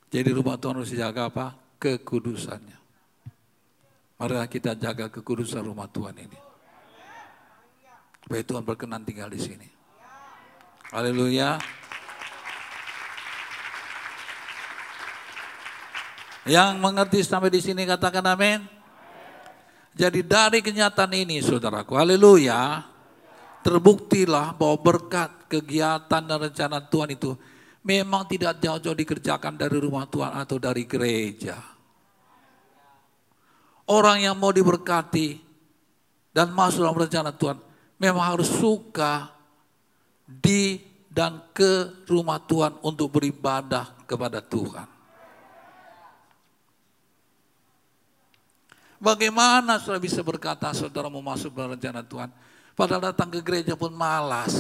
Jadi 0.08 0.32
rumah 0.32 0.56
Tuhan 0.56 0.80
harus 0.80 0.88
dijaga 0.88 1.28
apa? 1.28 1.46
Kekudusannya. 1.76 2.78
Marilah 4.16 4.48
kita 4.48 4.72
jaga 4.72 5.12
kekudusan 5.12 5.60
rumah 5.60 5.84
Tuhan 5.92 6.16
ini. 6.16 6.45
Supaya 8.26 8.42
Tuhan 8.42 8.66
berkenan 8.66 9.06
tinggal 9.06 9.30
di 9.30 9.38
sini. 9.38 9.70
Haleluya. 10.90 11.62
Yang 16.42 16.70
mengerti 16.82 17.22
sampai 17.22 17.54
di 17.54 17.62
sini 17.62 17.86
katakan 17.86 18.26
amin. 18.26 18.66
Jadi 19.94 20.26
dari 20.26 20.58
kenyataan 20.58 21.14
ini 21.14 21.38
saudaraku, 21.38 21.94
haleluya, 21.94 22.82
terbuktilah 23.62 24.58
bahwa 24.58 24.74
berkat 24.78 25.46
kegiatan 25.46 26.22
dan 26.26 26.38
rencana 26.38 26.82
Tuhan 26.82 27.14
itu 27.14 27.38
memang 27.86 28.26
tidak 28.26 28.58
jauh-jauh 28.58 28.98
dikerjakan 28.98 29.54
dari 29.54 29.78
rumah 29.78 30.10
Tuhan 30.10 30.34
atau 30.34 30.58
dari 30.58 30.82
gereja. 30.82 31.62
Orang 33.86 34.18
yang 34.18 34.34
mau 34.34 34.50
diberkati 34.50 35.38
dan 36.34 36.50
masuk 36.50 36.82
dalam 36.82 36.98
rencana 36.98 37.30
Tuhan 37.30 37.65
memang 37.96 38.36
harus 38.36 38.48
suka 38.48 39.32
di 40.26 40.80
dan 41.16 41.40
ke 41.56 42.04
rumah 42.04 42.36
Tuhan 42.44 42.76
untuk 42.84 43.16
beribadah 43.16 43.96
kepada 44.04 44.44
Tuhan. 44.44 44.84
Bagaimana 48.96 49.76
saudara 49.80 50.00
bisa 50.00 50.20
berkata 50.24 50.72
saudara 50.72 51.08
mau 51.08 51.24
masuk 51.24 51.52
dalam 51.52 51.76
rencana 51.76 52.04
Tuhan? 52.04 52.28
Padahal 52.76 53.12
datang 53.12 53.32
ke 53.32 53.40
gereja 53.40 53.72
pun 53.76 53.92
malas. 53.92 54.52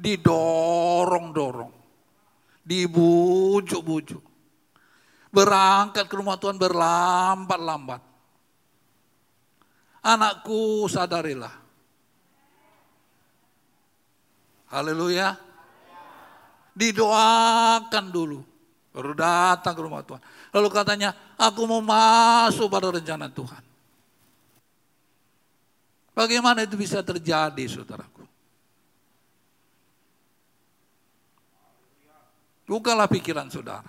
Didorong-dorong. 0.00 1.72
Dibujuk-bujuk. 2.64 4.24
Berangkat 5.28 6.08
ke 6.08 6.14
rumah 6.16 6.40
Tuhan 6.40 6.56
berlambat-lambat. 6.56 8.07
Anakku 10.02 10.86
sadarilah. 10.86 11.54
Haleluya. 14.68 15.34
Didoakan 16.76 18.04
dulu. 18.12 18.40
Baru 18.94 19.14
datang 19.14 19.74
ke 19.74 19.82
rumah 19.82 20.02
Tuhan. 20.02 20.22
Lalu 20.54 20.68
katanya, 20.74 21.10
aku 21.38 21.66
mau 21.66 21.82
masuk 21.82 22.66
pada 22.70 22.90
rencana 22.90 23.30
Tuhan. 23.30 23.62
Bagaimana 26.18 26.66
itu 26.66 26.74
bisa 26.74 26.98
terjadi 26.98 27.62
saudaraku? 27.70 28.26
Bukalah 32.66 33.08
pikiran 33.08 33.48
saudara. 33.48 33.88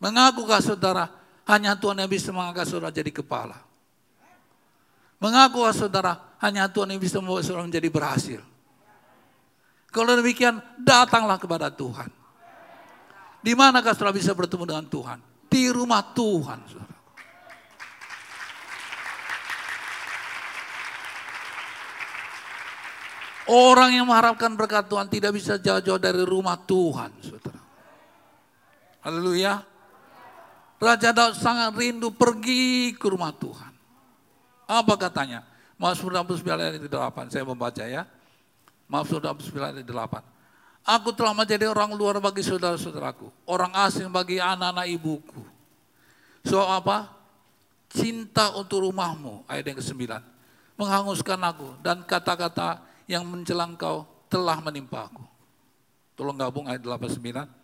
Mengakukah 0.00 0.64
saudara 0.64 1.19
hanya 1.50 1.74
Tuhan 1.74 1.98
yang 1.98 2.06
bisa 2.06 2.30
mengangkat 2.30 2.70
saudara 2.70 2.94
jadi 2.94 3.10
kepala? 3.10 3.58
Mengakukah 5.18 5.74
saudara 5.74 6.12
hanya 6.38 6.70
Tuhan 6.70 6.94
yang 6.94 7.02
bisa 7.02 7.18
membuat 7.18 7.42
saudara 7.42 7.66
menjadi 7.66 7.90
berhasil? 7.90 8.40
Kalau 9.90 10.14
demikian 10.14 10.62
datanglah 10.78 11.36
kepada 11.36 11.66
Tuhan. 11.68 12.06
Di 13.42 13.52
manakah 13.58 13.98
saudara 13.98 14.14
bisa 14.14 14.30
bertemu 14.30 14.64
dengan 14.64 14.86
Tuhan? 14.86 15.18
Di 15.50 15.66
rumah 15.74 16.06
Tuhan. 16.14 16.58
Saudara. 16.70 16.96
Orang 23.50 23.90
yang 23.90 24.06
mengharapkan 24.06 24.54
berkat 24.54 24.86
Tuhan 24.86 25.10
tidak 25.10 25.34
bisa 25.34 25.58
jauh-jauh 25.58 25.98
dari 25.98 26.22
rumah 26.22 26.54
Tuhan. 26.54 27.10
Saudara. 27.18 27.58
Haleluya. 29.02 29.69
Raja 30.80 31.12
Daud 31.12 31.36
sangat 31.36 31.76
rindu 31.76 32.08
pergi 32.08 32.96
ke 32.96 33.04
rumah 33.12 33.36
Tuhan. 33.36 33.68
Apa 34.64 34.96
katanya? 34.96 35.44
Mazmur 35.76 36.16
69 36.24 36.56
ayat 36.56 36.80
8, 36.80 37.32
saya 37.32 37.44
membaca 37.44 37.84
ya. 37.84 38.08
Mazmur 38.88 39.20
69 39.20 39.76
ayat 39.76 39.84
8. 39.84 40.24
Aku 40.80 41.12
telah 41.12 41.36
menjadi 41.36 41.68
orang 41.68 41.92
luar 41.92 42.16
bagi 42.24 42.40
saudara-saudaraku. 42.40 43.28
Orang 43.44 43.68
asing 43.76 44.08
bagi 44.08 44.40
anak-anak 44.40 44.88
ibuku. 44.88 45.44
So 46.48 46.64
apa? 46.64 47.12
Cinta 47.92 48.56
untuk 48.56 48.88
rumahmu. 48.88 49.44
Ayat 49.44 49.68
yang 49.68 49.78
ke-9. 49.84 50.08
Menghanguskan 50.80 51.40
aku. 51.44 51.76
Dan 51.84 52.00
kata-kata 52.08 52.80
yang 53.04 53.28
menjelang 53.28 53.76
kau 53.76 54.08
telah 54.32 54.56
menimpa 54.64 55.04
aku. 55.12 55.24
Tolong 56.16 56.40
gabung 56.40 56.64
ayat 56.64 56.80
89. 56.80 57.59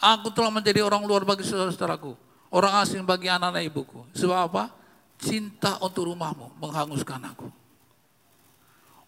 Aku 0.00 0.32
telah 0.32 0.48
menjadi 0.48 0.80
orang 0.80 1.04
luar 1.04 1.28
bagi 1.28 1.44
saudara-saudaraku. 1.44 2.16
Orang 2.50 2.72
asing 2.80 3.04
bagi 3.04 3.28
anak-anak 3.28 3.62
ibuku. 3.68 4.00
Sebab 4.16 4.38
apa? 4.48 4.64
Cinta 5.20 5.76
untuk 5.84 6.08
rumahmu 6.08 6.56
menghanguskan 6.56 7.20
aku. 7.28 7.48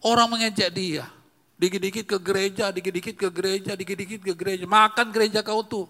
Orang 0.05 0.37
mengejek 0.37 0.69
dia 0.71 1.09
Dikit-dikit 1.63 2.05
ke 2.11 2.19
gereja, 2.19 2.75
dikit-dikit 2.75 3.15
ke 3.15 3.29
gereja, 3.31 3.79
dikit-dikit 3.79 4.19
ke 4.27 4.35
gereja. 4.35 4.67
Makan 4.67 5.15
gereja 5.15 5.47
kau 5.47 5.63
tuh. 5.63 5.87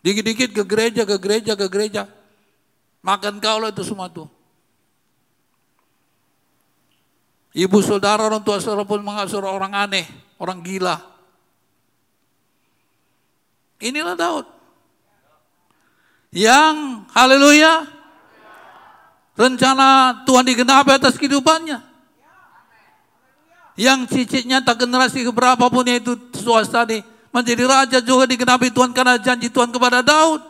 Dikit-dikit 0.00 0.56
ke 0.56 0.64
gereja, 0.64 1.04
ke 1.04 1.16
gereja, 1.20 1.52
ke 1.52 1.68
gereja. 1.68 2.08
Makan 3.04 3.44
kau 3.44 3.60
itu 3.68 3.84
semua 3.84 4.08
tuh. 4.08 4.24
Ibu 7.52 7.84
saudara, 7.84 8.24
orang 8.24 8.40
tua 8.40 8.56
saudara 8.56 8.88
pun 8.88 9.04
mengasuh 9.04 9.44
orang 9.44 9.76
aneh, 9.76 10.08
orang 10.40 10.64
gila. 10.64 11.11
Inilah 13.82 14.14
Daud. 14.14 14.46
Yang, 16.30 17.04
haleluya, 17.12 17.84
rencana 19.34 20.22
Tuhan 20.22 20.46
digenapi 20.46 20.90
atas 20.94 21.18
kehidupannya. 21.18 21.82
Yang 23.74 24.00
cicitnya 24.14 24.62
tak 24.62 24.86
generasi 24.86 25.26
keberapa 25.26 25.66
pun 25.66 25.84
yaitu 25.84 26.14
swasta 26.36 26.84
nih 26.84 27.02
menjadi 27.32 27.64
raja 27.64 27.98
juga 28.04 28.28
digenapi 28.28 28.68
Tuhan 28.68 28.92
karena 28.92 29.18
janji 29.18 29.48
Tuhan 29.50 29.72
kepada 29.72 30.04
Daud. 30.04 30.40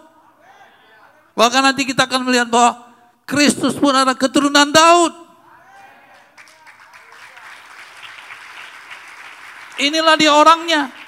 Bahkan 1.33 1.63
nanti 1.65 1.89
kita 1.89 2.05
akan 2.05 2.29
melihat 2.29 2.51
bahwa 2.53 2.93
Kristus 3.25 3.79
pun 3.79 3.95
adalah 3.97 4.19
keturunan 4.19 4.69
Daud. 4.69 5.15
Inilah 9.81 10.15
dia 10.21 10.31
orangnya. 10.37 11.02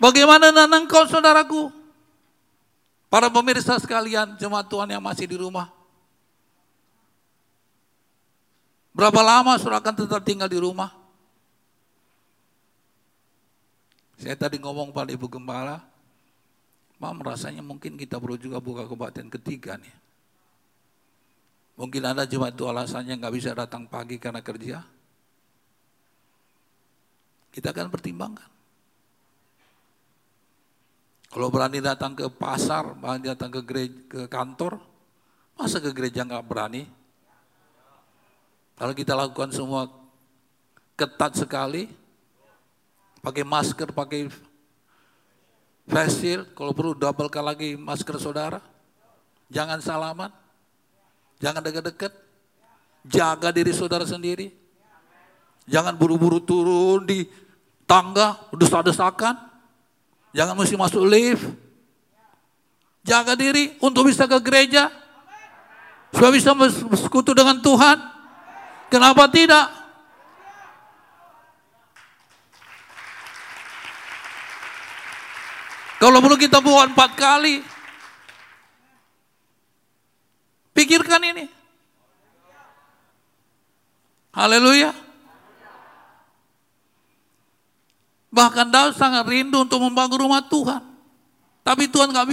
Bagaimana 0.00 0.48
dengan 0.48 0.80
engkau 0.80 1.04
saudaraku? 1.04 1.68
Para 3.12 3.28
pemirsa 3.28 3.76
sekalian, 3.76 4.40
jemaat 4.40 4.64
Tuhan 4.70 4.88
yang 4.88 5.04
masih 5.04 5.28
di 5.28 5.36
rumah. 5.36 5.68
Berapa 8.96 9.20
lama 9.20 9.54
saudara 9.60 9.84
akan 9.84 9.94
tetap 9.94 10.24
tinggal 10.24 10.48
di 10.48 10.56
rumah? 10.56 10.88
Saya 14.16 14.36
tadi 14.36 14.56
ngomong 14.56 14.92
pada 14.92 15.12
Ibu 15.12 15.28
Gembala, 15.28 15.84
Mam 17.00 17.24
rasanya 17.24 17.64
mungkin 17.64 17.96
kita 17.96 18.20
perlu 18.20 18.36
juga 18.36 18.60
buka 18.60 18.84
kebaktian 18.84 19.32
ketiga 19.32 19.80
nih. 19.80 19.96
Mungkin 21.80 22.04
ada 22.04 22.28
cuma 22.28 22.52
itu 22.52 22.68
alasannya 22.68 23.16
nggak 23.16 23.34
bisa 23.40 23.56
datang 23.56 23.88
pagi 23.88 24.20
karena 24.20 24.44
kerja. 24.44 24.84
Kita 27.48 27.72
akan 27.72 27.88
pertimbangkan. 27.88 28.59
Kalau 31.30 31.46
berani 31.46 31.78
datang 31.78 32.18
ke 32.18 32.26
pasar, 32.26 32.90
berani 32.98 33.30
datang 33.30 33.54
ke 33.54 33.62
gereja, 33.62 33.94
ke 34.10 34.20
kantor, 34.26 34.82
masa 35.54 35.78
ke 35.78 35.94
gereja 35.94 36.26
nggak 36.26 36.42
berani? 36.42 36.90
Kalau 38.74 38.90
kita 38.90 39.14
lakukan 39.14 39.54
semua 39.54 39.86
ketat 40.98 41.38
sekali, 41.38 41.86
pakai 43.22 43.46
masker, 43.46 43.94
pakai 43.94 44.26
face 45.86 46.42
kalau 46.58 46.74
perlu 46.74 46.98
doublekan 46.98 47.46
lagi 47.46 47.78
masker 47.78 48.18
saudara. 48.18 48.58
Jangan 49.50 49.78
salaman, 49.82 50.30
jangan 51.38 51.62
dekat-dekat, 51.62 52.10
jaga 53.06 53.50
diri 53.50 53.70
saudara 53.70 54.02
sendiri. 54.02 54.50
Jangan 55.70 55.94
buru-buru 55.94 56.42
turun 56.42 57.06
di 57.06 57.26
tangga, 57.86 58.38
desak-desakan. 58.50 59.49
Jangan 60.30 60.54
mesti 60.54 60.76
masuk 60.78 61.02
lift. 61.06 61.46
Jaga 63.02 63.34
diri 63.34 63.74
untuk 63.82 64.06
bisa 64.06 64.28
ke 64.30 64.38
gereja. 64.38 64.92
Supaya 66.14 66.30
bisa 66.34 66.54
bersekutu 66.54 67.34
dengan 67.34 67.58
Tuhan. 67.58 67.98
Kenapa 68.90 69.30
tidak? 69.30 69.70
Kalau 76.00 76.18
perlu 76.24 76.38
kita 76.40 76.58
buat 76.64 76.90
empat 76.90 77.10
kali. 77.12 77.60
Pikirkan 80.72 81.20
ini. 81.28 81.44
Haleluya. 84.32 84.94
Bahkan 88.40 88.72
Daud 88.72 88.96
sangat 88.96 89.28
rindu 89.28 89.68
untuk 89.68 89.84
membangun 89.84 90.24
rumah 90.24 90.40
Tuhan. 90.40 90.80
Tapi 91.60 91.92
Tuhan 91.92 92.08
nggak 92.08 92.24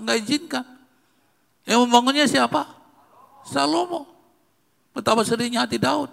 nggak 0.00 0.16
izinkan. 0.24 0.64
Yang 1.68 1.78
membangunnya 1.84 2.24
siapa? 2.24 2.64
Salomo. 3.44 4.08
Betapa 4.96 5.20
sedihnya 5.28 5.68
hati 5.68 5.76
Daud. 5.76 6.08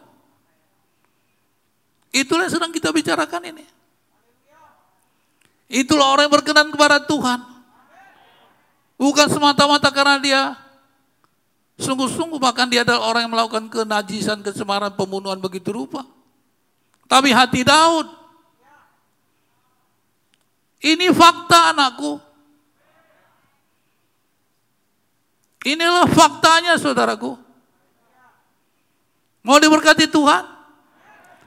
Itulah 2.12 2.52
yang 2.52 2.54
sedang 2.60 2.72
kita 2.76 2.92
bicarakan 2.92 3.56
ini. 3.56 3.64
Itulah 5.72 6.12
orang 6.12 6.28
yang 6.28 6.36
berkenan 6.36 6.68
kepada 6.68 7.00
Tuhan. 7.00 7.40
Bukan 9.00 9.28
semata-mata 9.32 9.88
karena 9.88 10.20
dia 10.20 10.42
sungguh-sungguh 11.80 12.44
bahkan 12.44 12.68
dia 12.68 12.84
adalah 12.84 13.08
orang 13.08 13.24
yang 13.24 13.34
melakukan 13.40 13.72
kenajisan, 13.72 14.44
kesemaran, 14.44 14.92
pembunuhan 15.00 15.40
begitu 15.40 15.72
rupa. 15.72 16.04
Tapi 17.08 17.32
hati 17.32 17.64
Daud. 17.64 18.19
Ini 20.80 21.12
fakta 21.12 21.76
anakku. 21.76 22.20
Inilah 25.68 26.08
faktanya 26.08 26.80
saudaraku. 26.80 27.36
Mau 29.44 29.60
diberkati 29.60 30.08
Tuhan? 30.08 30.48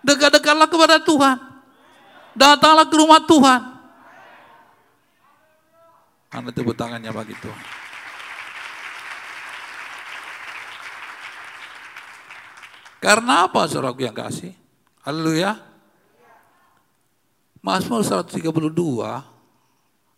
Dekat-dekatlah 0.05 0.69
kepada 0.69 1.01
Tuhan. 1.01 1.37
Datanglah 2.37 2.87
ke 2.89 2.97
rumah 2.97 3.21
Tuhan. 3.25 3.61
Anda 6.33 6.49
tepuk 6.53 6.77
tangannya 6.77 7.13
bagi 7.13 7.37
Tuhan. 7.37 7.65
Karena 13.01 13.49
apa 13.49 13.65
saudaraku 13.65 14.05
yang 14.05 14.17
kasih? 14.17 14.53
Haleluya. 15.03 15.72
Mazmur 17.63 18.03
132 18.03 18.59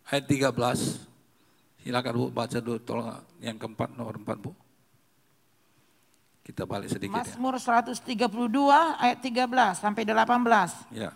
ayat 0.09 0.25
13. 0.25 1.85
Silakan 1.85 2.13
Bu 2.17 2.25
baca 2.33 2.57
dulu 2.57 2.81
tolong 2.81 3.21
yang 3.37 3.61
keempat 3.61 3.93
nomor 3.93 4.17
4 4.17 4.33
Bu. 4.41 4.51
Kita 6.41 6.65
balik 6.65 6.89
sedikit 6.89 7.13
Mazmur 7.13 7.61
ya. 7.61 7.85
132 7.85 8.17
ayat 8.97 9.21
13 9.21 9.77
sampai 9.77 10.01
18. 10.01 10.89
Ya. 10.89 11.13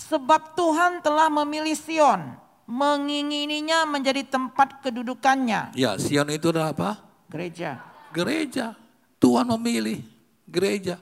Sebab 0.00 0.56
Tuhan 0.56 1.04
telah 1.04 1.28
memilih 1.28 1.76
Sion 1.76 2.32
mengingininya 2.64 3.84
menjadi 3.84 4.24
tempat 4.24 4.80
kedudukannya. 4.80 5.76
Ya, 5.76 5.96
Sion 6.00 6.28
itu 6.32 6.48
adalah 6.48 6.72
apa? 6.72 7.00
Gereja. 7.28 7.80
Gereja. 8.12 8.72
Tuhan 9.20 9.44
memilih 9.56 10.00
gereja. 10.48 10.96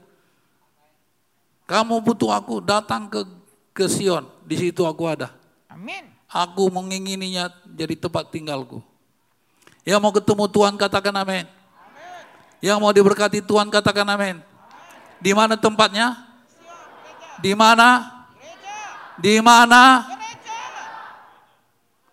Kamu 1.67 2.03
butuh 2.03 2.31
aku 2.35 2.62
datang 2.62 3.11
ke 3.11 3.27
ke 3.77 3.85
Sion, 3.93 4.24
di 4.49 4.57
situ 4.57 4.89
aku 4.89 5.05
ada. 5.05 5.37
Amin. 5.68 6.09
Aku 6.33 6.72
mengingininya 6.72 7.53
jadi 7.68 7.93
tempat 7.93 8.33
tinggalku. 8.33 8.81
Yang 9.85 10.01
mau 10.01 10.12
ketemu 10.16 10.45
Tuhan 10.49 10.74
katakan 10.81 11.14
amin. 11.14 11.45
amin. 11.45 12.24
Yang 12.64 12.79
mau 12.81 12.91
diberkati 12.91 13.45
Tuhan 13.45 13.68
katakan 13.68 14.09
amin. 14.09 14.41
Di 15.20 15.37
mana 15.37 15.61
tempatnya? 15.61 16.16
Di 17.45 17.53
mana? 17.53 18.16
Di 19.20 19.37
mana? 19.45 20.16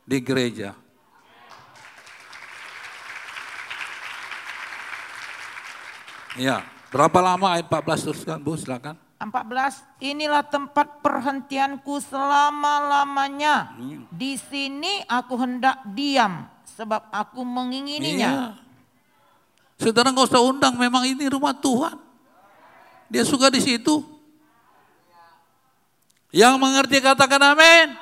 di 0.04 0.20
gereja. 0.20 0.76
Ya, 6.34 6.66
berapa 6.90 7.22
lama 7.22 7.54
ayat 7.54 7.70
14 7.70 8.06
teruskan 8.10 8.38
Bu, 8.42 8.58
silakan. 8.58 8.98
14, 9.26 10.04
inilah 10.04 10.44
tempat 10.44 11.00
perhentianku 11.00 12.00
selama-lamanya. 12.04 13.76
Hmm. 13.78 14.04
Di 14.12 14.36
sini 14.36 15.04
aku 15.08 15.40
hendak 15.40 15.80
diam 15.96 16.50
sebab 16.74 17.08
aku 17.14 17.42
mengingininya. 17.46 18.32
Iya. 18.32 18.46
Saudara 19.80 20.14
nggak 20.14 20.30
usah 20.30 20.44
undang, 20.44 20.74
memang 20.78 21.04
ini 21.08 21.28
rumah 21.28 21.52
Tuhan. 21.56 21.98
Dia 23.12 23.24
suka 23.28 23.52
di 23.52 23.62
situ. 23.62 24.02
Yang 26.34 26.56
mengerti 26.58 26.98
katakan 26.98 27.42
amin. 27.54 27.94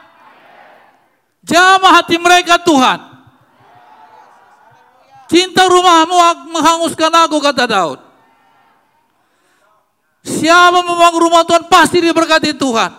Jamah 1.44 2.00
hati 2.00 2.16
mereka 2.22 2.62
Tuhan. 2.62 3.12
Cinta 5.32 5.64
rumahmu 5.64 6.16
menghanguskan 6.52 7.12
aku 7.28 7.40
kata 7.40 7.64
Daud. 7.68 8.11
Siapa 10.22 10.86
membangun 10.86 11.30
rumah 11.30 11.44
Tuhan 11.46 11.66
pasti 11.66 11.98
diberkati 12.02 12.54
Tuhan. 12.54 12.92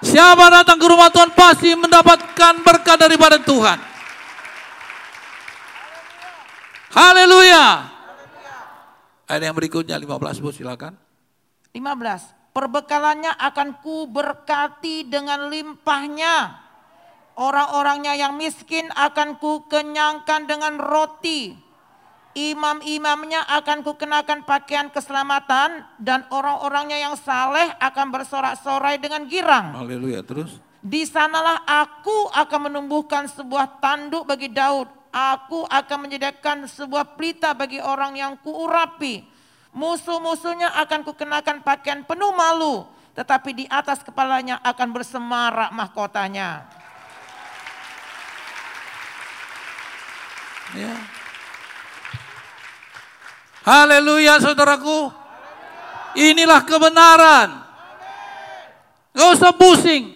Siapa 0.00 0.44
datang 0.52 0.76
ke 0.80 0.86
rumah 0.88 1.08
Tuhan 1.12 1.32
pasti 1.32 1.72
mendapatkan 1.76 2.54
berkat 2.64 2.96
daripada 3.00 3.36
Tuhan. 3.40 3.78
Haleluya. 6.96 7.64
Ayat 9.26 9.42
yang 9.42 9.56
berikutnya 9.56 9.96
15 10.00 10.40
Bu 10.40 10.52
silakan. 10.52 10.96
15. 11.76 12.56
Perbekalannya 12.56 13.36
akan 13.36 13.84
ku 13.84 14.08
berkati 14.08 15.04
dengan 15.04 15.52
limpahnya 15.52 16.66
Orang-orangnya 17.36 18.16
yang 18.16 18.32
miskin 18.40 18.88
akan 18.96 19.36
ku 19.36 19.68
kenyangkan 19.68 20.48
dengan 20.48 20.80
roti. 20.80 21.52
Imam-imamnya 22.36 23.48
akan 23.48 23.80
kukenakan 23.80 24.44
pakaian 24.44 24.92
keselamatan 24.92 25.88
dan 25.96 26.28
orang-orangnya 26.28 27.00
yang 27.00 27.16
saleh 27.16 27.72
akan 27.80 28.12
bersorak-sorai 28.12 29.00
dengan 29.00 29.24
girang. 29.24 29.72
Haleluya. 29.72 30.20
Terus? 30.20 30.60
Di 30.84 31.08
sanalah 31.08 31.64
aku 31.64 32.28
akan 32.36 32.68
menumbuhkan 32.68 33.24
sebuah 33.32 33.80
tanduk 33.80 34.28
bagi 34.28 34.52
Daud. 34.52 34.84
Aku 35.08 35.64
akan 35.64 36.04
menyediakan 36.04 36.68
sebuah 36.68 37.16
pelita 37.16 37.56
bagi 37.56 37.80
orang 37.80 38.12
yang 38.20 38.36
kuurapi. 38.44 39.24
Musuh-musuhnya 39.72 40.76
akan 40.76 41.08
kukenakan 41.08 41.64
pakaian 41.64 42.04
penuh 42.04 42.36
malu. 42.36 42.84
Tetapi 43.16 43.50
di 43.56 43.64
atas 43.64 44.04
kepalanya 44.04 44.60
akan 44.60 44.92
bersemarak 44.92 45.72
mahkotanya. 45.72 46.68
Ya. 50.76 51.15
Haleluya 53.66 54.38
saudaraku. 54.38 55.10
Inilah 56.14 56.62
kebenaran. 56.62 57.66
Gak 59.10 59.28
usah 59.34 59.50
pusing. 59.50 60.14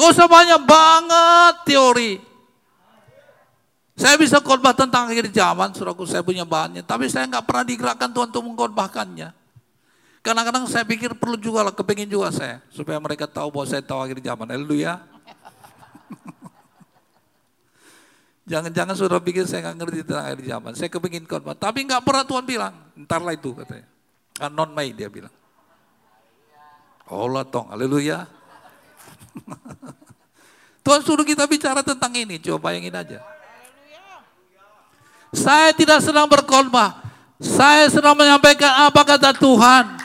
Gak 0.00 0.08
usah 0.16 0.24
banyak 0.24 0.64
banget 0.64 1.54
teori. 1.68 2.12
Saya 4.00 4.16
bisa 4.16 4.40
khotbah 4.40 4.72
tentang 4.72 5.12
akhir 5.12 5.28
zaman, 5.28 5.76
saudaraku 5.76 6.08
saya 6.08 6.24
punya 6.24 6.48
bahannya. 6.48 6.80
Tapi 6.80 7.04
saya 7.12 7.28
nggak 7.28 7.44
pernah 7.44 7.68
digerakkan 7.68 8.08
Tuhan 8.08 8.32
untuk 8.32 8.48
mengkhotbahkannya. 8.48 9.28
Kadang-kadang 10.24 10.64
saya 10.72 10.88
pikir 10.88 11.12
perlu 11.20 11.36
juga 11.36 11.68
lah, 11.68 11.74
kepingin 11.76 12.08
juga 12.08 12.32
saya. 12.32 12.64
Supaya 12.72 12.96
mereka 12.96 13.28
tahu 13.28 13.52
bahwa 13.52 13.68
saya 13.68 13.84
tahu 13.84 14.00
akhir 14.00 14.24
zaman. 14.24 14.48
Haleluya. 14.48 15.04
Jangan-jangan 18.50 18.98
saudara 18.98 19.22
pikir 19.22 19.46
saya 19.46 19.70
nggak 19.70 19.76
ngerti 19.78 19.98
tentang 20.02 20.26
akhir 20.26 20.42
zaman. 20.42 20.72
Saya 20.74 20.90
kepingin 20.90 21.22
khotbah. 21.22 21.54
Tapi 21.54 21.86
nggak 21.86 22.02
pernah 22.02 22.26
Tuhan 22.26 22.42
bilang. 22.42 22.74
Ntarlah 22.98 23.38
itu 23.38 23.54
katanya. 23.54 23.86
Kan 24.34 24.50
non 24.50 24.74
Mei 24.74 24.90
dia 24.90 25.06
bilang. 25.06 25.30
Allah 27.06 27.46
tong, 27.46 27.70
haleluya. 27.70 28.26
Tuhan 30.86 31.00
suruh 31.06 31.26
kita 31.26 31.46
bicara 31.46 31.82
tentang 31.86 32.10
ini, 32.14 32.42
coba 32.42 32.70
bayangin 32.70 32.94
aja. 32.94 33.18
Saya 35.30 35.70
tidak 35.70 36.02
sedang 36.02 36.26
berkhotbah. 36.26 37.06
Saya 37.38 37.86
sedang 37.86 38.18
menyampaikan 38.18 38.90
apa 38.90 39.06
kata 39.06 39.30
Tuhan. 39.38 39.99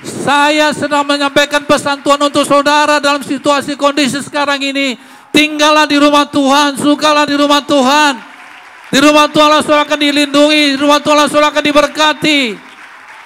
Saya 0.00 0.72
sedang 0.72 1.04
menyampaikan 1.04 1.60
pesan 1.68 2.00
Tuhan 2.00 2.16
untuk 2.16 2.48
saudara 2.48 2.96
dalam 3.04 3.20
situasi 3.20 3.76
kondisi 3.76 4.16
sekarang 4.24 4.56
ini. 4.60 4.96
Tinggallah 5.28 5.84
di 5.84 6.00
rumah 6.00 6.24
Tuhan, 6.24 6.80
sukalah 6.80 7.28
di 7.28 7.36
rumah 7.36 7.60
Tuhan. 7.60 8.16
Di 8.90 8.98
rumah 8.98 9.28
Tuhan 9.30 9.60
saudara 9.62 9.86
akan 9.86 10.00
dilindungi, 10.00 10.74
di 10.74 10.78
rumah 10.80 10.98
Tuhan 10.98 11.28
saudara 11.28 11.52
akan 11.52 11.64
diberkati. 11.68 12.40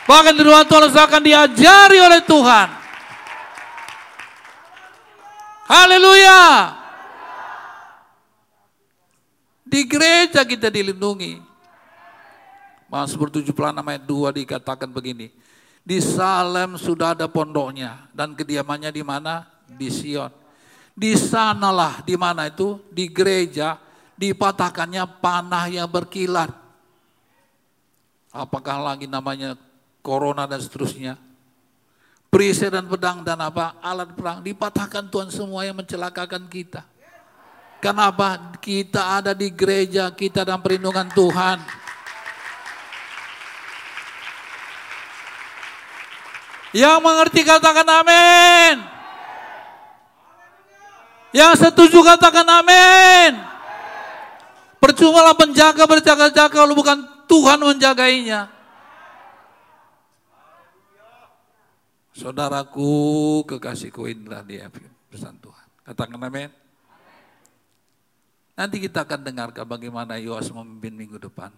Bahkan 0.05 0.35
di 0.37 0.43
rumah 0.45 0.66
Tuhan 0.66 0.91
saudara 0.91 1.09
akan 1.09 1.22
diajari 1.25 1.99
oleh 2.03 2.20
Tuhan. 2.27 2.68
Haleluya. 5.64 6.43
Di 9.64 9.81
gereja 9.89 10.45
kita 10.45 10.68
dilindungi. 10.68 11.41
Mazmur 12.91 13.33
76 13.33 13.57
ayat 13.57 14.05
2 14.05 14.39
dikatakan 14.45 14.91
begini. 14.91 15.43
Di 15.85 16.01
Salem 16.01 16.80
sudah 16.80 17.12
ada 17.12 17.28
pondoknya 17.28 18.09
dan 18.16 18.32
kediamannya 18.32 18.89
di 18.89 19.05
mana? 19.05 19.45
Di 19.68 19.93
Sion. 19.93 20.32
Di 20.97 21.12
sanalah 21.12 22.01
di 22.01 22.16
mana 22.16 22.49
itu? 22.49 22.80
Di 22.89 23.12
gereja 23.12 23.76
dipatahkannya 24.16 25.05
panah 25.20 25.68
yang 25.68 25.85
berkilat. 25.85 26.49
Apakah 28.32 28.80
lagi 28.80 29.05
namanya 29.05 29.61
corona 30.01 30.49
dan 30.49 30.64
seterusnya? 30.64 31.20
Perisai 32.32 32.72
dan 32.72 32.89
pedang 32.89 33.22
dan 33.22 33.39
apa? 33.45 33.78
Alat 33.78 34.11
perang 34.16 34.41
dipatahkan 34.43 35.07
Tuhan 35.07 35.30
semua 35.30 35.68
yang 35.68 35.78
mencelakakan 35.78 36.49
kita. 36.49 36.82
Kenapa? 37.78 38.57
Kita 38.59 39.20
ada 39.20 39.37
di 39.37 39.53
gereja, 39.53 40.09
kita 40.11 40.43
dalam 40.43 40.64
perlindungan 40.64 41.12
Tuhan. 41.12 41.84
Yang 46.75 46.99
mengerti 47.07 47.47
katakan 47.47 47.87
amin. 47.87 48.83
Yang 51.31 51.53
setuju 51.62 52.03
katakan 52.03 52.43
amin. 52.43 53.39
Percumalah 54.83 55.39
penjaga 55.39 55.87
berjaga-jaga 55.87 56.51
kalau 56.51 56.75
bukan 56.75 56.99
Tuhan 57.31 57.62
menjagainya. 57.62 58.51
Saudaraku 62.18 62.91
kekasihku 63.47 64.11
inilah 64.11 64.43
dia 64.43 64.66
pesan 65.14 65.39
Tuhan. 65.39 65.66
Katakan 65.87 66.18
amin. 66.18 66.51
Nanti 68.59 68.83
kita 68.83 69.07
akan 69.07 69.22
dengarkan 69.22 69.66
bagaimana 69.66 70.18
Yoas 70.18 70.51
memimpin 70.51 70.95
minggu 70.99 71.22
depan. 71.22 71.55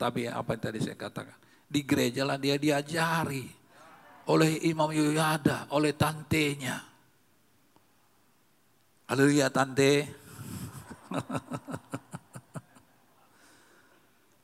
Tapi 0.00 0.32
apa 0.32 0.56
yang 0.56 0.62
tadi 0.64 0.80
saya 0.80 0.96
katakan. 0.96 1.36
Di 1.68 1.84
gereja 1.84 2.24
lah 2.24 2.40
dia 2.40 2.56
diajari 2.56 3.65
oleh 4.26 4.58
Imam 4.66 4.90
Yoyada, 4.90 5.70
oleh 5.70 5.94
tantenya. 5.94 6.82
Haleluya 9.06 9.46
tante. 9.54 10.10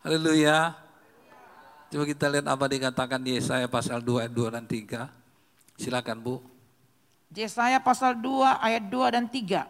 Haleluya. 0.07 0.79
Coba 1.91 2.05
kita 2.07 2.31
lihat 2.31 2.47
apa 2.47 2.65
dikatakan 2.71 3.21
di 3.21 3.37
Yesaya 3.37 3.67
pasal 3.67 4.01
2 4.01 4.23
ayat 4.23 4.33
2 4.33 4.55
dan 4.55 4.65
3. 4.65 5.11
Silakan 5.83 6.19
Bu. 6.23 6.39
Yesaya 7.35 7.83
pasal 7.83 8.15
2 8.23 8.63
ayat 8.63 8.87
2 8.87 9.15
dan 9.19 9.27
3. 9.27 9.67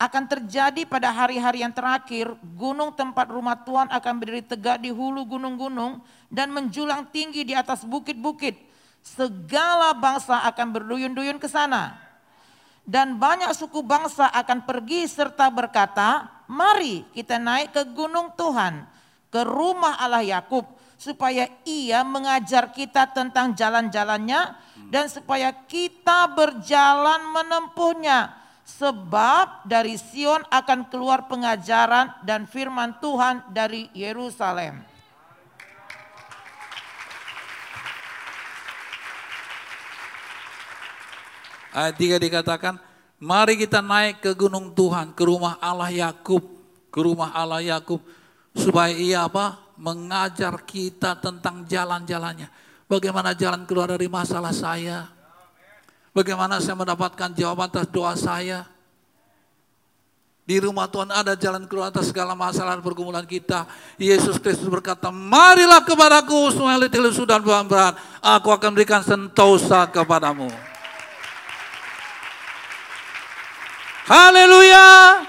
Akan 0.00 0.24
terjadi 0.24 0.88
pada 0.88 1.12
hari-hari 1.12 1.60
yang 1.60 1.74
terakhir, 1.74 2.32
gunung 2.56 2.94
tempat 2.96 3.28
rumah 3.28 3.58
Tuhan 3.66 3.92
akan 3.92 4.14
berdiri 4.16 4.40
tegak 4.46 4.80
di 4.80 4.88
hulu 4.88 5.28
gunung-gunung 5.28 6.00
dan 6.32 6.48
menjulang 6.54 7.04
tinggi 7.12 7.44
di 7.44 7.52
atas 7.52 7.84
bukit-bukit. 7.84 8.69
Segala 9.00 9.96
bangsa 9.96 10.44
akan 10.44 10.68
berduyun-duyun 10.76 11.40
ke 11.40 11.48
sana. 11.48 11.96
Dan 12.84 13.20
banyak 13.22 13.54
suku 13.54 13.84
bangsa 13.86 14.28
akan 14.34 14.66
pergi 14.66 15.06
serta 15.06 15.46
berkata, 15.52 16.26
mari 16.50 17.06
kita 17.14 17.38
naik 17.38 17.70
ke 17.70 17.82
gunung 17.94 18.34
Tuhan, 18.34 18.82
ke 19.30 19.46
rumah 19.46 19.94
Allah 20.00 20.26
Yakub, 20.26 20.66
supaya 21.00 21.48
ia 21.64 22.04
mengajar 22.04 22.74
kita 22.74 23.08
tentang 23.14 23.56
jalan-jalannya 23.56 24.52
dan 24.90 25.06
supaya 25.08 25.54
kita 25.54 26.28
berjalan 26.34 27.30
menempuhnya. 27.30 28.36
Sebab 28.66 29.66
dari 29.66 29.98
Sion 29.98 30.46
akan 30.46 30.90
keluar 30.90 31.26
pengajaran 31.26 32.22
dan 32.22 32.46
firman 32.46 32.98
Tuhan 33.02 33.42
dari 33.50 33.90
Yerusalem. 33.94 34.89
Ayat 41.70 41.94
3 41.96 42.18
dikatakan, 42.18 42.74
mari 43.22 43.54
kita 43.54 43.78
naik 43.78 44.22
ke 44.22 44.30
gunung 44.34 44.74
Tuhan, 44.74 45.14
ke 45.14 45.22
rumah 45.22 45.54
Allah 45.62 45.90
Yakub, 45.90 46.42
ke 46.90 46.98
rumah 46.98 47.30
Allah 47.30 47.62
Yakub 47.62 48.02
supaya 48.54 48.90
ia 48.90 49.26
apa? 49.26 49.70
mengajar 49.80 50.60
kita 50.68 51.16
tentang 51.16 51.64
jalan-jalannya. 51.64 52.52
Bagaimana 52.84 53.32
jalan 53.32 53.64
keluar 53.64 53.88
dari 53.88 54.12
masalah 54.12 54.52
saya? 54.52 55.08
Bagaimana 56.12 56.60
saya 56.60 56.76
mendapatkan 56.76 57.32
jawaban 57.32 57.72
atas 57.72 57.88
doa 57.88 58.12
saya? 58.12 58.68
Di 60.44 60.58
rumah 60.58 60.90
Tuhan 60.90 61.08
ada 61.14 61.38
jalan 61.38 61.64
keluar 61.64 61.88
atas 61.88 62.10
segala 62.10 62.36
masalah 62.36 62.76
dan 62.76 62.84
pergumulan 62.84 63.24
kita. 63.24 63.64
Yesus 63.96 64.36
Kristus 64.36 64.66
berkata, 64.66 65.08
marilah 65.08 65.80
kepadaku 65.80 66.50
semua 66.52 66.74
yang 66.74 66.82
letih 66.84 67.00
lesu 67.00 67.24
dan 67.24 67.40
berat. 67.40 67.96
Aku 68.18 68.50
akan 68.50 68.74
berikan 68.74 69.00
sentosa 69.00 69.86
kepadamu. 69.88 70.50
Haleluya. 74.10 75.22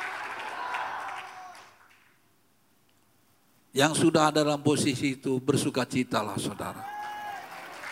Yang 3.78 3.94
sudah 4.02 4.34
ada 4.34 4.42
dalam 4.42 4.66
posisi 4.66 5.22
itu 5.22 5.38
bersuka 5.38 5.86
citalah 5.86 6.34
saudara. 6.42 6.82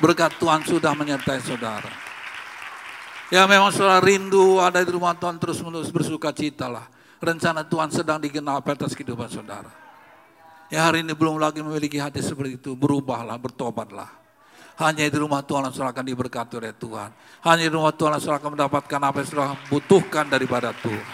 Berkat 0.02 0.42
Tuhan 0.42 0.66
sudah 0.66 0.98
menyertai 0.98 1.46
saudara. 1.46 1.94
Ya 3.30 3.46
memang 3.46 3.70
saudara 3.70 4.02
rindu 4.02 4.58
ada 4.58 4.82
di 4.82 4.90
rumah 4.90 5.14
Tuhan 5.14 5.38
terus 5.38 5.62
menerus 5.62 5.94
bersuka 5.94 6.34
citalah. 6.34 6.90
Rencana 7.22 7.62
Tuhan 7.62 7.94
sedang 7.94 8.18
digenapi 8.18 8.74
atas 8.74 8.98
kehidupan 8.98 9.30
saudara. 9.30 9.70
Ya 10.74 10.90
hari 10.90 11.06
ini 11.06 11.14
belum 11.14 11.38
lagi 11.38 11.62
memiliki 11.62 12.02
hati 12.02 12.26
seperti 12.26 12.58
itu, 12.58 12.74
berubahlah, 12.74 13.38
bertobatlah. 13.38 14.19
Hanya 14.80 15.12
di 15.12 15.20
rumah 15.20 15.44
Tuhan 15.44 15.68
saudara 15.76 15.92
akan 15.92 16.08
diberkati 16.08 16.56
oleh 16.56 16.72
Tuhan. 16.72 17.12
Hanya 17.44 17.68
di 17.68 17.74
rumah 17.76 17.92
Tuhan 17.92 18.16
saudara 18.16 18.40
akan 18.40 18.56
mendapatkan 18.56 19.00
apa 19.04 19.18
yang 19.20 19.28
saudara 19.28 19.54
butuhkan 19.68 20.26
daripada 20.32 20.72
Tuhan. 20.72 21.08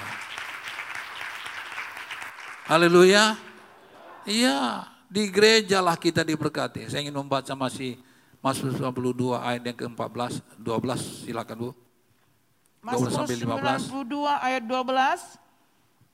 Haleluya. 2.69 3.33
Iya, 4.25 4.85
di 5.09 5.29
gereja 5.33 5.81
lah 5.81 5.97
kita 5.97 6.21
diberkati. 6.21 6.89
Saya 6.89 7.05
ingin 7.05 7.17
membaca 7.17 7.53
masih 7.57 7.97
Mazmur 8.41 8.93
92 8.93 9.41
ayat 9.41 9.61
yang 9.65 9.77
ke-14, 9.77 10.45
12 10.61 11.25
silakan 11.25 11.57
Bu. 11.57 11.69
12 12.85 13.17
sampai 13.17 13.37
15. 13.41 13.89
92 13.89 14.29
ayat 14.45 14.63
12. 14.65 15.41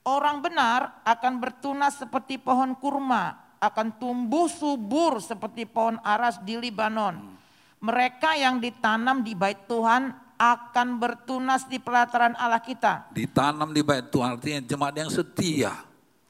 Orang 0.08 0.40
benar 0.40 1.04
akan 1.04 1.32
bertunas 1.36 2.00
seperti 2.00 2.40
pohon 2.40 2.72
kurma, 2.80 3.36
akan 3.60 3.92
tumbuh 4.00 4.48
subur 4.48 5.20
seperti 5.20 5.68
pohon 5.68 6.00
aras 6.00 6.40
di 6.40 6.56
Libanon. 6.56 7.41
Mereka 7.82 8.38
yang 8.38 8.62
ditanam 8.62 9.26
di 9.26 9.34
bait 9.34 9.66
Tuhan 9.66 10.14
akan 10.38 10.88
bertunas 11.02 11.66
di 11.66 11.82
pelataran 11.82 12.38
Allah 12.38 12.62
kita. 12.62 13.10
Ditanam 13.10 13.74
di 13.74 13.82
bait 13.82 14.06
Tuhan 14.06 14.38
artinya 14.38 14.62
jemaat 14.62 14.94
yang 14.94 15.10
setia, 15.10 15.74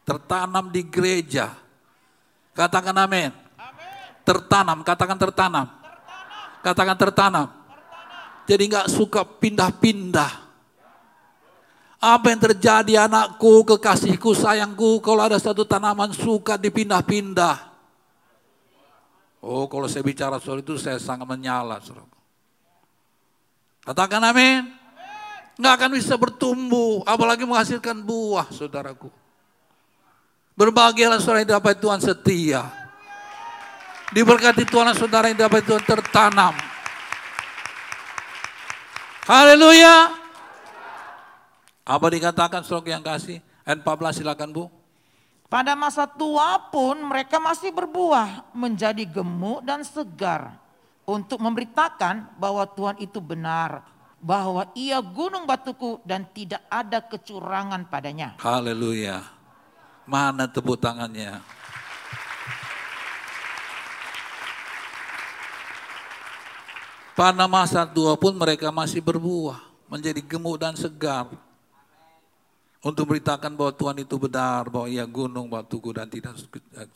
tertanam 0.05 0.73
di 0.73 0.81
gereja. 0.89 1.53
Katakan 2.57 2.97
amin. 2.97 3.33
Tertanam, 4.25 4.81
katakan 4.81 5.19
tertanam. 5.21 5.67
Katakan 6.63 6.97
tertanam. 6.97 7.47
Jadi 8.49 8.63
nggak 8.69 8.89
suka 8.89 9.25
pindah-pindah. 9.25 10.33
Apa 12.03 12.35
yang 12.35 12.41
terjadi 12.43 13.07
anakku, 13.07 13.63
kekasihku, 13.63 14.35
sayangku, 14.35 14.99
kalau 15.05 15.23
ada 15.23 15.39
satu 15.39 15.63
tanaman 15.63 16.11
suka 16.11 16.59
dipindah-pindah. 16.59 17.72
Oh 19.43 19.67
kalau 19.67 19.91
saya 19.91 20.07
bicara 20.07 20.39
soal 20.39 20.63
itu 20.63 20.79
saya 20.79 21.03
sangat 21.03 21.27
menyala. 21.27 21.83
Saudara. 21.83 22.07
Katakan 23.83 24.23
amin. 24.23 24.71
Nggak 25.59 25.75
akan 25.77 25.91
bisa 25.99 26.15
bertumbuh, 26.17 27.05
apalagi 27.05 27.45
menghasilkan 27.45 28.01
buah 28.01 28.49
saudaraku. 28.55 29.13
Berbahagialah 30.57 31.21
saudara 31.21 31.45
yang 31.45 31.59
dapat 31.59 31.77
Tuhan 31.77 32.01
setia. 32.01 32.63
Diberkati 34.15 34.65
Tuhan 34.65 34.95
saudara 34.97 35.29
yang 35.29 35.43
dapat 35.43 35.67
Tuhan 35.67 35.85
tertanam. 35.85 36.55
Haleluya. 39.29 40.13
Apa 41.83 42.07
dikatakan 42.09 42.63
saudara 42.63 42.97
yang 42.97 43.05
kasih? 43.05 43.43
Ayat 43.67 43.83
14 43.83 44.23
silakan 44.23 44.49
Bu. 44.55 44.65
Pada 45.53 45.77
masa 45.77 46.09
tua 46.09 46.57
pun 46.73 46.97
mereka 47.05 47.37
masih 47.37 47.77
berbuah 47.77 48.57
menjadi 48.57 49.05
gemuk 49.05 49.61
dan 49.61 49.85
segar 49.85 50.57
untuk 51.05 51.37
memberitakan 51.45 52.41
bahwa 52.41 52.65
Tuhan 52.65 52.97
itu 52.97 53.21
benar, 53.21 53.85
bahwa 54.17 54.65
ia 54.73 54.97
gunung 55.05 55.45
batuku 55.45 56.01
dan 56.09 56.25
tidak 56.33 56.65
ada 56.73 57.05
kecurangan 57.05 57.85
padanya. 57.85 58.33
Haleluya. 58.41 59.29
Mana 60.09 60.49
tepuk 60.49 60.81
tangannya? 60.81 61.45
Pada 67.13 67.45
masa 67.45 67.85
tua 67.85 68.17
pun 68.17 68.33
mereka 68.41 68.73
masih 68.73 69.05
berbuah, 69.05 69.61
menjadi 69.85 70.25
gemuk 70.25 70.57
dan 70.57 70.73
segar 70.81 71.29
untuk 72.83 73.15
beritakan 73.15 73.55
bahwa 73.55 73.73
Tuhan 73.79 73.97
itu 74.03 74.19
benar, 74.19 74.67
bahwa 74.67 74.91
ia 74.91 75.07
gunung 75.07 75.47
batuku 75.47 75.95
dan 75.95 76.11
tidak 76.11 76.35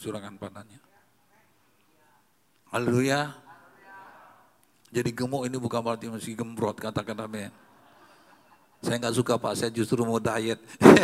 curangan 0.03 0.35
padanya. 0.35 0.83
Haleluya. 2.75 3.31
Jadi 4.91 5.15
gemuk 5.15 5.47
ini 5.47 5.55
bukan 5.63 5.87
berarti 5.87 6.11
mesti 6.11 6.35
gembrot, 6.35 6.83
katakan 6.83 7.15
amin. 7.23 7.55
Saya 8.83 8.99
nggak 8.99 9.15
suka 9.15 9.39
Pak, 9.39 9.55
saya 9.55 9.71
justru 9.71 10.03
mau 10.03 10.19
diet. 10.19 10.59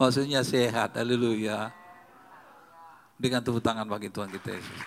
Maksudnya 0.00 0.44
sehat, 0.44 1.00
haleluya. 1.00 1.72
Dengan 3.16 3.40
tepuk 3.40 3.64
tangan 3.64 3.88
bagi 3.88 4.12
Tuhan 4.12 4.28
kita 4.28 4.52
Yesus. 4.52 4.80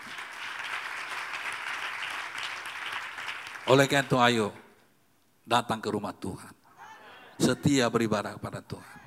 Oleh 3.70 3.86
karena 3.90 4.06
itu 4.06 4.18
ayo 4.18 4.48
datang 5.46 5.82
ke 5.82 5.90
rumah 5.90 6.14
Tuhan 6.18 6.63
setia 7.38 7.90
beribadah 7.90 8.38
kepada 8.38 8.60
Tuhan. 8.62 9.00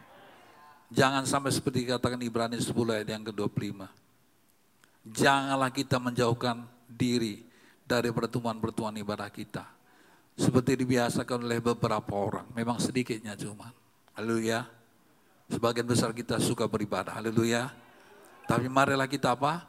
Jangan 0.86 1.26
sampai 1.26 1.50
seperti 1.50 1.90
katakan 1.90 2.22
Ibrani 2.22 2.62
10 2.62 2.70
ayat 2.94 3.08
yang 3.10 3.24
ke-25. 3.26 3.86
Janganlah 5.06 5.70
kita 5.74 5.98
menjauhkan 5.98 6.66
diri 6.86 7.46
dari 7.86 8.10
pertemuan-pertemuan 8.10 8.94
ibadah 8.98 9.30
kita. 9.30 9.66
Seperti 10.36 10.78
dibiasakan 10.84 11.42
oleh 11.42 11.58
beberapa 11.62 12.12
orang. 12.12 12.46
Memang 12.54 12.78
sedikitnya 12.78 13.34
cuma. 13.34 13.72
Haleluya. 14.14 14.68
Sebagian 15.46 15.86
besar 15.86 16.10
kita 16.12 16.38
suka 16.38 16.66
beribadah. 16.70 17.18
Haleluya. 17.18 17.70
Tapi 18.46 18.70
marilah 18.70 19.10
kita 19.10 19.34
apa? 19.34 19.66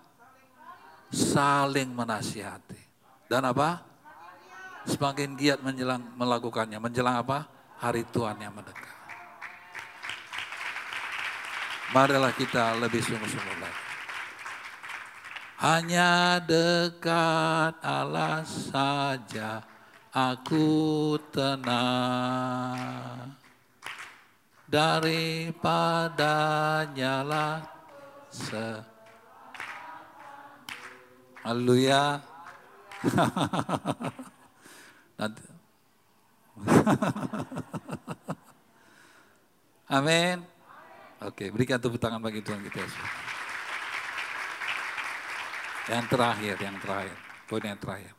Saling 1.09 1.89
menasihati. 1.93 2.77
Dan 3.31 3.47
apa? 3.47 3.81
Semakin 4.85 5.33
giat 5.39 5.59
menjelang 5.63 6.03
melakukannya. 6.13 6.77
Menjelang 6.77 7.21
apa? 7.21 7.56
Hari 7.77 8.01
Tuhan 8.09 8.41
yang 8.41 8.53
mendekat. 8.53 8.97
Marilah 11.95 12.35
kita 12.35 12.75
lebih 12.83 12.99
sungguh-sungguh 12.99 13.63
lagi. 13.63 13.79
Hanya 15.57 16.37
dekat 16.43 17.79
Allah 17.81 18.45
saja 18.45 19.65
aku 20.13 21.17
tenang. 21.33 23.33
Daripadanya 24.67 27.23
lah 27.23 27.63
se 28.29 28.83
Haleluya. 31.47 32.19
Nanti 35.17 35.56
Amin. 39.97 40.45
Oke, 41.23 41.49
berikan 41.49 41.81
tepuk 41.81 41.97
tangan 41.97 42.21
bagi 42.21 42.45
Tuhan 42.45 42.61
kita. 42.61 42.85
Yang 45.87 46.05
terakhir, 46.11 46.55
yang 46.59 46.77
terakhir, 46.83 47.15
poin 47.47 47.63
yang 47.63 47.79
terakhir. 47.79 48.13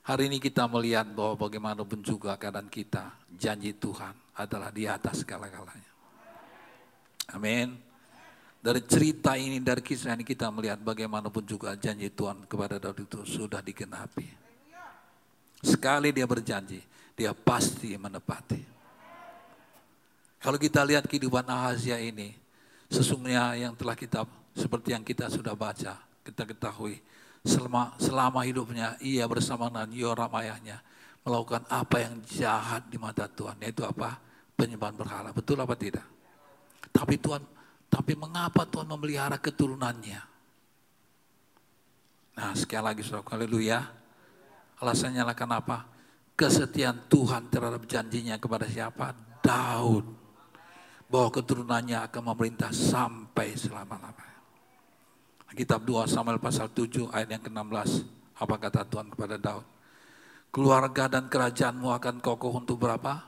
Hari 0.00 0.32
ini 0.32 0.40
kita 0.40 0.64
melihat 0.66 1.06
bahwa 1.12 1.36
bagaimanapun 1.46 2.00
juga 2.00 2.34
keadaan 2.40 2.72
kita, 2.72 3.12
janji 3.30 3.76
Tuhan 3.76 4.16
adalah 4.40 4.72
di 4.72 4.88
atas 4.88 5.22
segala-galanya. 5.22 5.92
Amin. 7.36 7.76
Dari 8.60 8.80
cerita 8.84 9.36
ini, 9.36 9.60
dari 9.60 9.80
kisah 9.80 10.16
ini 10.16 10.24
kita 10.24 10.52
melihat 10.52 10.80
bagaimanapun 10.80 11.44
juga 11.44 11.76
janji 11.76 12.12
Tuhan 12.12 12.44
kepada 12.44 12.76
Daud 12.76 13.06
itu 13.06 13.24
sudah 13.24 13.64
digenapi. 13.64 14.28
Sekali 15.60 16.12
dia 16.12 16.24
berjanji, 16.24 16.80
dia 17.14 17.32
pasti 17.34 17.94
menepati. 17.94 18.62
Kalau 20.40 20.56
kita 20.56 20.80
lihat 20.88 21.04
kehidupan 21.04 21.44
Ahazia 21.44 22.00
ini, 22.00 22.32
sesungguhnya 22.88 23.60
yang 23.60 23.76
telah 23.76 23.92
kita, 23.92 24.24
seperti 24.56 24.96
yang 24.96 25.04
kita 25.04 25.28
sudah 25.28 25.52
baca, 25.52 26.00
kita 26.24 26.42
ketahui, 26.48 26.96
selama, 27.44 27.92
selama 28.00 28.40
hidupnya 28.48 28.96
ia 29.04 29.28
bersama 29.28 29.68
dengan 29.68 29.92
Yoram 29.92 30.32
ayahnya, 30.40 30.80
melakukan 31.20 31.68
apa 31.68 31.96
yang 32.00 32.16
jahat 32.24 32.88
di 32.88 32.96
mata 32.96 33.28
Tuhan, 33.28 33.60
yaitu 33.60 33.84
apa? 33.84 34.16
Penyembahan 34.56 34.96
berhala. 34.96 35.28
Betul 35.36 35.60
apa 35.60 35.76
tidak? 35.76 36.04
Tapi 36.88 37.20
Tuhan, 37.20 37.44
tapi 37.92 38.16
mengapa 38.16 38.64
Tuhan 38.64 38.88
memelihara 38.88 39.36
keturunannya? 39.36 40.20
Nah 42.40 42.56
sekali 42.56 42.84
lagi 42.88 43.04
saudara, 43.04 43.36
haleluya. 43.36 43.84
Alasannya 44.80 45.20
lah 45.20 45.36
kenapa? 45.36 45.84
Kesetiaan 46.40 47.04
Tuhan 47.12 47.52
terhadap 47.52 47.84
janjinya 47.84 48.40
kepada 48.40 48.64
siapa? 48.64 49.12
Daud. 49.44 50.08
Bahwa 51.12 51.28
keturunannya 51.28 52.00
akan 52.08 52.22
memerintah 52.32 52.72
sampai 52.72 53.52
selama-lamanya. 53.60 54.40
Kitab 55.52 55.84
2 55.84 56.08
Samuel 56.08 56.40
pasal 56.40 56.72
7 56.72 57.12
ayat 57.12 57.36
yang 57.36 57.44
ke-16. 57.44 58.08
Apa 58.40 58.56
kata 58.56 58.88
Tuhan 58.88 59.12
kepada 59.12 59.36
Daud? 59.36 59.66
Keluarga 60.48 61.12
dan 61.12 61.28
kerajaanmu 61.28 61.92
akan 61.92 62.24
kokoh 62.24 62.56
untuk 62.56 62.80
berapa? 62.80 63.20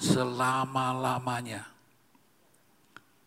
Selama-lamanya. 0.00 1.68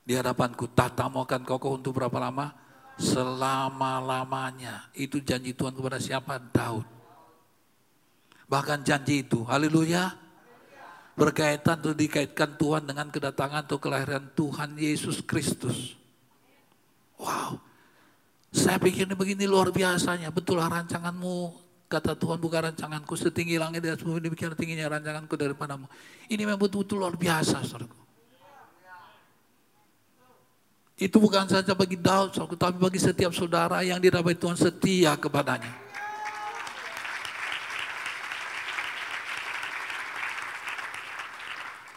Di 0.07 0.15
hadapanku 0.15 0.71
tatamu 0.71 1.21
akan 1.27 1.43
kokoh 1.45 1.77
untuk 1.77 2.01
berapa 2.01 2.17
lama? 2.17 2.55
Selama-lamanya. 2.97 4.89
Itu 4.97 5.21
janji 5.21 5.53
Tuhan 5.53 5.75
kepada 5.75 5.99
siapa? 6.01 6.39
Daud. 6.39 6.96
Bahkan 8.47 8.87
janji 8.87 9.27
itu, 9.27 9.43
haleluya, 9.43 10.15
berkaitan 11.19 11.83
atau 11.83 11.91
dikaitkan 11.91 12.55
Tuhan 12.55 12.87
dengan 12.87 13.11
kedatangan 13.11 13.67
atau 13.67 13.77
kelahiran 13.79 14.31
Tuhan 14.33 14.79
Yesus 14.79 15.19
Kristus. 15.23 15.99
Wow, 17.19 17.59
Saya 18.53 18.79
pikir 18.79 19.09
ini 19.09 19.17
begini 19.17 19.43
luar 19.43 19.75
biasanya, 19.75 20.31
betul 20.31 20.63
rancanganmu 20.63 21.67
Kata 21.87 22.19
Tuhan 22.19 22.35
bukan 22.43 22.67
rancanganku 22.67 23.15
setinggi 23.15 23.55
langit 23.55 23.79
atas 23.87 24.03
bumi 24.03 24.19
demikian 24.19 24.51
tingginya 24.59 24.91
rancanganku 24.91 25.39
daripadamu. 25.39 25.87
Ini 26.27 26.43
memang 26.43 26.59
betul-betul 26.59 26.99
luar 26.99 27.15
biasa 27.15 27.63
saudaraku. 27.63 27.95
Itu 30.99 31.23
bukan 31.23 31.47
saja 31.47 31.71
bagi 31.71 31.95
Daud 31.95 32.35
saudaraku, 32.35 32.59
tapi 32.59 32.75
bagi 32.75 32.99
setiap 32.99 33.31
saudara 33.31 33.79
yang 33.87 34.03
didapat 34.03 34.35
Tuhan 34.35 34.59
setia 34.59 35.15
kepadanya. 35.15 35.86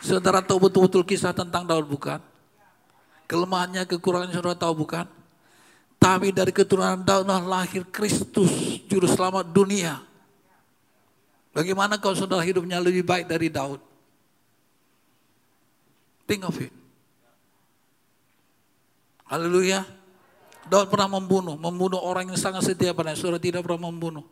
Saudara 0.01 0.41
tahu 0.41 0.69
betul-betul 0.69 1.05
kisah 1.05 1.37
tentang 1.37 1.69
Daud 1.69 1.85
bukan? 1.85 2.21
Kelemahannya, 3.29 3.85
kekurangannya 3.85 4.35
saudara 4.35 4.57
tahu 4.57 4.83
bukan? 4.83 5.05
Tapi 6.01 6.33
dari 6.33 6.51
keturunan 6.51 7.05
Daud 7.05 7.29
lahir 7.29 7.85
Kristus, 7.93 8.81
juru 8.89 9.05
selamat 9.05 9.53
dunia. 9.53 10.01
Bagaimana 11.53 12.01
kau 12.01 12.17
saudara 12.17 12.41
hidupnya 12.41 12.81
lebih 12.81 13.05
baik 13.05 13.29
dari 13.29 13.53
Daud? 13.53 13.79
Think 16.25 16.49
of 16.49 16.57
it. 16.57 16.73
Haleluya. 19.29 19.85
Daud 20.65 20.89
pernah 20.89 21.21
membunuh, 21.21 21.61
membunuh 21.61 22.01
orang 22.01 22.33
yang 22.33 22.41
sangat 22.41 22.73
setia 22.73 22.97
pada 22.97 23.13
saudara 23.13 23.37
tidak 23.37 23.67
pernah 23.67 23.93
membunuh. 23.93 24.25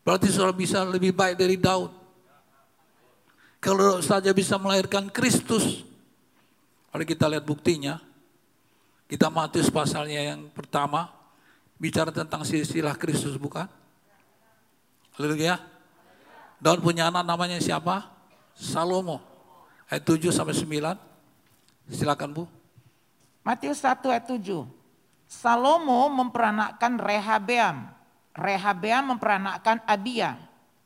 Berarti 0.00 0.32
saudara 0.32 0.56
bisa 0.56 0.80
lebih 0.86 1.12
baik 1.12 1.36
dari 1.36 1.60
Daud. 1.60 1.99
Kalau 3.60 4.00
saja 4.00 4.32
bisa 4.32 4.56
melahirkan 4.56 5.12
Kristus, 5.12 5.84
mari 6.88 7.04
kita 7.04 7.28
lihat 7.28 7.44
buktinya. 7.44 8.00
Kita 9.04 9.28
Matius 9.28 9.68
pasalnya 9.68 10.32
yang 10.32 10.48
pertama 10.48 11.12
bicara 11.76 12.08
tentang 12.08 12.40
silsilah 12.40 12.96
Kristus 12.96 13.36
bukan? 13.36 13.68
Haleluya. 15.12 15.60
Daud 16.56 16.80
punya 16.80 17.12
anak 17.12 17.28
namanya 17.28 17.60
siapa? 17.60 18.08
Salomo. 18.56 19.20
Ayat 19.92 20.08
7 20.08 20.32
sampai 20.32 20.56
9. 20.56 20.96
Silakan 21.92 22.30
Bu. 22.32 22.44
Matius 23.44 23.84
1 23.84 24.00
ayat 24.08 24.24
7. 24.24 24.64
Salomo 25.28 26.08
memperanakkan 26.08 26.96
Rehabeam. 26.96 27.92
Rehabeam 28.32 29.16
memperanakkan 29.16 29.84
Abia. 29.84 30.38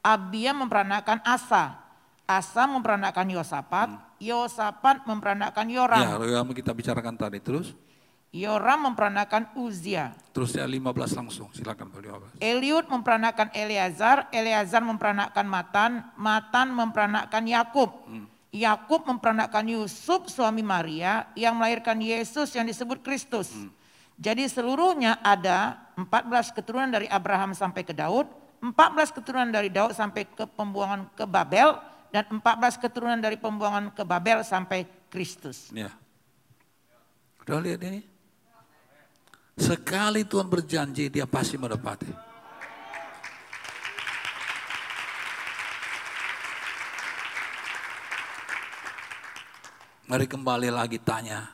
Abia 0.03 0.51
memperanakkan 0.57 1.21
Asa. 1.23 1.84
Asa 2.25 2.65
memperanakkan 2.65 3.29
Yosafat. 3.29 3.89
Hmm. 3.93 4.01
Yosafat 4.17 5.05
memperanakkan 5.05 5.69
Yoram. 5.69 6.25
Ya, 6.25 6.41
kita 6.57 6.73
bicarakan 6.73 7.15
tadi 7.21 7.39
terus. 7.41 7.77
Yoram 8.35 8.91
memperanakan 8.91 9.55
Uzia. 9.55 10.11
Terus 10.35 10.59
ya 10.59 10.67
15 10.67 11.15
langsung, 11.15 11.55
silakan 11.55 11.87
beliau. 11.87 12.19
Eliud 12.43 12.91
memperanakan 12.91 13.55
Eleazar, 13.55 14.27
Eleazar 14.35 14.83
memperanakan 14.83 15.47
Matan, 15.47 15.93
Matan 16.19 16.75
memperanakan 16.75 17.43
Yakub. 17.47 17.95
Hmm. 18.11 18.27
Yakub 18.51 19.07
memperanakan 19.07 19.79
Yusuf 19.79 20.27
suami 20.27 20.67
Maria 20.67 21.31
yang 21.39 21.55
melahirkan 21.55 21.95
Yesus 22.03 22.51
yang 22.59 22.67
disebut 22.67 23.07
Kristus. 23.07 23.55
Hmm. 23.55 23.71
Jadi 24.19 24.47
seluruhnya 24.51 25.23
ada 25.23 25.91
14 25.95 26.55
keturunan 26.55 26.91
dari 26.91 27.07
Abraham 27.07 27.55
sampai 27.55 27.87
ke 27.87 27.95
Daud, 27.95 28.27
14 28.63 29.15
keturunan 29.15 29.51
dari 29.51 29.71
Daud 29.71 29.95
sampai 29.95 30.27
ke 30.27 30.47
pembuangan 30.47 31.07
ke 31.15 31.23
Babel, 31.27 31.79
dan 32.15 32.31
14 32.31 32.79
keturunan 32.79 33.19
dari 33.19 33.35
pembuangan 33.35 33.91
ke 33.91 34.07
Babel 34.07 34.47
sampai 34.47 34.87
Kristus. 35.11 35.75
Ya. 35.75 35.91
Udah 37.43 37.59
lihat 37.59 37.83
ini? 37.91 38.07
Sekali 39.59 40.23
Tuhan 40.23 40.47
berjanji, 40.47 41.11
dia 41.11 41.27
pasti 41.27 41.59
mendapati. 41.59 42.07
Mari 50.07 50.31
kembali 50.31 50.71
lagi 50.71 51.03
tanya, 51.03 51.51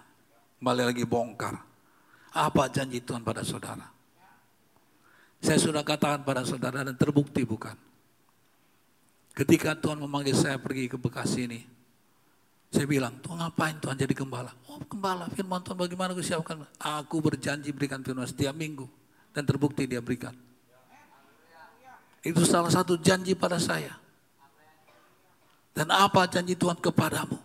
kembali 0.61 0.93
lagi 0.93 1.05
bongkar. 1.09 1.57
Apa 2.37 2.69
janji 2.69 3.01
Tuhan 3.01 3.25
pada 3.25 3.41
saudara? 3.41 3.89
Saya 5.41 5.57
sudah 5.57 5.81
katakan 5.81 6.21
pada 6.21 6.45
saudara 6.45 6.85
dan 6.85 6.93
terbukti 7.01 7.49
bukan? 7.49 7.90
Ketika 9.31 9.79
Tuhan 9.79 10.03
memanggil 10.03 10.35
saya 10.35 10.59
pergi 10.59 10.91
ke 10.91 10.99
Bekasi 10.99 11.47
ini, 11.47 11.61
saya 12.71 12.87
bilang, 12.87 13.19
Tuhan 13.19 13.43
ngapain 13.43 13.79
Tuhan 13.83 13.99
jadi 13.99 14.15
gembala? 14.15 14.55
Oh 14.71 14.79
gembala, 14.87 15.27
firman 15.35 15.59
Tuhan 15.63 15.75
bagaimana 15.75 16.15
aku 16.15 16.23
siapkan? 16.23 16.63
Aku 16.79 17.19
berjanji 17.19 17.75
berikan 17.75 18.03
firman 18.03 18.27
setiap 18.31 18.55
minggu. 18.55 18.87
Dan 19.31 19.47
terbukti 19.47 19.87
dia 19.87 20.03
berikan. 20.03 20.35
Itu 22.21 22.43
salah 22.47 22.71
satu 22.71 22.99
janji 22.99 23.35
pada 23.35 23.59
saya. 23.59 23.95
Dan 25.75 25.91
apa 25.91 26.27
janji 26.27 26.59
Tuhan 26.59 26.79
kepadamu? 26.79 27.39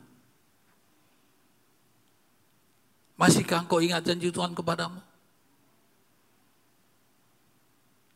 Masihkah 3.16 3.64
engkau 3.64 3.80
ingat 3.80 4.04
janji 4.04 4.28
Tuhan 4.28 4.52
kepadamu? 4.52 5.00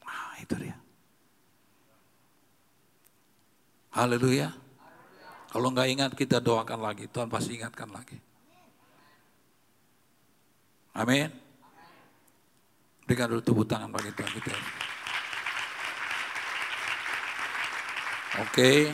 Nah, 0.04 0.34
itu 0.44 0.56
dia. 0.60 0.76
Haleluya. 4.00 4.48
Kalau 5.52 5.76
nggak 5.76 5.90
ingat 5.92 6.12
kita 6.16 6.40
doakan 6.40 6.80
lagi, 6.80 7.12
Tuhan 7.12 7.28
pasti 7.28 7.60
ingatkan 7.60 7.92
lagi. 7.92 8.16
Amin. 10.96 11.28
Berikan 13.04 13.28
dulu 13.28 13.44
tepuk 13.44 13.68
tangan 13.68 13.92
bagi 13.92 14.16
Tuhan 14.16 14.32
kita. 14.40 14.56
Oke, 18.40 18.88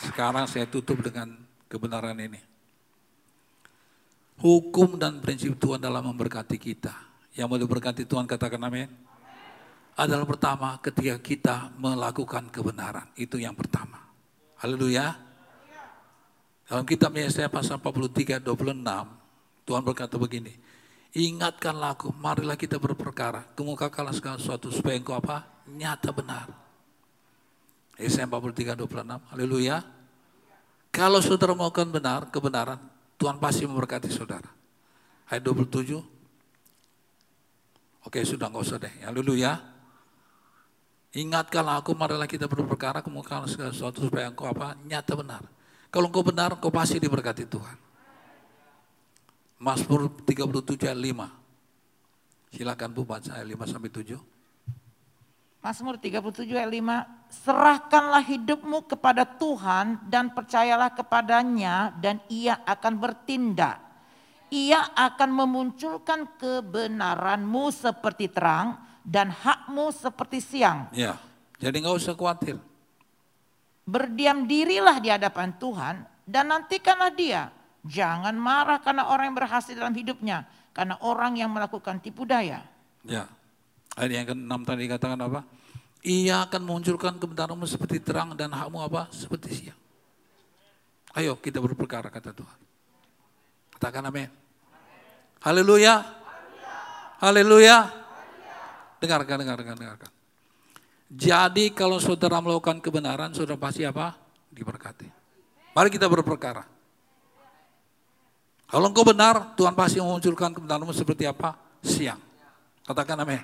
sekarang 0.00 0.48
saya 0.48 0.64
tutup 0.64 1.04
dengan 1.04 1.36
kebenaran 1.68 2.16
ini. 2.16 2.40
Hukum 4.40 4.96
dan 4.96 5.20
prinsip 5.20 5.52
Tuhan 5.60 5.84
dalam 5.84 6.00
memberkati 6.00 6.56
kita. 6.56 6.96
Yang 7.36 7.46
mau 7.52 7.60
diberkati 7.60 8.08
Tuhan 8.08 8.24
katakan 8.24 8.64
amin. 8.64 8.88
Adalah 10.00 10.24
pertama 10.24 10.80
ketika 10.80 11.20
kita 11.20 11.56
melakukan 11.76 12.48
kebenaran. 12.48 13.12
Itu 13.20 13.36
yang 13.36 13.52
pertama. 13.52 14.05
Haleluya. 14.56 15.12
Dalam 16.66 16.82
kitab 16.82 17.14
Yesaya 17.14 17.46
pasal 17.46 17.78
43 17.78 18.42
26, 18.42 18.82
Tuhan 19.62 19.82
berkata 19.86 20.18
begini, 20.18 20.50
Ingatkanlah 21.16 21.96
aku, 21.96 22.10
marilah 22.12 22.58
kita 22.58 22.76
berperkara, 22.76 23.46
kemukakanlah 23.54 24.12
segala 24.12 24.36
sesuatu 24.36 24.68
supaya 24.68 24.98
engkau 24.98 25.14
apa? 25.14 25.46
Nyata 25.70 26.10
benar. 26.10 26.50
Yesaya 27.96 28.26
43 28.28 28.74
26, 28.76 29.30
haleluya. 29.32 29.76
Kalau 30.90 31.20
saudara 31.20 31.52
melakukan 31.54 31.88
benar, 31.92 32.20
kebenaran, 32.32 32.80
Tuhan 33.16 33.36
pasti 33.38 33.64
memberkati 33.68 34.08
saudara. 34.08 34.48
Ayat 35.28 35.44
27, 35.44 36.00
Oke 38.06 38.22
sudah 38.22 38.46
nggak 38.46 38.62
usah 38.62 38.78
deh, 38.78 38.94
haleluya. 39.02 39.75
Ingatkanlah 41.16 41.80
aku, 41.80 41.96
marilah 41.96 42.28
kita 42.28 42.44
berperkara, 42.44 43.00
kemukakanlah 43.00 43.48
segala 43.48 43.72
sesuatu 43.72 44.04
supaya 44.04 44.28
engkau 44.28 44.52
apa? 44.52 44.76
Nyata 44.84 45.16
benar. 45.16 45.48
Kalau 45.88 46.12
engkau 46.12 46.20
benar, 46.20 46.52
engkau 46.52 46.68
pasti 46.68 47.00
diberkati 47.00 47.48
Tuhan. 47.48 47.76
Mazmur 49.56 50.12
37 50.28 50.92
ayat 50.92 51.00
5. 51.00 52.52
Silakan 52.52 52.90
Bu 52.92 53.08
baca 53.08 53.32
ayat 53.32 53.48
5 53.48 53.64
sampai 53.64 53.88
7. 53.88 54.20
Mazmur 55.64 55.96
37 55.96 56.52
ayat 56.52 56.68
5, 56.68 57.32
serahkanlah 57.32 58.20
hidupmu 58.20 58.84
kepada 58.84 59.24
Tuhan 59.24 60.04
dan 60.12 60.36
percayalah 60.36 60.92
kepadanya 60.92 61.96
dan 61.96 62.20
ia 62.28 62.60
akan 62.68 62.92
bertindak. 63.00 63.80
Ia 64.52 64.92
akan 64.92 65.30
memunculkan 65.32 66.36
kebenaranmu 66.36 67.72
seperti 67.72 68.28
terang 68.28 68.85
dan 69.06 69.30
hakmu 69.30 69.94
seperti 69.94 70.42
siang. 70.42 70.90
Ya, 70.90 71.14
jadi 71.62 71.78
nggak 71.78 71.94
usah 71.94 72.18
khawatir. 72.18 72.58
Berdiam 73.86 74.50
dirilah 74.50 74.98
di 74.98 75.14
hadapan 75.14 75.54
Tuhan 75.54 76.02
dan 76.26 76.50
nantikanlah 76.50 77.14
dia. 77.14 77.54
Jangan 77.86 78.34
marah 78.34 78.82
karena 78.82 79.06
orang 79.06 79.30
yang 79.30 79.38
berhasil 79.38 79.70
dalam 79.78 79.94
hidupnya. 79.94 80.42
Karena 80.74 80.98
orang 81.06 81.38
yang 81.38 81.54
melakukan 81.54 82.02
tipu 82.02 82.26
daya. 82.26 82.66
Ya, 83.06 83.30
ayat 83.94 84.10
yang 84.10 84.26
ke-6 84.34 84.52
tadi 84.66 84.84
katakan 84.90 85.20
apa? 85.22 85.40
Ia 86.02 86.50
akan 86.50 86.62
munculkan 86.66 87.14
kebenaranmu 87.16 87.64
seperti 87.64 88.02
terang 88.02 88.34
dan 88.34 88.50
hakmu 88.50 88.82
apa? 88.82 89.06
Seperti 89.14 89.48
siang. 89.54 89.80
Ayo 91.16 91.38
kita 91.38 91.62
berperkara 91.62 92.10
kata 92.12 92.34
Tuhan. 92.34 92.58
Katakan 93.78 94.04
amin. 94.10 94.28
Haleluya. 95.40 96.04
Haleluya. 97.22 98.05
Dengarkan, 99.00 99.44
dengarkan, 99.44 99.74
dengarkan. 99.76 100.10
Jadi 101.06 101.70
kalau 101.70 102.02
saudara 102.02 102.42
melakukan 102.42 102.82
kebenaran, 102.82 103.30
saudara 103.30 103.54
pasti 103.54 103.86
apa? 103.86 104.18
Diberkati. 104.50 105.06
Mari 105.76 105.88
kita 105.92 106.10
berperkara. 106.10 106.64
Kalau 108.66 108.90
engkau 108.90 109.06
benar, 109.06 109.54
Tuhan 109.54 109.78
pasti 109.78 110.02
memunculkan 110.02 110.50
kebenaranmu 110.50 110.90
seperti 110.90 111.28
apa? 111.28 111.54
Siang. 111.86 112.18
Katakan 112.82 113.22
amin. 113.22 113.38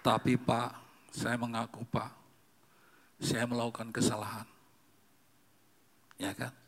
Tapi 0.00 0.40
Pak, 0.40 0.70
saya 1.12 1.36
mengaku 1.36 1.84
Pak, 1.84 2.08
saya 3.20 3.44
melakukan 3.44 3.92
kesalahan. 3.92 4.48
Ya 6.16 6.32
kan? 6.32 6.59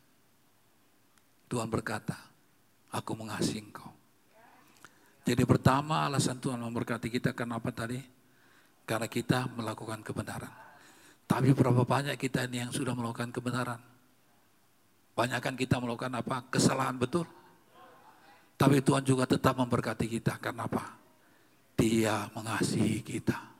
Tuhan 1.52 1.68
berkata, 1.68 2.16
aku 2.88 3.12
mengasihi 3.12 3.60
engkau. 3.60 3.92
Jadi 5.28 5.44
pertama 5.44 6.08
alasan 6.08 6.40
Tuhan 6.40 6.56
memberkati 6.56 7.12
kita 7.12 7.36
karena 7.36 7.60
apa 7.60 7.68
tadi? 7.68 8.00
Karena 8.88 9.04
kita 9.04 9.52
melakukan 9.52 10.00
kebenaran. 10.00 10.48
Tapi 11.28 11.52
berapa 11.52 11.84
banyak 11.84 12.16
kita 12.16 12.48
ini 12.48 12.64
yang 12.64 12.72
sudah 12.72 12.96
melakukan 12.96 13.28
kebenaran? 13.28 13.76
Banyak 15.12 15.40
kan 15.44 15.54
kita 15.60 15.76
melakukan 15.76 16.16
apa? 16.16 16.48
Kesalahan 16.48 16.96
betul. 16.96 17.28
Tapi 18.56 18.80
Tuhan 18.80 19.04
juga 19.04 19.28
tetap 19.28 19.52
memberkati 19.60 20.08
kita. 20.08 20.40
Karena 20.40 20.64
apa? 20.64 20.96
Dia 21.76 22.32
mengasihi 22.32 23.04
kita. 23.04 23.51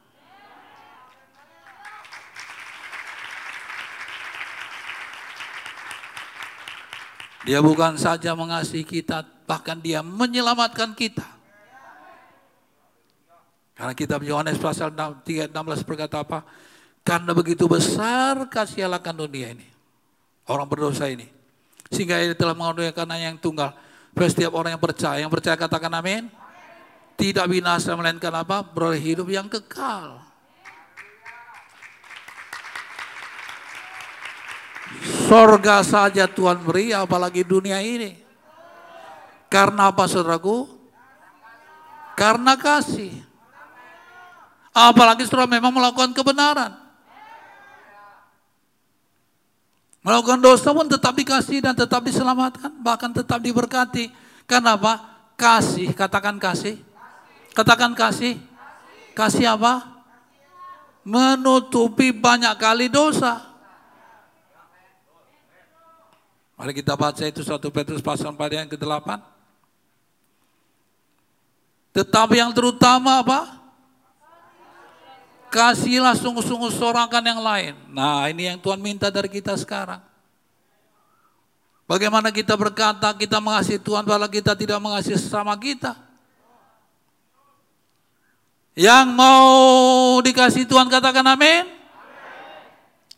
Dia 7.43 7.59
bukan 7.59 7.98
saja 7.98 8.39
mengasihi 8.39 8.86
kita, 8.86 9.27
bahkan 9.51 9.78
dia 9.78 10.01
menyelamatkan 10.01 10.94
kita. 10.94 11.27
Karena 13.74 13.98
kitab 13.98 14.23
Yohanes 14.23 14.62
pasal 14.62 14.94
3, 14.94 15.51
16 15.51 15.82
berkata 15.82 16.23
apa? 16.23 16.47
Karena 17.02 17.35
begitu 17.35 17.66
besar 17.66 18.47
kasih 18.47 18.86
Allah 18.86 19.02
akan 19.02 19.27
dunia 19.27 19.59
ini. 19.59 19.66
Orang 20.47 20.70
berdosa 20.70 21.10
ini. 21.10 21.27
Sehingga 21.90 22.23
ia 22.23 22.31
telah 22.39 22.55
mengandungkan 22.55 23.10
yang 23.19 23.35
tunggal. 23.43 23.74
Setiap 24.14 24.55
orang 24.55 24.78
yang 24.78 24.82
percaya, 24.82 25.19
yang 25.19 25.32
percaya 25.32 25.59
katakan 25.59 25.90
amin 25.98 26.31
tidak 27.19 27.48
binasa 27.51 27.97
melainkan 27.98 28.31
apa? 28.32 28.62
Beroleh 28.62 29.02
hidup 29.02 29.27
yang 29.31 29.51
kekal. 29.51 30.31
Sorga 35.02 35.82
saja 35.82 36.30
Tuhan 36.30 36.62
beri, 36.62 36.94
apalagi 36.94 37.42
dunia 37.42 37.82
ini. 37.82 38.14
Karena 39.50 39.90
apa 39.90 40.06
saudaraku? 40.06 40.70
Karena 42.14 42.54
kasih. 42.54 43.10
Apalagi 44.72 45.26
saudara 45.26 45.50
memang 45.50 45.74
melakukan 45.74 46.14
kebenaran. 46.14 46.72
Melakukan 50.02 50.40
dosa 50.42 50.72
pun 50.74 50.88
tetap 50.88 51.14
dikasih 51.14 51.62
dan 51.62 51.74
tetap 51.76 52.00
diselamatkan. 52.02 52.72
Bahkan 52.80 53.10
tetap 53.12 53.38
diberkati. 53.42 54.10
Karena 54.48 54.74
apa? 54.74 54.98
Kasih, 55.38 55.90
katakan 55.96 56.38
kasih 56.38 56.78
Katakan 57.52 57.92
kasih. 57.92 58.40
Kasih 59.12 59.52
apa? 59.56 60.04
Menutupi 61.04 62.10
banyak 62.10 62.56
kali 62.56 62.88
dosa. 62.88 63.51
Mari 66.56 66.72
kita 66.76 66.94
baca 66.94 67.24
itu 67.24 67.40
satu 67.42 67.72
Petrus 67.72 68.04
pasal 68.04 68.32
4 68.36 68.58
yang 68.58 68.68
ke-8. 68.68 69.08
Tetapi 71.92 72.40
yang 72.40 72.52
terutama 72.56 73.20
apa? 73.20 73.40
Kasihlah 75.52 76.16
sungguh-sungguh 76.16 76.72
seorang 76.72 77.12
yang 77.12 77.40
lain. 77.44 77.74
Nah 77.92 78.24
ini 78.32 78.48
yang 78.48 78.56
Tuhan 78.56 78.80
minta 78.80 79.12
dari 79.12 79.28
kita 79.28 79.52
sekarang. 79.60 80.00
Bagaimana 81.84 82.32
kita 82.32 82.56
berkata 82.56 83.12
kita 83.12 83.36
mengasihi 83.36 83.76
Tuhan 83.76 84.08
padahal 84.08 84.32
kita 84.32 84.56
tidak 84.56 84.80
mengasihi 84.80 85.20
sesama 85.20 85.52
kita. 85.60 85.92
Yang 88.72 89.12
mau 89.12 90.16
dikasih 90.24 90.64
Tuhan 90.64 90.88
katakan 90.88 91.36
amin. 91.36 91.68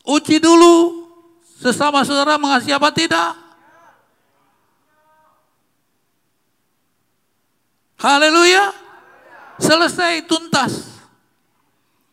Uji 0.02 0.42
dulu 0.42 1.03
sesama 1.64 2.04
saudara 2.04 2.36
mengasihi 2.36 2.76
apa 2.76 2.92
tidak. 2.92 3.32
Haleluya. 7.96 8.68
Selesai 9.56 10.28
tuntas. 10.28 11.00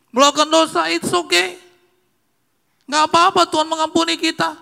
Melakukan 0.08 0.48
dosa 0.48 0.88
it's 0.88 1.12
okay. 1.12 1.60
Nggak 2.88 3.12
apa-apa 3.12 3.44
Tuhan 3.44 3.68
mengampuni 3.68 4.16
kita. 4.16 4.56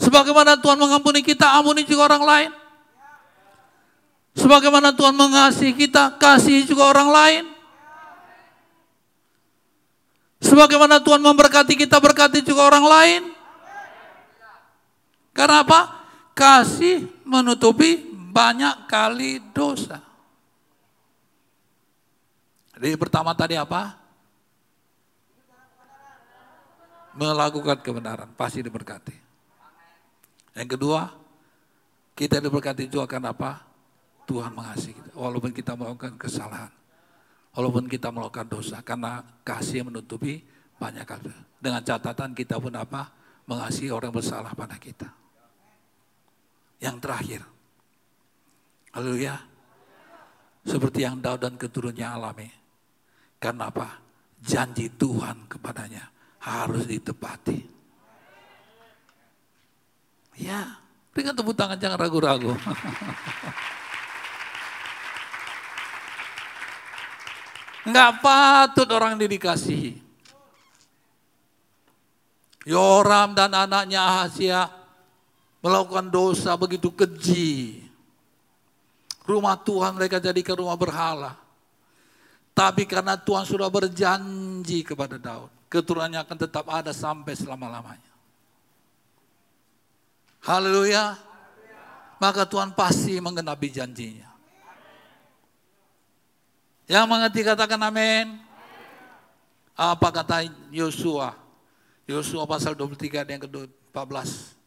Sebagaimana 0.00 0.56
Tuhan 0.56 0.80
mengampuni 0.80 1.20
kita, 1.20 1.60
ampuni 1.60 1.84
juga 1.84 2.08
orang 2.08 2.24
lain. 2.24 2.50
Sebagaimana 4.32 4.96
Tuhan 4.96 5.12
mengasihi 5.12 5.76
kita, 5.76 6.16
kasih 6.16 6.64
juga 6.64 6.88
orang 6.88 7.08
lain. 7.12 7.44
Sebagaimana 10.40 11.04
Tuhan 11.04 11.20
memberkati 11.20 11.76
kita, 11.76 12.00
berkati 12.00 12.40
juga 12.40 12.64
orang 12.64 12.84
lain. 12.88 13.22
Karena 15.36 15.60
apa? 15.60 16.00
Kasih 16.32 17.04
menutupi 17.28 18.00
banyak 18.32 18.88
kali 18.88 19.44
dosa. 19.52 20.00
Jadi 22.72 22.96
pertama 22.96 23.36
tadi 23.36 23.60
apa? 23.60 24.00
Melakukan 27.12 27.84
kebenaran, 27.84 28.32
pasti 28.32 28.64
diberkati. 28.64 29.12
Yang 30.56 30.68
kedua, 30.80 31.12
kita 32.16 32.40
diberkati 32.40 32.88
juga 32.88 33.04
karena 33.04 33.36
apa? 33.36 33.60
Tuhan 34.24 34.56
mengasihi 34.56 34.96
kita. 34.96 35.10
Walaupun 35.12 35.52
kita 35.52 35.76
melakukan 35.76 36.16
kesalahan. 36.16 36.79
Walaupun 37.50 37.90
kita 37.90 38.14
melakukan 38.14 38.46
dosa. 38.46 38.78
Karena 38.82 39.22
kasih 39.42 39.86
menutupi 39.86 40.42
banyak 40.78 41.04
kali. 41.04 41.30
Dengan 41.58 41.82
catatan 41.82 42.32
kita 42.32 42.56
pun 42.62 42.72
apa? 42.78 43.10
Mengasihi 43.50 43.90
orang 43.90 44.14
bersalah 44.14 44.54
pada 44.54 44.78
kita. 44.78 45.10
Yang 46.78 46.96
terakhir. 47.02 47.40
Haleluya. 48.94 49.34
Seperti 50.64 51.02
yang 51.02 51.18
Daud 51.18 51.42
dan 51.42 51.54
keturunnya 51.58 52.14
alami. 52.14 52.48
Karena 53.40 53.72
apa? 53.72 53.98
Janji 54.40 54.88
Tuhan 54.96 55.48
kepadanya 55.50 56.08
harus 56.40 56.88
ditepati. 56.88 57.60
Ya, 60.40 60.80
berikan 61.12 61.36
tepuk 61.36 61.52
tangan 61.52 61.76
jangan 61.76 62.00
ragu-ragu. 62.00 62.56
Enggak 67.84 68.20
patut 68.20 68.88
orang 68.92 69.16
ini 69.16 69.26
dikasihi. 69.36 69.92
Yoram 72.68 73.32
dan 73.32 73.56
anaknya 73.56 74.04
Ahasia 74.04 74.68
melakukan 75.64 76.12
dosa 76.12 76.52
begitu 76.60 76.92
keji. 76.92 77.80
Rumah 79.24 79.56
Tuhan 79.64 79.96
mereka 79.96 80.20
jadikan 80.20 80.60
rumah 80.60 80.76
berhala. 80.76 81.36
Tapi 82.52 82.84
karena 82.84 83.16
Tuhan 83.16 83.48
sudah 83.48 83.72
berjanji 83.72 84.84
kepada 84.84 85.16
Daud, 85.16 85.48
keturunannya 85.72 86.20
akan 86.20 86.36
tetap 86.36 86.68
ada 86.68 86.92
sampai 86.92 87.32
selama-lamanya. 87.32 88.12
Haleluya. 90.44 91.16
Maka 92.20 92.44
Tuhan 92.44 92.76
pasti 92.76 93.16
menggenapi 93.16 93.68
janjinya. 93.72 94.29
Yang 96.90 97.06
mengerti 97.06 97.40
katakan 97.46 97.78
amin. 97.78 98.34
Apa 99.78 100.10
kata 100.10 100.42
Yosua? 100.74 101.38
Yosua 102.02 102.42
pasal 102.50 102.74
23 102.74 103.30
yang 103.30 103.38
ke-14. 103.46 104.58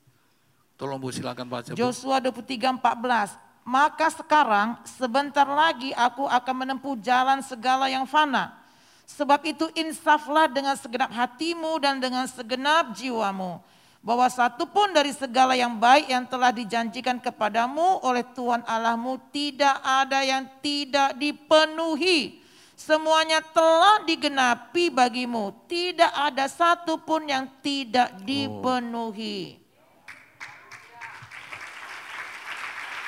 Tolong 0.79 0.95
Bu 1.03 1.11
silakan 1.11 1.51
baca. 1.51 1.75
Yosua 1.75 2.23
23 2.23 2.79
14. 2.79 3.67
Maka 3.67 4.07
sekarang 4.15 4.79
sebentar 4.87 5.43
lagi 5.43 5.91
aku 5.99 6.23
akan 6.23 6.55
menempuh 6.63 6.95
jalan 7.03 7.43
segala 7.43 7.91
yang 7.91 8.07
fana. 8.07 8.55
Sebab 9.03 9.43
itu 9.43 9.67
insaflah 9.75 10.47
dengan 10.47 10.79
segenap 10.79 11.11
hatimu 11.11 11.75
dan 11.83 11.99
dengan 11.99 12.23
segenap 12.23 12.95
jiwamu 12.95 13.59
bahwa 14.03 14.27
satu 14.27 14.67
pun 14.67 14.91
dari 14.91 15.15
segala 15.15 15.55
yang 15.55 15.79
baik 15.79 16.11
yang 16.11 16.27
telah 16.27 16.51
dijanjikan 16.51 17.23
kepadamu 17.23 18.03
oleh 18.03 18.27
Tuhan 18.35 18.59
Allahmu 18.67 19.15
tidak 19.31 19.79
ada 19.79 20.19
yang 20.27 20.43
tidak 20.59 21.15
dipenuhi. 21.15 22.43
Semuanya 22.75 23.39
telah 23.39 24.03
digenapi 24.03 24.91
bagimu. 24.91 25.55
Tidak 25.71 26.11
ada 26.11 26.51
satu 26.51 26.99
pun 26.99 27.23
yang 27.23 27.47
tidak 27.63 28.11
dipenuhi. 28.27 29.63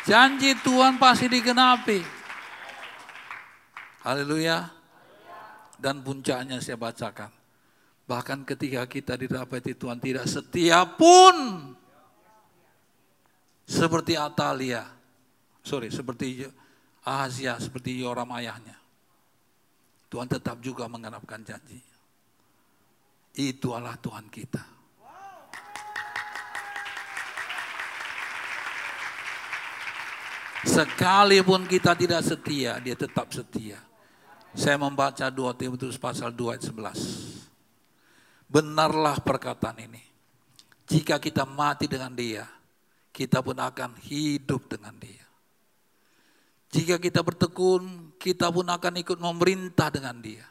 Janji 0.08 0.56
Tuhan 0.64 0.96
pasti 0.96 1.28
digenapi. 1.28 2.00
Haleluya. 4.06 4.72
Dan 5.76 6.00
puncaknya 6.00 6.64
saya 6.64 6.80
bacakan. 6.80 7.45
Bahkan 8.06 8.46
ketika 8.46 8.86
kita 8.86 9.18
didapati 9.18 9.74
Tuhan 9.74 9.98
tidak 9.98 10.30
setia 10.30 10.86
pun 10.86 11.36
Seperti 13.66 14.14
Atalia, 14.14 14.86
sorry, 15.66 15.90
seperti 15.90 16.46
Asia, 17.02 17.58
seperti 17.58 17.98
Yoram 17.98 18.30
ayahnya. 18.38 18.78
Tuhan 20.06 20.30
tetap 20.30 20.62
juga 20.62 20.86
mengenapkan 20.86 21.42
janji. 21.42 21.82
Itu 23.34 23.74
Allah 23.74 23.98
Tuhan 23.98 24.30
kita. 24.30 24.62
Sekalipun 30.66 31.66
kita 31.66 31.98
tidak 31.98 32.22
setia, 32.22 32.78
dia 32.82 32.94
tetap 32.94 33.34
setia. 33.34 33.82
Saya 34.54 34.78
membaca 34.78 35.26
2 35.30 35.58
Timotius 35.58 35.98
pasal 35.98 36.30
2 36.34 36.54
ayat 36.54 36.64
11. 36.70 37.25
Benarlah 38.46 39.20
perkataan 39.20 39.82
ini. 39.82 40.04
Jika 40.86 41.18
kita 41.18 41.50
mati 41.50 41.90
dengan 41.90 42.14
dia, 42.14 42.46
kita 43.10 43.42
pun 43.42 43.58
akan 43.58 43.98
hidup 44.06 44.70
dengan 44.70 44.94
dia. 45.02 45.26
Jika 46.70 47.00
kita 47.00 47.24
bertekun, 47.24 48.14
kita 48.20 48.52
pun 48.52 48.68
akan 48.68 48.94
ikut 49.02 49.18
memerintah 49.18 49.90
dengan 49.90 50.20
dia. 50.20 50.46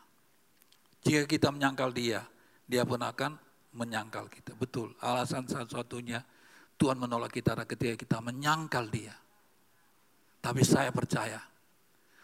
Jika 1.04 1.28
kita 1.28 1.52
menyangkal 1.52 1.92
dia, 1.92 2.24
dia 2.64 2.82
pun 2.82 2.98
akan 2.98 3.36
menyangkal 3.76 4.26
kita. 4.32 4.56
Betul, 4.56 4.96
alasan 5.04 5.44
satu-satunya 5.44 6.24
Tuhan 6.80 6.96
menolak 6.96 7.30
kita 7.30 7.54
ketika 7.68 7.94
kita 7.94 8.18
menyangkal 8.24 8.88
dia. 8.88 9.14
Tapi 10.40 10.64
saya 10.64 10.88
percaya, 10.90 11.40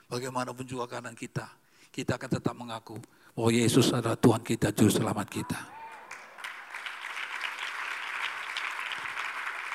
bagaimanapun 0.08 0.64
juga 0.64 0.88
kanan 0.88 1.14
kita, 1.14 1.46
kita 1.92 2.16
akan 2.16 2.30
tetap 2.40 2.54
mengaku 2.56 2.96
bahwa 3.34 3.50
Yesus 3.54 3.90
adalah 3.94 4.18
Tuhan 4.18 4.42
kita, 4.42 4.74
Juru 4.74 4.90
Selamat 4.90 5.26
kita. 5.30 5.60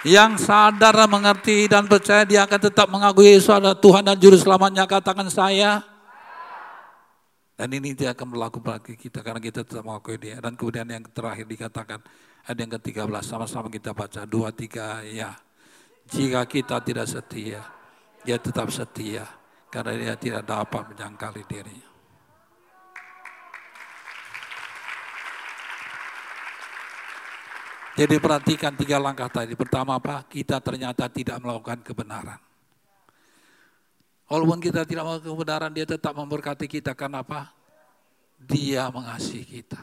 Yang 0.05 0.45
sadar 0.45 0.93
mengerti 1.09 1.65
dan 1.65 1.89
percaya 1.89 2.21
dia 2.29 2.45
akan 2.45 2.61
tetap 2.61 2.85
mengaku 2.93 3.25
Yesus 3.25 3.49
adalah 3.49 3.73
Tuhan 3.73 4.05
dan 4.05 4.17
Juru 4.21 4.37
Selamatnya, 4.37 4.85
katakan 4.85 5.25
saya. 5.33 5.81
Dan 7.57 7.73
ini 7.73 7.97
dia 7.97 8.13
akan 8.13 8.35
berlaku 8.35 8.61
bagi 8.61 8.93
kita 8.99 9.25
karena 9.25 9.41
kita 9.41 9.65
tetap 9.65 9.81
mengakui 9.81 10.21
dia. 10.21 10.37
Dan 10.37 10.53
kemudian 10.53 10.85
yang 10.85 11.01
terakhir 11.09 11.49
dikatakan 11.49 12.03
ada 12.45 12.59
yang 12.59 12.69
ke-13 12.77 13.23
sama-sama 13.25 13.71
kita 13.73 13.97
baca 13.97 14.27
dua 14.29 14.53
tiga 14.53 15.01
ya. 15.01 15.33
Jika 16.05 16.45
kita 16.45 16.85
tidak 16.85 17.09
setia, 17.09 17.65
dia 18.21 18.37
tetap 18.37 18.69
setia 18.69 19.25
karena 19.73 19.97
dia 19.97 20.13
tidak 20.21 20.45
dapat 20.45 20.93
menyangkali 20.93 21.41
dirinya. 21.49 21.94
Jadi 27.95 28.19
perhatikan 28.19 28.75
tiga 28.75 28.99
langkah 28.99 29.31
tadi. 29.31 29.55
Pertama 29.55 29.95
apa? 29.95 30.27
Kita 30.27 30.59
ternyata 30.59 31.07
tidak 31.07 31.39
melakukan 31.39 31.79
kebenaran. 31.79 32.39
Walaupun 34.27 34.59
kita 34.59 34.83
tidak 34.83 35.07
melakukan 35.07 35.31
kebenaran, 35.31 35.71
dia 35.71 35.87
tetap 35.87 36.11
memberkati 36.11 36.67
kita. 36.67 36.91
Karena 36.91 37.23
apa? 37.23 37.55
Dia 38.35 38.91
mengasihi 38.91 39.47
kita. 39.47 39.79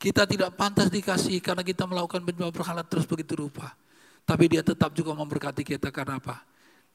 Kita 0.00 0.26
tidak 0.26 0.56
pantas 0.56 0.90
dikasih 0.90 1.38
karena 1.44 1.60
kita 1.60 1.84
melakukan 1.86 2.24
penyembah 2.24 2.50
berhala 2.50 2.82
terus 2.82 3.06
begitu 3.06 3.36
rupa. 3.36 3.76
Tapi 4.24 4.48
dia 4.48 4.64
tetap 4.64 4.90
juga 4.96 5.12
memberkati 5.12 5.62
kita 5.62 5.92
karena 5.94 6.18
apa? 6.18 6.42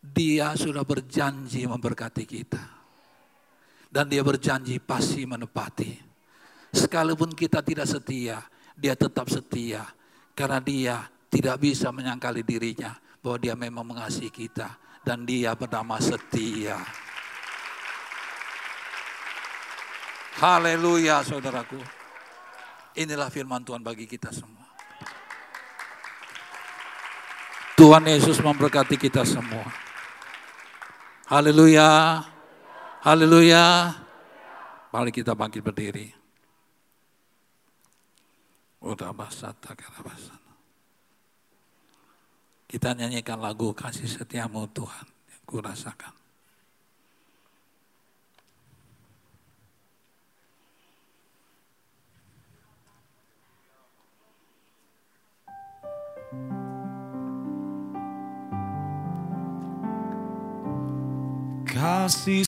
Dia 0.01 0.57
sudah 0.57 0.83
berjanji 0.83 1.63
memberkati 1.63 2.25
kita. 2.27 2.63
Dan 3.87 4.11
dia 4.11 4.25
berjanji 4.25 4.81
pasti 4.81 5.23
menepati. 5.23 6.01
Sekalipun 6.75 7.31
kita 7.31 7.63
tidak 7.63 7.87
setia, 7.87 8.41
dia 8.75 8.93
tetap 8.93 9.31
setia 9.31 9.87
karena 10.35 10.59
dia 10.59 10.95
tidak 11.31 11.63
bisa 11.63 11.89
menyangkali 11.95 12.43
dirinya 12.43 12.95
bahwa 13.23 13.37
dia 13.39 13.55
memang 13.55 13.87
mengasihi 13.87 14.29
kita 14.29 14.75
dan 15.01 15.23
dia 15.23 15.55
bernama 15.55 15.97
setia. 15.97 16.77
Haleluya 20.35 21.23
saudaraku. 21.23 21.79
Inilah 22.95 23.31
firman 23.31 23.63
Tuhan 23.63 23.83
bagi 23.83 24.03
kita 24.07 24.31
semua. 24.35 24.67
Tuhan 27.75 28.07
Yesus 28.07 28.39
memberkati 28.39 28.95
kita 28.95 29.27
semua. 29.27 29.67
Haleluya. 31.27 32.23
Haleluya. 33.03 33.95
Mari 34.95 35.11
kita 35.11 35.35
bangkit 35.35 35.59
berdiri. 35.59 36.24
Kita 42.75 42.91
nyanyikan 42.91 43.39
lagu 43.39 43.71
kasih 43.71 44.03
setiamu 44.03 44.67
Tuhan 44.67 45.07
yang 45.07 45.43
ku 45.47 45.63
rasakan. 45.63 46.13
Kasih 61.63 62.43